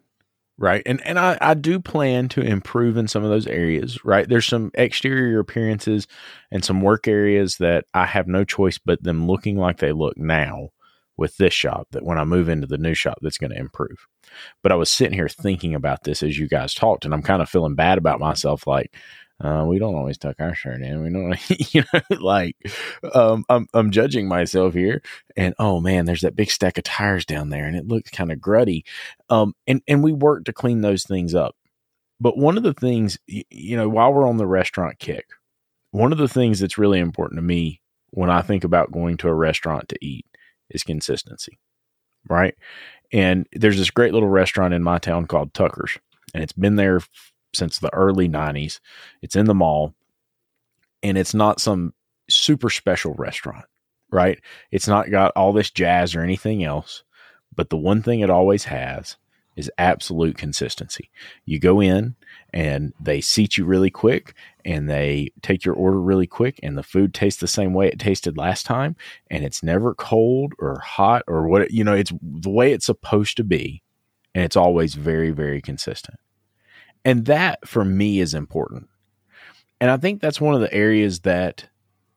right? 0.57 0.83
And 0.85 1.05
and 1.05 1.17
I 1.19 1.37
I 1.41 1.53
do 1.53 1.79
plan 1.79 2.29
to 2.29 2.41
improve 2.41 2.97
in 2.97 3.07
some 3.07 3.23
of 3.23 3.29
those 3.29 3.47
areas, 3.47 4.03
right? 4.05 4.27
There's 4.27 4.45
some 4.45 4.71
exterior 4.73 5.39
appearances 5.39 6.07
and 6.51 6.63
some 6.63 6.81
work 6.81 7.07
areas 7.07 7.57
that 7.57 7.85
I 7.93 8.05
have 8.05 8.27
no 8.27 8.43
choice 8.43 8.77
but 8.77 9.03
them 9.03 9.27
looking 9.27 9.57
like 9.57 9.77
they 9.77 9.91
look 9.91 10.17
now 10.17 10.69
with 11.17 11.37
this 11.37 11.53
shop. 11.53 11.87
That 11.91 12.03
when 12.05 12.17
I 12.17 12.23
move 12.23 12.49
into 12.49 12.67
the 12.67 12.77
new 12.77 12.93
shop, 12.93 13.19
that's 13.21 13.37
going 13.37 13.51
to 13.51 13.59
improve. 13.59 14.07
But 14.63 14.71
I 14.71 14.75
was 14.75 14.91
sitting 14.91 15.13
here 15.13 15.29
thinking 15.29 15.75
about 15.75 16.03
this 16.03 16.23
as 16.23 16.37
you 16.37 16.47
guys 16.47 16.73
talked, 16.73 17.05
and 17.05 17.13
I'm 17.13 17.23
kind 17.23 17.41
of 17.41 17.49
feeling 17.49 17.75
bad 17.75 17.97
about 17.97 18.19
myself, 18.19 18.67
like. 18.67 18.95
Uh, 19.43 19.65
we 19.65 19.79
don't 19.79 19.95
always 19.95 20.19
tuck 20.19 20.35
our 20.39 20.53
shirt 20.53 20.81
in. 20.81 21.01
We 21.01 21.09
don't, 21.09 21.73
you 21.73 21.83
know, 21.93 22.17
like, 22.19 22.55
um, 23.13 23.43
I'm, 23.49 23.67
I'm 23.73 23.91
judging 23.91 24.27
myself 24.27 24.73
here 24.73 25.01
and 25.35 25.53
oh 25.59 25.79
man, 25.79 26.05
there's 26.05 26.21
that 26.21 26.35
big 26.35 26.51
stack 26.51 26.77
of 26.77 26.83
tires 26.83 27.25
down 27.25 27.49
there, 27.49 27.65
and 27.65 27.75
it 27.75 27.87
looks 27.87 28.09
kind 28.11 28.31
of 28.31 28.39
gruddy. 28.39 28.83
Um, 29.29 29.55
and 29.67 29.81
and 29.87 30.03
we 30.03 30.13
work 30.13 30.45
to 30.45 30.53
clean 30.53 30.81
those 30.81 31.03
things 31.03 31.35
up. 31.35 31.55
But 32.19 32.37
one 32.37 32.57
of 32.57 32.63
the 32.63 32.73
things, 32.73 33.17
you 33.27 33.75
know, 33.75 33.89
while 33.89 34.13
we're 34.13 34.27
on 34.27 34.37
the 34.37 34.47
restaurant 34.47 34.99
kick, 34.99 35.25
one 35.91 36.11
of 36.11 36.17
the 36.17 36.27
things 36.27 36.59
that's 36.59 36.77
really 36.77 36.99
important 36.99 37.37
to 37.39 37.43
me 37.43 37.81
when 38.11 38.29
I 38.29 38.41
think 38.41 38.63
about 38.63 38.91
going 38.91 39.17
to 39.17 39.29
a 39.29 39.33
restaurant 39.33 39.89
to 39.89 40.05
eat 40.05 40.25
is 40.69 40.83
consistency, 40.83 41.59
right? 42.29 42.55
And 43.11 43.47
there's 43.53 43.77
this 43.77 43.89
great 43.89 44.13
little 44.13 44.29
restaurant 44.29 44.73
in 44.73 44.83
my 44.83 44.99
town 44.99 45.25
called 45.25 45.53
Tucker's, 45.53 45.97
and 46.33 46.43
it's 46.43 46.53
been 46.53 46.75
there 46.75 47.01
since 47.53 47.79
the 47.79 47.93
early 47.93 48.29
'90s. 48.29 48.79
It's 49.21 49.35
in 49.35 49.45
the 49.45 49.53
mall, 49.53 49.93
and 51.03 51.17
it's 51.17 51.33
not 51.33 51.59
some 51.59 51.93
super 52.29 52.69
special 52.69 53.13
restaurant, 53.15 53.65
right? 54.11 54.39
It's 54.71 54.87
not 54.87 55.11
got 55.11 55.31
all 55.35 55.53
this 55.53 55.71
jazz 55.71 56.15
or 56.15 56.21
anything 56.21 56.63
else. 56.63 57.03
But 57.53 57.69
the 57.69 57.77
one 57.77 58.01
thing 58.01 58.21
it 58.21 58.29
always 58.29 58.63
has 58.65 59.17
is 59.55 59.71
absolute 59.77 60.37
consistency. 60.37 61.09
You 61.45 61.59
go 61.59 61.81
in 61.81 62.15
and 62.53 62.93
they 62.99 63.19
seat 63.19 63.57
you 63.57 63.65
really 63.65 63.89
quick 63.89 64.33
and 64.63 64.89
they 64.89 65.31
take 65.41 65.65
your 65.65 65.75
order 65.75 65.99
really 65.99 66.27
quick 66.27 66.59
and 66.63 66.77
the 66.77 66.83
food 66.83 67.13
tastes 67.13 67.41
the 67.41 67.47
same 67.47 67.73
way 67.73 67.87
it 67.87 67.99
tasted 67.99 68.37
last 68.37 68.65
time 68.65 68.95
and 69.29 69.43
it's 69.43 69.61
never 69.61 69.93
cold 69.93 70.53
or 70.59 70.79
hot 70.79 71.23
or 71.27 71.47
what 71.47 71.71
you 71.71 71.83
know 71.83 71.93
it's 71.93 72.13
the 72.21 72.49
way 72.49 72.71
it's 72.71 72.85
supposed 72.85 73.35
to 73.37 73.43
be 73.43 73.81
and 74.33 74.43
it's 74.43 74.55
always 74.55 74.93
very 74.95 75.31
very 75.31 75.61
consistent. 75.61 76.17
And 77.03 77.25
that 77.25 77.67
for 77.67 77.83
me 77.83 78.19
is 78.19 78.33
important. 78.33 78.87
And 79.79 79.89
I 79.89 79.97
think 79.97 80.21
that's 80.21 80.39
one 80.41 80.53
of 80.53 80.61
the 80.61 80.73
areas 80.73 81.21
that 81.21 81.67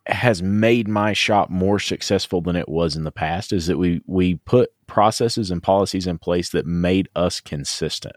has 0.07 0.43
made 0.43 0.87
my 0.87 1.15
shop 1.15 1.49
more 1.49 1.79
successful 1.79 2.43
than 2.43 2.57
it 2.57 2.69
was 2.69 2.95
in 2.95 3.05
the 3.05 3.11
past 3.11 3.53
is 3.55 3.67
that 3.69 3.79
we 3.79 4.03
we 4.07 4.35
put 4.35 4.71
processes 4.87 5.51
and 5.51 5.63
policies 5.63 6.07
in 6.07 6.19
place 6.19 6.51
that 6.51 6.67
made 6.67 7.09
us 7.17 7.41
consistent. 7.41 8.17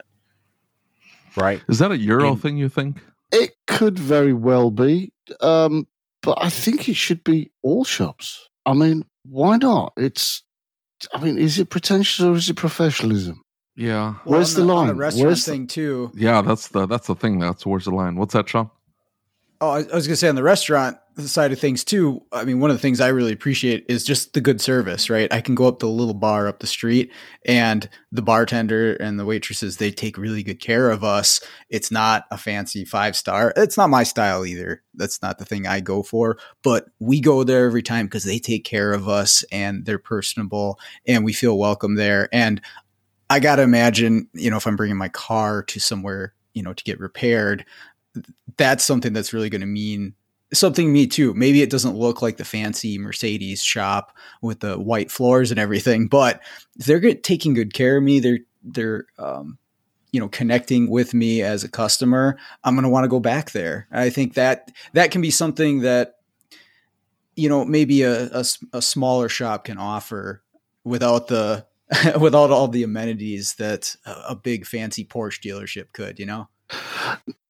Right? 1.36 1.62
Is 1.68 1.78
that 1.78 1.90
a 1.92 1.96
Euro 1.98 2.32
And- 2.32 2.42
thing? 2.42 2.56
You 2.58 2.68
think? 2.68 3.00
it 3.30 3.54
could 3.66 3.98
very 3.98 4.32
well 4.32 4.70
be, 4.70 5.12
um, 5.40 5.86
but 6.22 6.38
I 6.40 6.48
think 6.48 6.88
it 6.88 6.96
should 6.96 7.22
be 7.24 7.50
all 7.62 7.84
shops. 7.84 8.48
I 8.64 8.72
mean, 8.72 9.04
why 9.24 9.58
not? 9.58 9.92
It's, 9.98 10.42
I 11.14 11.22
mean, 11.22 11.36
is 11.36 11.58
it 11.58 11.68
pretentious 11.68 12.24
or 12.24 12.34
is 12.34 12.48
it 12.48 12.54
professionalism? 12.56 13.42
Yeah, 13.78 14.14
Where's 14.24 14.58
on 14.58 14.66
the 14.66 14.74
on 14.74 14.86
line? 14.88 14.96
restaurant 14.96 15.26
Where's 15.28 15.44
the- 15.44 15.52
thing 15.52 15.66
too. 15.68 16.10
yeah. 16.14 16.42
That's 16.42 16.68
the 16.68 16.86
that's 16.86 17.06
the 17.06 17.14
thing. 17.14 17.38
That's 17.38 17.64
where's 17.64 17.84
the 17.84 17.92
line? 17.92 18.16
What's 18.16 18.34
that, 18.34 18.48
Sean? 18.48 18.70
Oh, 19.60 19.70
I 19.70 19.78
was 19.78 19.88
going 19.88 20.02
to 20.02 20.16
say 20.16 20.28
on 20.28 20.36
the 20.36 20.42
restaurant 20.44 20.98
side 21.18 21.50
of 21.50 21.58
things 21.58 21.82
too. 21.82 22.22
I 22.30 22.44
mean, 22.44 22.60
one 22.60 22.70
of 22.70 22.76
the 22.76 22.80
things 22.80 23.00
I 23.00 23.08
really 23.08 23.32
appreciate 23.32 23.84
is 23.88 24.04
just 24.04 24.32
the 24.34 24.40
good 24.40 24.60
service, 24.60 25.10
right? 25.10 25.32
I 25.32 25.40
can 25.40 25.56
go 25.56 25.66
up 25.66 25.80
to 25.80 25.86
the 25.86 25.90
little 25.92 26.14
bar 26.14 26.46
up 26.46 26.60
the 26.60 26.68
street 26.68 27.10
and 27.44 27.88
the 28.12 28.22
bartender 28.22 28.94
and 28.94 29.18
the 29.18 29.24
waitresses, 29.24 29.78
they 29.78 29.90
take 29.90 30.16
really 30.16 30.44
good 30.44 30.60
care 30.60 30.92
of 30.92 31.02
us. 31.02 31.40
It's 31.70 31.90
not 31.90 32.26
a 32.30 32.38
fancy 32.38 32.84
five 32.84 33.16
star. 33.16 33.52
It's 33.56 33.76
not 33.76 33.90
my 33.90 34.04
style 34.04 34.46
either. 34.46 34.84
That's 34.94 35.20
not 35.22 35.38
the 35.38 35.44
thing 35.44 35.66
I 35.66 35.80
go 35.80 36.04
for, 36.04 36.38
but 36.62 36.86
we 37.00 37.20
go 37.20 37.42
there 37.42 37.66
every 37.66 37.82
time 37.82 38.06
because 38.06 38.22
they 38.22 38.38
take 38.38 38.64
care 38.64 38.92
of 38.92 39.08
us 39.08 39.42
and 39.50 39.84
they're 39.86 39.98
personable 39.98 40.78
and 41.04 41.24
we 41.24 41.32
feel 41.32 41.58
welcome 41.58 41.96
there. 41.96 42.28
And 42.32 42.60
I 43.30 43.40
got 43.40 43.56
to 43.56 43.62
imagine, 43.62 44.28
you 44.32 44.50
know, 44.50 44.56
if 44.56 44.66
I'm 44.66 44.76
bringing 44.76 44.96
my 44.96 45.08
car 45.08 45.62
to 45.64 45.80
somewhere, 45.80 46.34
you 46.54 46.62
know, 46.62 46.72
to 46.72 46.84
get 46.84 46.98
repaired, 46.98 47.64
that's 48.56 48.84
something 48.84 49.12
that's 49.12 49.32
really 49.32 49.50
going 49.50 49.60
to 49.60 49.66
mean 49.66 50.14
something 50.52 50.86
to 50.86 50.92
me 50.92 51.06
too. 51.06 51.34
Maybe 51.34 51.62
it 51.62 51.70
doesn't 51.70 51.96
look 51.96 52.22
like 52.22 52.38
the 52.38 52.44
fancy 52.44 52.98
Mercedes 52.98 53.62
shop 53.62 54.16
with 54.40 54.60
the 54.60 54.78
white 54.78 55.10
floors 55.10 55.50
and 55.50 55.60
everything, 55.60 56.08
but 56.08 56.40
if 56.78 56.86
they're 56.86 57.14
taking 57.14 57.54
good 57.54 57.74
care 57.74 57.98
of 57.98 58.02
me, 58.02 58.20
they're 58.20 58.38
they're 58.62 59.06
um, 59.18 59.58
you 60.12 60.20
know 60.20 60.28
connecting 60.28 60.90
with 60.90 61.14
me 61.14 61.42
as 61.42 61.64
a 61.64 61.68
customer. 61.68 62.38
I'm 62.64 62.74
going 62.74 62.84
to 62.84 62.88
want 62.88 63.04
to 63.04 63.08
go 63.08 63.20
back 63.20 63.50
there. 63.50 63.86
I 63.92 64.10
think 64.10 64.34
that 64.34 64.72
that 64.94 65.10
can 65.10 65.20
be 65.20 65.30
something 65.30 65.80
that 65.80 66.16
you 67.36 67.48
know 67.48 67.64
maybe 67.64 68.02
a, 68.02 68.28
a, 68.28 68.44
a 68.72 68.82
smaller 68.82 69.28
shop 69.28 69.64
can 69.64 69.78
offer 69.78 70.42
without 70.84 71.28
the 71.28 71.66
without 72.20 72.50
all 72.50 72.68
the 72.68 72.82
amenities 72.82 73.54
that 73.54 73.96
a 74.04 74.34
big 74.34 74.66
fancy 74.66 75.04
Porsche 75.04 75.40
dealership 75.40 75.92
could. 75.92 76.18
You 76.18 76.26
know. 76.26 76.48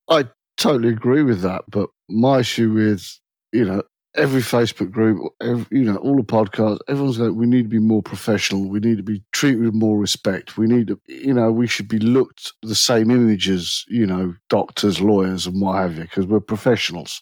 I 0.08 0.28
totally 0.56 0.90
agree 0.90 1.22
with 1.22 1.42
that. 1.42 1.64
But 1.68 1.90
my 2.08 2.40
issue 2.40 2.76
is, 2.76 3.20
you 3.52 3.64
know, 3.64 3.82
every 4.14 4.40
Facebook 4.40 4.90
group, 4.90 5.32
every, 5.40 5.66
you 5.70 5.84
know, 5.84 5.96
all 5.96 6.16
the 6.16 6.22
podcasts, 6.22 6.78
everyone's 6.88 7.18
like, 7.18 7.32
we 7.32 7.46
need 7.46 7.62
to 7.62 7.68
be 7.68 7.78
more 7.78 8.02
professional. 8.02 8.68
We 8.68 8.80
need 8.80 8.96
to 8.96 9.02
be 9.02 9.22
treated 9.32 9.62
with 9.62 9.74
more 9.74 9.98
respect. 9.98 10.56
We 10.56 10.66
need 10.66 10.88
to, 10.88 11.00
you 11.06 11.34
know, 11.34 11.52
we 11.52 11.66
should 11.66 11.88
be 11.88 11.98
looked 11.98 12.52
the 12.62 12.74
same 12.74 13.10
image 13.10 13.48
as, 13.48 13.84
you 13.88 14.06
know, 14.06 14.34
doctors, 14.48 15.00
lawyers, 15.00 15.46
and 15.46 15.60
what 15.60 15.76
have 15.76 15.96
you, 15.96 16.02
because 16.02 16.26
we're 16.26 16.40
professionals. 16.40 17.20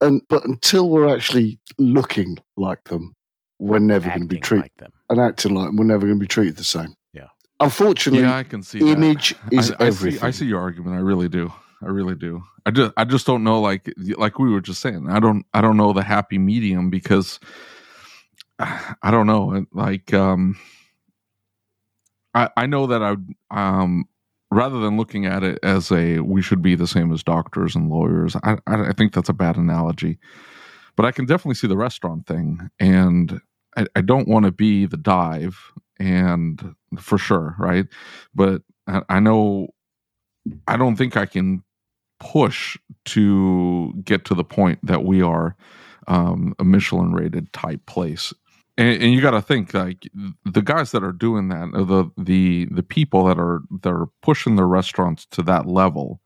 And, 0.00 0.22
but 0.28 0.44
until 0.44 0.90
we're 0.90 1.12
actually 1.14 1.58
looking 1.78 2.38
like 2.56 2.84
them, 2.84 3.14
we're 3.58 3.78
never 3.78 4.08
going 4.08 4.22
to 4.22 4.26
be 4.26 4.38
treated 4.38 4.64
like 4.64 4.76
them. 4.76 4.92
and 5.10 5.20
acting 5.20 5.54
like 5.54 5.66
them, 5.66 5.76
we're 5.76 5.84
never 5.84 6.06
going 6.06 6.18
to 6.18 6.22
be 6.22 6.28
treated 6.28 6.56
the 6.56 6.64
same. 6.64 6.94
Yeah. 7.12 7.26
Unfortunately, 7.60 8.26
yeah, 8.26 8.36
I 8.36 8.44
can 8.44 8.62
see 8.62 8.78
image 8.78 9.34
that. 9.50 9.52
is 9.52 9.72
I, 9.72 9.84
I 9.84 9.86
everything. 9.88 10.20
See, 10.20 10.26
I 10.26 10.30
see 10.30 10.46
your 10.46 10.60
argument. 10.60 10.96
I 10.96 11.00
really 11.00 11.28
do. 11.28 11.52
I 11.82 11.86
really 11.86 12.14
do. 12.14 12.42
I 12.66 12.70
just 12.70 12.92
I 12.96 13.04
just 13.04 13.26
don't 13.26 13.44
know 13.44 13.60
like 13.60 13.92
like 14.16 14.38
we 14.38 14.50
were 14.50 14.60
just 14.60 14.80
saying. 14.80 15.06
I 15.08 15.20
don't 15.20 15.46
I 15.54 15.60
don't 15.60 15.76
know 15.76 15.92
the 15.92 16.02
happy 16.02 16.38
medium 16.38 16.90
because 16.90 17.38
I 18.58 19.10
don't 19.10 19.26
know 19.26 19.64
like 19.72 20.12
um 20.12 20.58
I 22.34 22.48
I 22.56 22.66
know 22.66 22.86
that 22.88 23.02
I 23.02 23.16
um 23.50 24.04
rather 24.50 24.80
than 24.80 24.96
looking 24.96 25.26
at 25.26 25.42
it 25.42 25.58
as 25.62 25.92
a 25.92 26.20
we 26.20 26.42
should 26.42 26.62
be 26.62 26.74
the 26.74 26.86
same 26.86 27.12
as 27.12 27.22
doctors 27.22 27.76
and 27.76 27.90
lawyers. 27.90 28.36
I 28.42 28.58
I 28.66 28.92
think 28.92 29.12
that's 29.12 29.28
a 29.28 29.34
bad 29.34 29.56
analogy. 29.56 30.18
But 30.96 31.06
I 31.06 31.12
can 31.12 31.26
definitely 31.26 31.54
see 31.54 31.68
the 31.68 31.76
restaurant 31.76 32.26
thing 32.26 32.70
and 32.80 33.40
I, 33.78 33.86
I 33.96 34.00
don't 34.00 34.28
want 34.28 34.44
to 34.44 34.52
be 34.52 34.86
the 34.86 34.96
dive 34.96 35.72
and 35.98 36.74
for 36.98 37.16
sure, 37.16 37.54
right? 37.58 37.86
But 38.34 38.62
I, 38.86 39.02
I 39.08 39.20
know 39.20 39.68
I 40.66 40.76
don't 40.76 40.96
think 40.96 41.16
I 41.16 41.26
can 41.26 41.62
push 42.20 42.76
to 43.06 43.92
get 44.04 44.24
to 44.26 44.34
the 44.34 44.44
point 44.44 44.80
that 44.82 45.04
we 45.04 45.22
are 45.22 45.56
um, 46.08 46.54
a 46.58 46.64
Michelin 46.64 47.12
rated 47.12 47.52
type 47.52 47.84
place. 47.86 48.32
And, 48.76 49.02
and 49.02 49.12
you 49.12 49.20
got 49.20 49.32
to 49.32 49.42
think 49.42 49.74
like 49.74 50.08
the 50.44 50.62
guys 50.62 50.90
that 50.92 51.04
are 51.04 51.12
doing 51.12 51.48
that, 51.48 51.70
the 51.72 52.10
the 52.16 52.66
the 52.70 52.82
people 52.82 53.24
that 53.26 53.38
are 53.38 53.60
that 53.82 53.90
are 53.92 54.08
pushing 54.22 54.56
their 54.56 54.68
restaurants 54.68 55.26
to 55.32 55.42
that 55.42 55.66
level, 55.66 56.20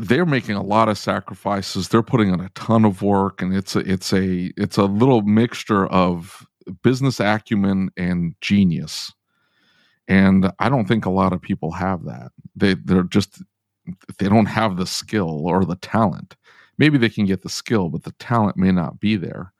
they're 0.00 0.26
making 0.26 0.56
a 0.56 0.62
lot 0.62 0.88
of 0.88 0.98
sacrifices. 0.98 1.88
They're 1.88 2.02
putting 2.02 2.32
in 2.32 2.40
a 2.40 2.48
ton 2.50 2.84
of 2.84 3.02
work, 3.02 3.42
and 3.42 3.54
it's 3.54 3.76
a 3.76 3.80
it's 3.80 4.12
a 4.12 4.52
it's 4.56 4.76
a 4.76 4.84
little 4.84 5.22
mixture 5.22 5.86
of 5.86 6.46
business 6.82 7.20
acumen 7.20 7.90
and 7.96 8.34
genius 8.40 9.12
and 10.08 10.50
I 10.58 10.68
don't 10.68 10.86
think 10.86 11.04
a 11.04 11.10
lot 11.10 11.32
of 11.32 11.42
people 11.42 11.72
have 11.72 12.04
that. 12.04 12.32
They 12.54 12.74
they're 12.74 13.02
just 13.02 13.42
they 14.18 14.28
don't 14.28 14.46
have 14.46 14.76
the 14.76 14.86
skill 14.86 15.46
or 15.46 15.64
the 15.64 15.76
talent. 15.76 16.36
Maybe 16.78 16.98
they 16.98 17.08
can 17.08 17.26
get 17.26 17.42
the 17.42 17.48
skill, 17.48 17.88
but 17.88 18.04
the 18.04 18.12
talent 18.12 18.56
may 18.56 18.70
not 18.70 19.00
be 19.00 19.16
there. 19.16 19.52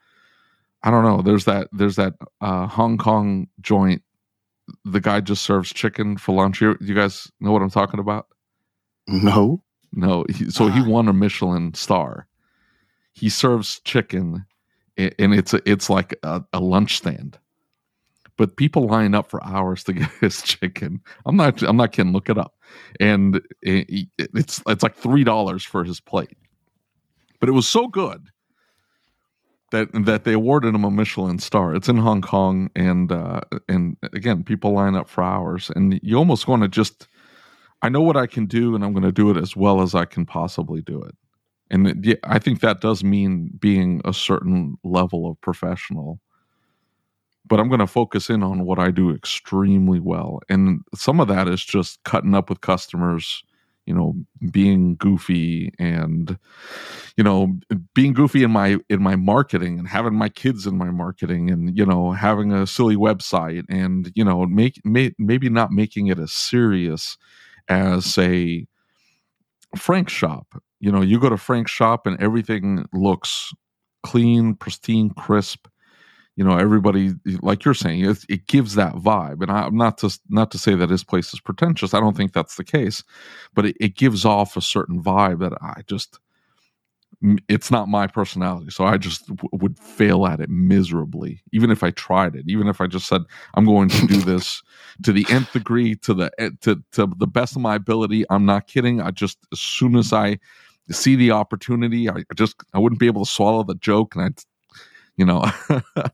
I 0.82 0.90
don't 0.90 1.04
know. 1.04 1.22
There's 1.22 1.44
that 1.46 1.68
there's 1.72 1.96
that 1.96 2.14
uh, 2.40 2.66
Hong 2.66 2.98
Kong 2.98 3.48
joint. 3.60 4.02
The 4.84 5.00
guy 5.00 5.20
just 5.20 5.42
serves 5.42 5.72
chicken 5.72 6.16
for 6.16 6.34
lunch. 6.34 6.60
You, 6.60 6.76
you 6.80 6.94
guys 6.94 7.30
know 7.40 7.52
what 7.52 7.62
I'm 7.62 7.70
talking 7.70 8.00
about? 8.00 8.26
No, 9.06 9.62
no. 9.96 10.24
He, 10.28 10.50
so 10.50 10.68
he 10.68 10.82
won 10.82 11.08
a 11.08 11.12
Michelin 11.12 11.74
star. 11.74 12.26
He 13.12 13.28
serves 13.28 13.80
chicken, 13.80 14.44
and 14.96 15.34
it's 15.34 15.54
a, 15.54 15.60
it's 15.68 15.88
like 15.90 16.14
a, 16.22 16.44
a 16.52 16.60
lunch 16.60 16.98
stand 16.98 17.38
but 18.36 18.56
people 18.56 18.86
line 18.86 19.14
up 19.14 19.30
for 19.30 19.42
hours 19.44 19.82
to 19.84 19.92
get 19.94 20.10
his 20.20 20.42
chicken. 20.42 21.00
I'm 21.24 21.36
not 21.36 21.62
I'm 21.62 21.76
not 21.76 21.92
kidding. 21.92 22.12
Look 22.12 22.28
it 22.28 22.38
up, 22.38 22.54
and 23.00 23.40
it, 23.62 24.08
it's 24.18 24.62
it's 24.66 24.82
like 24.82 24.94
three 24.94 25.24
dollars 25.24 25.64
for 25.64 25.84
his 25.84 26.00
plate. 26.00 26.36
But 27.40 27.48
it 27.48 27.52
was 27.52 27.68
so 27.68 27.88
good 27.88 28.28
that 29.72 29.88
that 30.04 30.24
they 30.24 30.32
awarded 30.32 30.74
him 30.74 30.84
a 30.84 30.90
Michelin 30.90 31.38
star. 31.38 31.74
It's 31.74 31.88
in 31.88 31.96
Hong 31.96 32.22
Kong, 32.22 32.70
and 32.76 33.10
uh, 33.10 33.40
and 33.68 33.96
again, 34.12 34.44
people 34.44 34.72
line 34.72 34.94
up 34.94 35.08
for 35.08 35.24
hours, 35.24 35.70
and 35.74 35.98
you 36.02 36.16
almost 36.16 36.48
want 36.48 36.62
to 36.62 36.68
just. 36.68 37.08
I 37.82 37.88
know 37.88 38.00
what 38.02 38.16
I 38.16 38.26
can 38.26 38.46
do, 38.46 38.74
and 38.74 38.84
I'm 38.84 38.92
going 38.92 39.04
to 39.04 39.12
do 39.12 39.30
it 39.30 39.36
as 39.36 39.54
well 39.56 39.82
as 39.82 39.94
I 39.94 40.04
can 40.04 40.26
possibly 40.26 40.82
do 40.82 41.02
it. 41.02 41.14
And 41.70 42.04
yeah, 42.04 42.14
I 42.24 42.38
think 42.38 42.60
that 42.60 42.80
does 42.80 43.04
mean 43.04 43.50
being 43.58 44.00
a 44.04 44.12
certain 44.14 44.76
level 44.84 45.30
of 45.30 45.40
professional 45.40 46.20
but 47.48 47.60
I'm 47.60 47.68
going 47.68 47.80
to 47.80 47.86
focus 47.86 48.28
in 48.28 48.42
on 48.42 48.64
what 48.64 48.78
I 48.78 48.90
do 48.90 49.14
extremely 49.14 50.00
well. 50.00 50.40
And 50.48 50.80
some 50.94 51.20
of 51.20 51.28
that 51.28 51.48
is 51.48 51.64
just 51.64 52.02
cutting 52.04 52.34
up 52.34 52.50
with 52.50 52.60
customers, 52.60 53.42
you 53.86 53.94
know, 53.94 54.14
being 54.50 54.96
goofy 54.96 55.72
and 55.78 56.36
you 57.16 57.24
know, 57.24 57.56
being 57.94 58.12
goofy 58.12 58.42
in 58.42 58.50
my 58.50 58.78
in 58.88 59.00
my 59.02 59.16
marketing 59.16 59.78
and 59.78 59.88
having 59.88 60.14
my 60.14 60.28
kids 60.28 60.66
in 60.66 60.76
my 60.76 60.90
marketing 60.90 61.50
and 61.50 61.76
you 61.78 61.86
know, 61.86 62.10
having 62.12 62.52
a 62.52 62.66
silly 62.66 62.96
website 62.96 63.64
and 63.68 64.10
you 64.16 64.24
know, 64.24 64.44
make 64.46 64.80
may, 64.84 65.12
maybe 65.18 65.48
not 65.48 65.70
making 65.70 66.08
it 66.08 66.18
as 66.18 66.32
serious 66.32 67.16
as 67.68 68.04
say 68.04 68.66
Frank 69.76 70.08
shop. 70.08 70.62
You 70.80 70.92
know, 70.92 71.02
you 71.02 71.18
go 71.18 71.28
to 71.28 71.36
Frank's 71.36 71.70
shop 71.70 72.06
and 72.06 72.20
everything 72.20 72.86
looks 72.92 73.52
clean, 74.02 74.54
pristine, 74.54 75.10
crisp. 75.10 75.66
You 76.36 76.44
know 76.44 76.58
everybody 76.58 77.14
like 77.40 77.64
you're 77.64 77.72
saying 77.72 78.04
it, 78.04 78.18
it 78.28 78.46
gives 78.46 78.74
that 78.74 78.92
vibe. 78.94 79.40
And 79.40 79.50
I, 79.50 79.66
am 79.66 79.76
not 79.76 79.96
to 79.98 80.18
not 80.28 80.50
to 80.50 80.58
say 80.58 80.74
that 80.74 80.90
his 80.90 81.02
place 81.02 81.32
is 81.32 81.40
pretentious. 81.40 81.94
I 81.94 82.00
don't 82.00 82.14
think 82.14 82.34
that's 82.34 82.56
the 82.56 82.64
case. 82.64 83.02
But 83.54 83.66
it, 83.66 83.76
it 83.80 83.96
gives 83.96 84.26
off 84.26 84.54
a 84.54 84.60
certain 84.60 85.02
vibe 85.02 85.40
that 85.40 85.54
i 85.62 85.80
just 85.86 86.18
it's 87.48 87.70
not 87.70 87.88
my 87.88 88.06
personality 88.06 88.70
so 88.70 88.84
i 88.84 88.96
just 88.96 89.26
w- 89.26 89.48
would 89.52 89.78
fail 89.78 90.26
at 90.26 90.40
it 90.40 90.50
miserably 90.50 91.42
even 91.52 91.70
if 91.70 91.82
i 91.82 91.90
tried 91.90 92.34
it 92.34 92.44
even 92.46 92.68
if 92.68 92.80
i 92.80 92.86
just 92.86 93.06
said 93.06 93.22
i'm 93.54 93.64
going 93.64 93.88
to 93.88 94.06
do 94.06 94.20
this 94.20 94.62
to 95.02 95.12
the 95.12 95.26
nth 95.30 95.52
degree 95.52 95.94
to 95.94 96.14
the 96.14 96.30
eh, 96.38 96.50
to, 96.60 96.82
to 96.92 97.06
the 97.18 97.26
best 97.26 97.56
of 97.56 97.62
my 97.62 97.74
ability 97.74 98.24
i'm 98.30 98.44
not 98.44 98.66
kidding 98.66 99.00
i 99.00 99.10
just 99.10 99.38
as 99.52 99.60
soon 99.60 99.96
as 99.96 100.12
i 100.12 100.38
see 100.90 101.16
the 101.16 101.30
opportunity 101.30 102.08
i 102.08 102.22
just 102.34 102.56
i 102.74 102.78
wouldn't 102.78 103.00
be 103.00 103.06
able 103.06 103.24
to 103.24 103.30
swallow 103.30 103.62
the 103.62 103.74
joke 103.76 104.14
and 104.14 104.24
i'd 104.24 104.40
you 105.16 105.24
know 105.24 105.44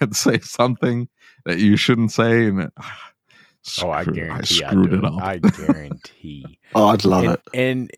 I'd 0.00 0.16
say 0.16 0.38
something 0.38 1.08
that 1.44 1.58
you 1.58 1.76
shouldn't 1.76 2.12
say, 2.12 2.46
and 2.46 2.62
it, 2.62 2.72
oh, 3.82 3.90
I 3.90 4.04
guarantee 4.04 4.64
I 4.64 4.68
screwed 4.68 4.94
I 4.94 4.96
it 4.96 5.04
up. 5.04 5.22
I 5.22 5.38
guarantee. 5.66 6.58
oh, 6.74 6.86
I'd 6.88 7.04
love 7.04 7.24
and, 7.24 7.32
it. 7.32 7.40
And 7.54 7.90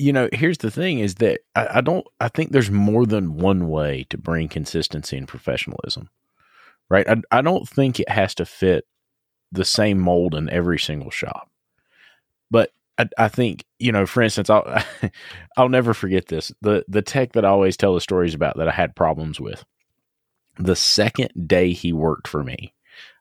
you 0.00 0.12
know, 0.12 0.28
here's 0.32 0.58
the 0.58 0.70
thing: 0.70 0.98
is 0.98 1.16
that 1.16 1.40
I, 1.54 1.68
I 1.76 1.80
don't. 1.80 2.06
I 2.20 2.28
think 2.28 2.52
there's 2.52 2.70
more 2.70 3.06
than 3.06 3.36
one 3.36 3.68
way 3.68 4.06
to 4.10 4.18
bring 4.18 4.48
consistency 4.48 5.16
and 5.16 5.28
professionalism, 5.28 6.08
right? 6.88 7.08
I, 7.08 7.16
I 7.30 7.42
don't 7.42 7.68
think 7.68 8.00
it 8.00 8.08
has 8.08 8.34
to 8.36 8.46
fit 8.46 8.86
the 9.52 9.64
same 9.64 9.98
mold 9.98 10.34
in 10.34 10.48
every 10.50 10.78
single 10.78 11.10
shop, 11.10 11.50
but 12.50 12.72
I, 12.98 13.08
I 13.18 13.28
think 13.28 13.64
you 13.78 13.92
know, 13.92 14.06
for 14.06 14.22
instance, 14.22 14.50
I'll 14.50 14.82
I'll 15.56 15.68
never 15.68 15.94
forget 15.94 16.26
this. 16.26 16.52
The 16.62 16.84
the 16.88 17.02
tech 17.02 17.32
that 17.32 17.44
I 17.44 17.48
always 17.48 17.76
tell 17.76 17.94
the 17.94 18.00
stories 18.00 18.34
about 18.34 18.56
that 18.58 18.68
I 18.68 18.72
had 18.72 18.96
problems 18.96 19.40
with 19.40 19.64
the 20.58 20.76
second 20.76 21.30
day 21.46 21.72
he 21.72 21.92
worked 21.92 22.28
for 22.28 22.44
me, 22.44 22.74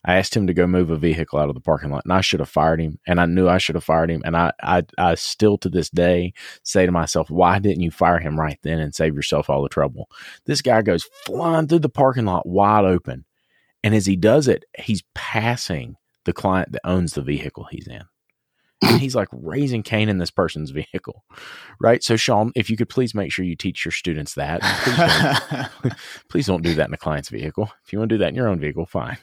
I 0.06 0.16
asked 0.16 0.36
him 0.36 0.48
to 0.48 0.54
go 0.54 0.66
move 0.66 0.90
a 0.90 0.98
vehicle 0.98 1.40
out 1.40 1.50
of 1.50 1.56
the 1.56 1.62
parking 1.62 1.92
lot, 1.92 2.06
and 2.06 2.14
I 2.14 2.22
should 2.22 2.40
have 2.40 2.50
fired 2.50 2.80
him. 2.80 3.00
And 3.06 3.20
I 3.20 3.26
knew 3.26 3.50
I 3.50 3.58
should 3.58 3.76
have 3.76 3.84
fired 3.84 4.10
him. 4.10 4.22
And 4.24 4.38
I, 4.38 4.52
I, 4.62 4.84
I 4.98 5.16
still 5.16 5.58
to 5.60 5.70
this 5.70 5.90
day 5.90 6.34
say 6.64 6.86
to 6.86 6.92
myself, 6.92 7.30
why 7.30 7.60
didn't 7.60 7.82
you 7.82 7.92
fire 7.92 8.20
him 8.20 8.40
right 8.40 8.58
then 8.64 8.80
and 8.80 8.96
save 8.96 9.16
yourself 9.16 9.50
all 9.50 9.62
the 9.62 9.70
trouble? 9.70 10.10
This 10.46 10.62
guy 10.62 10.82
goes 10.82 11.08
flying 11.26 11.68
through 11.68 11.80
the 11.80 11.90
parking 11.90 12.26
lot 12.26 12.48
wide 12.48 12.86
open. 12.86 13.26
And 13.84 13.94
as 13.94 14.06
he 14.06 14.16
does 14.16 14.48
it, 14.48 14.66
he's 14.78 15.04
passing 15.16 15.96
the 16.26 16.34
client 16.34 16.72
that 16.72 16.82
owns 16.84 17.14
the 17.14 17.22
vehicle 17.22 17.68
he's 17.70 17.88
in 17.88 18.04
he's 18.98 19.16
like 19.16 19.28
raising 19.32 19.84
Cain 19.84 20.10
in 20.10 20.18
this 20.18 20.32
person's 20.32 20.72
vehicle, 20.72 21.24
right? 21.80 22.04
So, 22.04 22.16
Sean, 22.16 22.52
if 22.56 22.70
you 22.70 22.78
could 22.78 22.90
please 22.90 23.14
make 23.14 23.32
sure 23.32 23.46
you 23.46 23.56
teach 23.56 23.84
your 23.86 23.92
students 23.92 24.36
that. 24.36 24.62
Please 24.62 24.98
don't, 24.98 25.94
please 26.30 26.48
don't 26.48 26.64
do 26.64 26.74
that 26.76 26.88
in 26.88 26.94
a 26.94 26.98
client's 26.98 27.30
vehicle. 27.30 27.72
If 27.86 27.92
you 27.92 28.00
want 28.00 28.10
to 28.10 28.16
do 28.16 28.20
that 28.20 28.30
in 28.30 28.36
your 28.36 28.48
own 28.48 28.60
vehicle, 28.60 28.86
fine. 28.86 29.18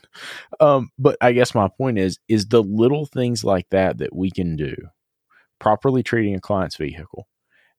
Um, 0.61 0.91
but 0.99 1.17
I 1.21 1.33
guess 1.33 1.55
my 1.55 1.69
point 1.69 1.99
is, 1.99 2.19
is 2.29 2.47
the 2.47 2.63
little 2.63 3.07
things 3.07 3.45
like 3.45 3.69
that 3.71 3.99
that 3.99 4.15
we 4.15 4.31
can 4.31 4.57
do, 4.57 4.75
properly 5.59 6.03
treating 6.03 6.35
a 6.35 6.41
client's 6.41 6.77
vehicle. 6.77 7.27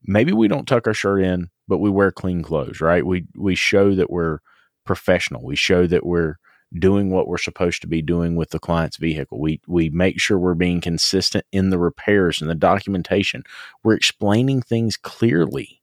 Maybe 0.04 0.32
we 0.32 0.48
don't 0.48 0.68
tuck 0.68 0.88
our 0.88 0.94
shirt 0.94 1.24
in, 1.24 1.50
but 1.68 1.80
we 1.80 1.90
wear 1.90 2.12
clean 2.12 2.42
clothes, 2.44 2.82
right? 2.82 3.06
We 3.06 3.26
we 3.36 3.56
show 3.56 3.94
that 3.96 4.10
we're 4.10 4.40
professional. 4.86 5.44
We 5.44 5.56
show 5.56 5.86
that 5.88 6.06
we're 6.06 6.38
doing 6.80 7.12
what 7.12 7.28
we're 7.28 7.38
supposed 7.38 7.82
to 7.82 7.88
be 7.88 8.02
doing 8.02 8.36
with 8.36 8.50
the 8.52 8.60
client's 8.60 8.98
vehicle. 8.98 9.40
We 9.40 9.62
we 9.68 9.90
make 9.90 10.20
sure 10.20 10.38
we're 10.40 10.54
being 10.56 10.82
consistent 10.82 11.46
in 11.52 11.70
the 11.70 11.80
repairs 11.80 12.42
and 12.42 12.50
the 12.50 12.56
documentation. 12.56 13.44
We're 13.84 13.96
explaining 13.96 14.62
things 14.62 14.98
clearly, 14.98 15.82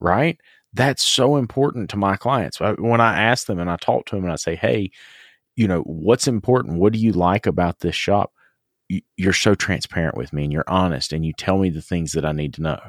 right? 0.00 0.40
That's 0.72 1.02
so 1.04 1.36
important 1.36 1.90
to 1.90 1.96
my 1.96 2.16
clients. 2.16 2.60
When 2.60 3.00
I 3.00 3.20
ask 3.22 3.46
them 3.46 3.58
and 3.60 3.70
I 3.70 3.76
talk 3.76 4.06
to 4.06 4.16
them 4.16 4.24
and 4.24 4.32
I 4.32 4.36
say, 4.36 4.56
"Hey, 4.56 4.90
you 5.56 5.68
know, 5.68 5.82
what's 5.82 6.28
important? 6.28 6.78
What 6.78 6.92
do 6.94 6.98
you 7.00 7.12
like 7.12 7.46
about 7.46 7.80
this 7.80 7.94
shop?" 7.96 8.32
You're 9.16 9.32
so 9.34 9.54
transparent 9.54 10.16
with 10.16 10.32
me 10.32 10.44
and 10.44 10.52
you're 10.52 10.64
honest 10.68 11.12
and 11.12 11.24
you 11.26 11.32
tell 11.34 11.58
me 11.58 11.70
the 11.70 11.82
things 11.82 12.12
that 12.12 12.24
I 12.26 12.32
need 12.32 12.54
to 12.54 12.62
know. 12.62 12.80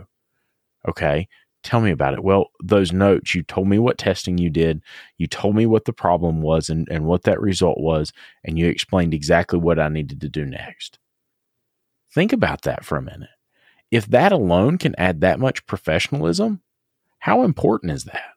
Okay. 0.87 1.27
Tell 1.65 1.81
me 1.81 1.89
about 1.89 2.13
it. 2.13 2.23
Well, 2.23 2.51
those 2.63 2.93
notes, 2.93 3.33
you 3.33 3.41
told 3.41 3.67
me 3.67 3.79
what 3.79 3.97
testing 3.97 4.37
you 4.37 4.51
did. 4.51 4.83
You 5.17 5.25
told 5.25 5.55
me 5.55 5.65
what 5.65 5.85
the 5.85 5.93
problem 5.93 6.43
was 6.43 6.69
and, 6.69 6.87
and 6.91 7.05
what 7.05 7.23
that 7.23 7.41
result 7.41 7.79
was. 7.79 8.13
And 8.43 8.59
you 8.59 8.67
explained 8.67 9.15
exactly 9.15 9.57
what 9.57 9.79
I 9.79 9.89
needed 9.89 10.21
to 10.21 10.29
do 10.29 10.45
next. 10.45 10.99
Think 12.13 12.31
about 12.31 12.61
that 12.61 12.85
for 12.85 12.99
a 12.99 13.01
minute. 13.01 13.31
If 13.89 14.05
that 14.05 14.31
alone 14.31 14.77
can 14.77 14.93
add 14.99 15.21
that 15.21 15.39
much 15.39 15.65
professionalism, 15.65 16.61
how 17.17 17.41
important 17.41 17.93
is 17.93 18.03
that? 18.03 18.35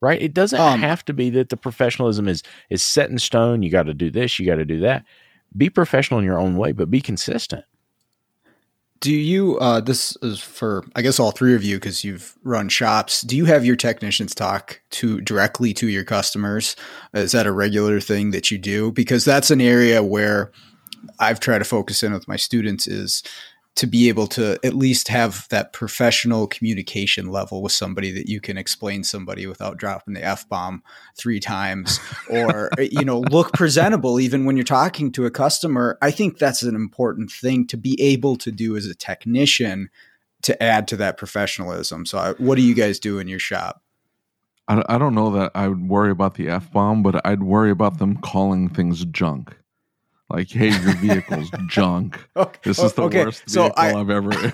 Right? 0.00 0.22
It 0.22 0.32
doesn't 0.32 0.60
um, 0.60 0.78
have 0.78 1.04
to 1.06 1.12
be 1.12 1.30
that 1.30 1.48
the 1.48 1.56
professionalism 1.56 2.28
is 2.28 2.44
is 2.70 2.80
set 2.80 3.10
in 3.10 3.18
stone. 3.18 3.64
You 3.64 3.70
got 3.70 3.86
to 3.86 3.94
do 3.94 4.08
this, 4.08 4.38
you 4.38 4.46
got 4.46 4.54
to 4.54 4.64
do 4.64 4.78
that. 4.80 5.04
Be 5.56 5.68
professional 5.68 6.20
in 6.20 6.26
your 6.26 6.38
own 6.38 6.56
way, 6.56 6.70
but 6.70 6.92
be 6.92 7.00
consistent. 7.00 7.64
Do 9.00 9.14
you, 9.14 9.58
uh, 9.58 9.80
this 9.80 10.14
is 10.20 10.40
for, 10.40 10.84
I 10.94 11.00
guess, 11.00 11.18
all 11.18 11.30
three 11.30 11.54
of 11.54 11.64
you, 11.64 11.76
because 11.76 12.04
you've 12.04 12.36
run 12.44 12.68
shops. 12.68 13.22
Do 13.22 13.34
you 13.34 13.46
have 13.46 13.64
your 13.64 13.76
technicians 13.76 14.34
talk 14.34 14.82
to 14.90 15.22
directly 15.22 15.72
to 15.74 15.88
your 15.88 16.04
customers? 16.04 16.76
Is 17.14 17.32
that 17.32 17.46
a 17.46 17.52
regular 17.52 17.98
thing 18.00 18.30
that 18.32 18.50
you 18.50 18.58
do? 18.58 18.92
Because 18.92 19.24
that's 19.24 19.50
an 19.50 19.62
area 19.62 20.02
where 20.02 20.52
I've 21.18 21.40
tried 21.40 21.60
to 21.60 21.64
focus 21.64 22.02
in 22.02 22.12
with 22.12 22.28
my 22.28 22.36
students 22.36 22.86
is 22.86 23.22
to 23.80 23.86
be 23.86 24.10
able 24.10 24.26
to 24.26 24.58
at 24.62 24.74
least 24.74 25.08
have 25.08 25.48
that 25.48 25.72
professional 25.72 26.46
communication 26.46 27.30
level 27.30 27.62
with 27.62 27.72
somebody 27.72 28.10
that 28.10 28.28
you 28.28 28.38
can 28.38 28.58
explain 28.58 29.02
somebody 29.02 29.46
without 29.46 29.78
dropping 29.78 30.12
the 30.12 30.22
f 30.22 30.46
bomb 30.50 30.82
three 31.16 31.40
times 31.40 31.98
or 32.30 32.70
you 32.78 33.06
know 33.06 33.20
look 33.20 33.54
presentable 33.54 34.20
even 34.20 34.44
when 34.44 34.54
you're 34.54 34.64
talking 34.64 35.10
to 35.10 35.24
a 35.24 35.30
customer. 35.30 35.96
I 36.02 36.10
think 36.10 36.36
that's 36.36 36.62
an 36.62 36.74
important 36.74 37.30
thing 37.30 37.66
to 37.68 37.78
be 37.78 37.98
able 38.02 38.36
to 38.36 38.52
do 38.52 38.76
as 38.76 38.84
a 38.84 38.94
technician 38.94 39.88
to 40.42 40.62
add 40.62 40.86
to 40.88 40.96
that 40.98 41.16
professionalism. 41.16 42.04
So 42.04 42.18
I, 42.18 42.32
what 42.32 42.56
do 42.56 42.62
you 42.62 42.74
guys 42.74 43.00
do 43.00 43.18
in 43.18 43.28
your 43.28 43.38
shop? 43.38 43.82
I, 44.68 44.84
I 44.90 44.98
don't 44.98 45.14
know 45.14 45.30
that 45.32 45.52
i 45.54 45.66
would 45.66 45.88
worry 45.88 46.10
about 46.10 46.34
the 46.34 46.48
f 46.48 46.70
bomb 46.70 47.02
but 47.02 47.26
i'd 47.26 47.42
worry 47.42 47.70
about 47.70 47.98
them 47.98 48.18
calling 48.18 48.68
things 48.68 49.04
junk 49.06 49.56
like, 50.30 50.50
hey, 50.50 50.68
your 50.68 50.94
vehicle's 50.96 51.50
junk. 51.66 52.18
Okay. 52.36 52.58
This 52.62 52.78
is 52.78 52.92
the 52.94 53.02
okay. 53.02 53.24
worst 53.24 53.44
vehicle 53.48 53.74
so 53.74 53.74
I, 53.76 53.88
have 53.88 54.10
ever. 54.10 54.30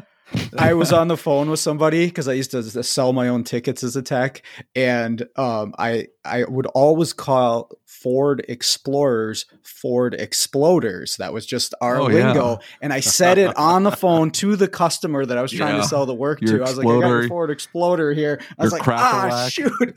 I 0.58 0.74
was 0.74 0.92
on 0.92 1.08
the 1.08 1.16
phone 1.16 1.50
with 1.50 1.60
somebody 1.60 2.06
because 2.06 2.28
I 2.28 2.34
used 2.34 2.50
to 2.50 2.82
sell 2.82 3.12
my 3.12 3.28
own 3.28 3.44
tickets 3.44 3.82
as 3.82 3.96
a 3.96 4.02
tech, 4.02 4.42
and 4.74 5.26
um, 5.36 5.74
I 5.78 6.08
I 6.24 6.44
would 6.44 6.66
always 6.66 7.12
call 7.12 7.70
Ford 7.86 8.44
Explorers 8.48 9.46
Ford 9.64 10.14
Exploders. 10.18 11.16
That 11.16 11.32
was 11.32 11.46
just 11.46 11.74
our 11.80 11.98
oh, 11.98 12.06
lingo, 12.06 12.50
yeah. 12.50 12.56
and 12.82 12.92
I 12.92 13.00
said 13.00 13.38
it 13.38 13.56
on 13.56 13.84
the 13.84 13.90
phone 13.90 14.30
to 14.32 14.56
the 14.56 14.68
customer 14.68 15.24
that 15.24 15.38
I 15.38 15.42
was 15.42 15.52
trying 15.52 15.76
yeah. 15.76 15.82
to 15.82 15.88
sell 15.88 16.04
the 16.04 16.14
work 16.14 16.40
your 16.42 16.58
to. 16.58 16.64
I 16.64 16.68
was 16.68 16.76
like, 16.76 16.86
"I 16.86 17.00
got 17.00 17.08
your 17.08 17.28
Ford 17.28 17.50
Exploder 17.50 18.12
here." 18.12 18.40
I 18.58 18.64
was 18.64 18.72
like, 18.72 18.86
"Ah, 18.86 19.48
shoot!" 19.50 19.72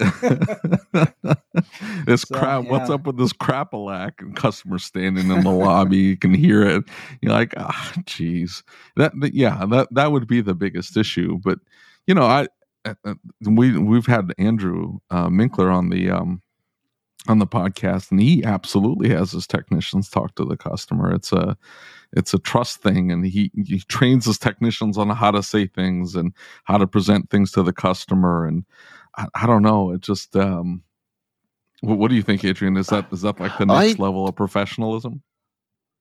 this 2.06 2.22
so, 2.22 2.38
crap. 2.38 2.64
Yeah. 2.64 2.72
What's 2.72 2.90
up 2.90 3.06
with 3.06 3.18
this 3.18 3.34
crapalack? 3.34 4.14
And 4.20 4.36
customers 4.36 4.84
standing 4.84 5.30
in 5.30 5.44
the 5.44 5.52
lobby, 5.52 5.98
you 5.98 6.18
can 6.18 6.34
hear 6.34 6.64
it. 6.64 6.84
You're 7.22 7.34
like, 7.34 7.54
"Ah, 7.58 7.94
oh, 7.98 8.02
jeez." 8.04 8.64
That, 8.96 9.14
yeah, 9.34 9.66
that 9.70 9.90
that 9.92 10.12
would 10.12 10.21
be 10.28 10.42
the 10.42 10.56
biggest 10.56 10.98
issue. 10.98 11.40
But 11.44 11.60
you 12.08 12.14
know, 12.14 12.26
I 12.26 12.48
uh, 12.86 12.96
uh, 13.06 13.14
we 13.42 13.78
we've 13.78 14.06
had 14.06 14.34
Andrew 14.38 15.00
uh, 15.10 15.28
Minkler 15.28 15.74
on 15.74 15.90
the 15.90 16.10
um, 16.10 16.42
on 17.28 17.40
the 17.40 17.48
podcast, 17.48 18.12
and 18.12 18.20
he 18.20 18.44
absolutely 18.44 19.10
has 19.10 19.32
his 19.32 19.46
technicians 19.46 20.10
talk 20.10 20.36
to 20.36 20.46
the 20.46 20.58
customer. 20.58 21.14
It's 21.14 21.32
a 21.32 21.58
it's 22.14 22.34
a 22.34 22.40
trust 22.40 22.82
thing, 22.82 23.12
and 23.12 23.26
he 23.26 23.52
he 23.56 23.80
trains 23.88 24.26
his 24.26 24.40
technicians 24.40 24.98
on 24.98 25.10
how 25.10 25.32
to 25.32 25.44
say 25.44 25.68
things 25.68 26.16
and 26.16 26.34
how 26.64 26.78
to 26.78 26.88
present 26.88 27.30
things 27.30 27.52
to 27.52 27.64
the 27.64 27.74
customer. 27.74 28.46
And 28.46 28.66
I, 29.18 29.28
I 29.36 29.48
don't 29.48 29.64
know, 29.64 29.92
it 29.92 30.02
just 30.02 30.36
um, 30.36 30.84
what, 31.82 31.98
what, 31.98 32.10
do 32.10 32.16
you 32.16 32.24
think, 32.24 32.44
Adrian? 32.44 32.78
Is 32.78 32.88
that 32.88 33.06
is 33.12 33.22
that 33.22 33.40
like 33.40 33.58
the 33.58 33.66
next 33.66 34.00
I, 34.00 34.04
level 34.04 34.28
of 34.28 34.36
professionalism? 34.36 35.22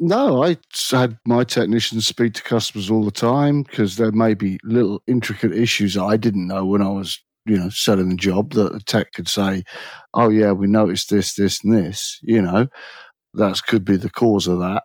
No, 0.03 0.43
I 0.43 0.57
had 0.91 1.19
my 1.27 1.45
technicians 1.45 2.07
speak 2.07 2.33
to 2.35 2.43
customers 2.43 2.91
all 2.91 3.05
the 3.05 3.11
time 3.11 3.63
because 3.63 3.97
there 3.97 4.13
may 4.13 4.33
be 4.33 4.59
little 4.65 5.03
intricate 5.07 5.53
issues 5.53 5.97
I 5.97 6.17
didn't 6.17 6.49
know 6.49 6.65
when 6.65 6.81
I 6.81 6.89
was, 6.89 7.23
you 7.45 7.59
know, 7.59 7.69
selling 7.69 8.09
the 8.09 8.17
job 8.17 8.55
that 8.55 8.73
the 8.73 8.81
tech 8.81 9.13
could 9.13 9.29
say, 9.29 9.63
"Oh 10.15 10.31
yeah, 10.31 10.53
we 10.53 10.69
noticed 10.69 11.11
this, 11.11 11.35
this, 11.35 11.63
and 11.63 11.75
this." 11.75 12.19
You 12.23 12.41
know, 12.41 12.69
that 13.35 13.61
could 13.67 13.85
be 13.85 13.97
the 13.99 14.09
cause 14.09 14.47
of 14.47 14.59
that. 14.61 14.85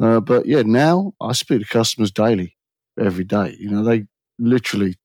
Uh, 0.00 0.20
but 0.20 0.46
yeah, 0.46 0.62
now 0.62 1.12
I 1.20 1.32
speak 1.32 1.62
to 1.62 1.66
customers 1.66 2.12
daily, 2.12 2.56
every 2.98 3.24
day. 3.24 3.56
You 3.58 3.68
know, 3.68 3.82
they 3.82 4.06
literally 4.38 4.96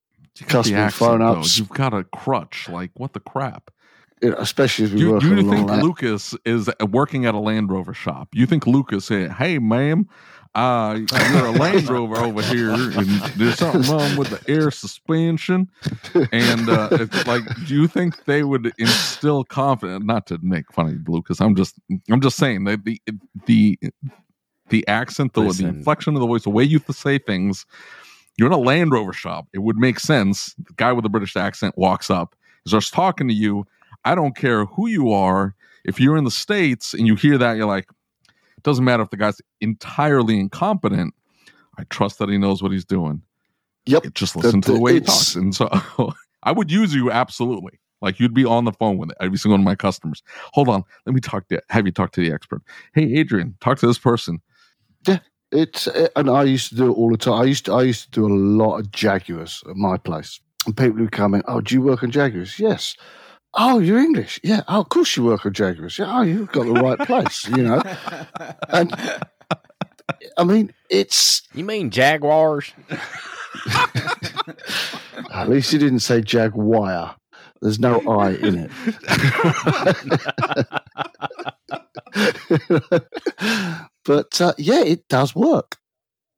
customer 0.48 0.92
phone 0.92 1.24
ups. 1.24 1.58
You've 1.58 1.70
got 1.70 1.96
a 1.96 2.04
crutch. 2.04 2.70
Like 2.70 2.92
what 2.94 3.14
the 3.14 3.20
crap? 3.20 3.72
Especially 4.22 4.86
as 4.86 4.94
we 4.94 5.02
you, 5.02 5.12
work 5.12 5.24
you 5.24 5.50
think 5.50 5.70
Lucas 5.70 6.36
is 6.46 6.70
working 6.90 7.26
at 7.26 7.36
a 7.36 7.40
Land 7.40 7.72
Rover 7.72 7.94
shop? 7.94 8.30
You 8.34 8.46
think 8.46 8.66
Lucas 8.68 9.06
said, 9.06 9.32
"Hey, 9.32 9.60
ma'am, 9.60 10.08
uh, 10.56 11.00
you're 11.32 11.46
a 11.46 11.52
Land 11.52 11.90
Rover 11.90 12.18
over 12.18 12.42
here, 12.42 12.72
and 12.72 13.08
there's 13.38 13.58
something 13.58 13.90
wrong 13.92 14.18
with 14.18 14.30
the 14.30 14.52
air 14.52 14.72
suspension." 14.72 15.70
And 16.32 16.70
uh, 16.70 17.08
like, 17.26 17.44
do 17.68 17.76
you 17.76 17.88
think 17.88 18.26
they 18.26 18.44
would 18.44 18.74
instill 18.78 19.44
confidence? 19.44 20.04
Not 20.04 20.28
to 20.28 20.40
make 20.42 20.72
fun 20.72 20.88
of 20.88 21.10
Lucas, 21.10 21.40
I'm 21.40 21.56
just, 21.56 21.76
I'm 22.10 22.22
just 22.22 22.38
saying 22.38 22.64
that 22.66 22.86
the 22.86 23.02
the 23.46 23.78
the 24.70 24.88
accent, 24.88 25.34
the, 25.34 25.42
the 25.44 25.66
inflection 25.66 26.16
of 26.16 26.22
the 26.22 26.28
voice, 26.28 26.44
the 26.44 26.50
way 26.50 26.64
you 26.64 26.82
say 26.92 27.18
things. 27.18 27.66
You're 28.38 28.48
in 28.48 28.54
a 28.54 28.58
Land 28.58 28.92
Rover 28.92 29.14
shop. 29.14 29.48
It 29.52 29.60
would 29.60 29.78
make 29.78 30.00
sense. 30.00 30.54
The 30.60 30.74
guy 30.76 30.94
with 30.94 31.02
the 31.02 31.10
British 31.10 31.36
accent 31.36 31.76
walks 31.76 32.12
up, 32.12 32.36
starts 32.68 32.92
talking 32.92 33.28
to 33.28 33.34
you, 33.34 33.66
I 34.08 34.16
don't 34.16 34.38
care 34.38 34.64
who 34.64 34.88
you 34.88 35.12
are. 35.12 35.54
If 35.84 36.00
you're 36.00 36.16
in 36.16 36.24
the 36.24 36.32
States 36.32 36.94
and 36.94 37.06
you 37.06 37.16
hear 37.16 37.38
that, 37.38 37.58
you're 37.58 37.66
like, 37.66 37.90
it 38.30 38.64
doesn't 38.64 38.86
matter 38.86 39.04
if 39.04 39.10
the 39.10 39.18
guy's 39.18 39.42
entirely 39.60 40.40
incompetent. 40.40 41.14
I 41.78 41.84
trust 41.90 42.18
that 42.20 42.30
he 42.30 42.38
knows 42.38 42.64
what 42.64 42.72
he's 42.72 42.86
doing. 42.86 43.22
Yep. 43.86 44.14
Just 44.14 44.38
listen 44.38 44.62
the, 44.62 44.68
to 44.68 44.74
the 44.74 44.80
way 44.80 44.94
he 44.94 45.02
talks. 45.02 45.36
And 45.36 45.54
so 45.54 45.70
I 46.44 46.54
would 46.54 46.72
use 46.72 46.96
you 46.96 47.12
absolutely. 47.12 47.80
Like 48.02 48.18
you'd 48.18 48.34
be 48.34 48.46
on 48.46 48.64
the 48.64 48.72
phone 48.72 48.98
with 48.98 49.12
every 49.20 49.38
single 49.38 49.56
one 49.56 49.62
of 49.62 49.66
my 49.66 49.76
customers. 49.76 50.24
Hold 50.54 50.70
on, 50.70 50.84
let 51.06 51.14
me 51.14 51.20
talk 51.20 51.50
to 51.50 51.62
have 51.70 51.86
you 51.86 51.92
talk 51.92 52.12
to 52.14 52.22
the 52.22 52.32
expert. 52.32 52.62
Hey, 52.94 53.14
Adrian, 53.16 53.56
talk 53.60 53.80
to 53.80 53.88
this 53.88 53.98
person. 53.98 54.40
Yeah, 55.08 55.20
it's 55.52 55.88
eh, 55.88 56.08
and 56.16 56.30
I 56.30 56.44
used 56.44 56.70
to 56.70 56.76
do 56.76 56.92
it 56.92 56.96
all 56.96 57.10
the 57.10 57.18
time. 57.18 57.42
I 57.42 57.46
used 57.46 57.66
to 57.66 57.74
I 57.74 57.82
used 57.82 58.06
to 58.06 58.12
do 58.12 58.28
a 58.28 58.34
lot 58.34 58.78
of 58.78 58.92
Jaguars 58.92 59.64
at 59.68 59.76
my 59.76 59.98
place, 59.98 60.40
and 60.68 60.78
people 60.78 61.00
would 61.00 61.12
come 61.12 61.34
in. 61.34 61.42
Oh, 61.48 61.60
do 61.60 61.74
you 61.74 61.82
work 61.82 62.04
on 62.04 62.12
Jaguars? 62.12 62.60
Yes. 62.60 62.96
Oh, 63.60 63.80
you're 63.80 63.98
English. 63.98 64.40
Yeah. 64.44 64.62
Oh, 64.68 64.82
of 64.82 64.90
course 64.90 65.18
you 65.18 65.24
work 65.24 65.46
at 65.46 65.54
Jaguars. 65.54 65.98
Yeah. 65.98 66.16
Oh, 66.16 66.22
you've 66.22 66.52
got 66.52 66.66
the 66.68 66.74
right 66.74 67.00
place, 67.00 67.48
you 67.50 67.64
know. 67.64 67.82
And 68.70 68.94
I 70.38 70.44
mean, 70.44 70.72
it's. 70.90 71.42
You 71.54 71.64
mean 71.64 71.90
Jaguars? 71.90 72.72
At 75.34 75.50
least 75.50 75.74
you 75.74 75.80
didn't 75.80 76.00
say 76.00 76.22
Jaguar. 76.22 77.16
There's 77.62 77.80
no 77.80 78.00
I 78.08 78.34
in 78.34 78.70
it. 78.70 78.72
but 84.06 84.40
uh, 84.40 84.54
yeah, 84.60 84.84
it 84.84 85.08
does 85.08 85.36
work. 85.36 85.78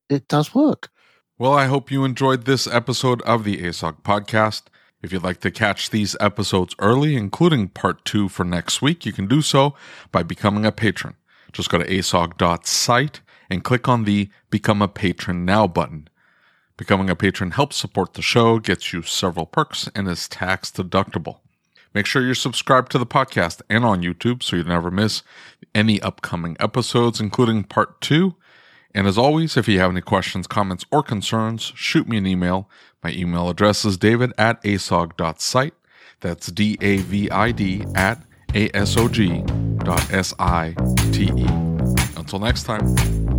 It 0.10 0.30
does 0.30 0.56
work. 0.56 0.90
Well, 1.38 1.54
I 1.54 1.66
hope 1.66 1.92
you 1.92 2.06
enjoyed 2.06 2.46
this 2.46 2.68
episode 2.68 3.22
of 3.24 3.44
the 3.44 3.58
ASOG 3.58 4.02
podcast. 4.04 4.64
If 5.02 5.14
you'd 5.14 5.24
like 5.24 5.40
to 5.42 5.52
catch 5.52 5.90
these 5.90 6.18
episodes 6.20 6.76
early, 6.80 7.16
including 7.16 7.70
part 7.70 8.04
two 8.04 8.28
for 8.28 8.44
next 8.44 8.82
week, 8.82 9.06
you 9.06 9.14
can 9.14 9.28
do 9.28 9.42
so 9.42 9.74
by 10.12 10.24
becoming 10.24 10.66
a 10.66 10.72
patron. 10.72 11.16
Just 11.54 11.70
go 11.70 11.78
to 11.78 11.86
asog.site 11.86 13.22
and 13.50 13.64
click 13.64 13.88
on 13.88 14.04
the 14.04 14.30
Become 14.50 14.82
a 14.82 14.88
Patron 14.88 15.46
Now 15.46 15.68
button. 15.68 16.10
Becoming 16.76 17.10
a 17.10 17.16
patron 17.16 17.52
helps 17.52 17.78
support 17.78 18.14
the 18.14 18.22
show, 18.22 18.60
gets 18.60 18.94
you 18.94 19.02
several 19.02 19.46
perks, 19.46 19.90
and 19.96 20.08
is 20.08 20.28
tax 20.28 20.70
deductible. 20.70 21.40
Make 21.94 22.06
sure 22.06 22.22
you're 22.22 22.36
subscribed 22.36 22.92
to 22.92 23.00
the 23.00 23.06
podcast 23.06 23.62
and 23.70 23.84
on 23.84 24.04
YouTube 24.04 24.44
so 24.44 24.56
you 24.56 24.64
never 24.64 24.92
miss 24.92 25.24
any 25.74 26.02
upcoming 26.02 26.56
episodes, 26.60 27.20
including 27.20 27.64
part 27.64 28.00
two. 28.02 28.36
And 28.94 29.08
as 29.08 29.18
always, 29.18 29.56
if 29.56 29.68
you 29.68 29.80
have 29.80 29.92
any 29.92 30.02
questions, 30.02 30.48
comments, 30.48 30.86
or 30.92 31.04
concerns, 31.04 31.72
shoot 31.76 32.08
me 32.08 32.18
an 32.18 32.26
email. 32.26 32.70
My 33.04 33.12
email 33.12 33.50
address 33.50 33.86
is 33.86 33.98
david 33.98 34.34
at 34.38 34.62
asog.site. 34.64 35.74
That's 36.22 36.48
D 36.48 36.78
A 36.82 36.98
V 36.98 37.30
I 37.30 37.52
D 37.52 37.86
at 37.96 38.24
A 38.54 38.70
S 38.76 38.98
O 38.98 39.08
G 39.08 39.44
dot 39.78 40.12
S 40.12 40.34
I 40.40 40.76
T 41.12 41.26
E. 41.26 41.46
Until 42.18 42.40
next 42.40 42.64
time. 42.64 43.39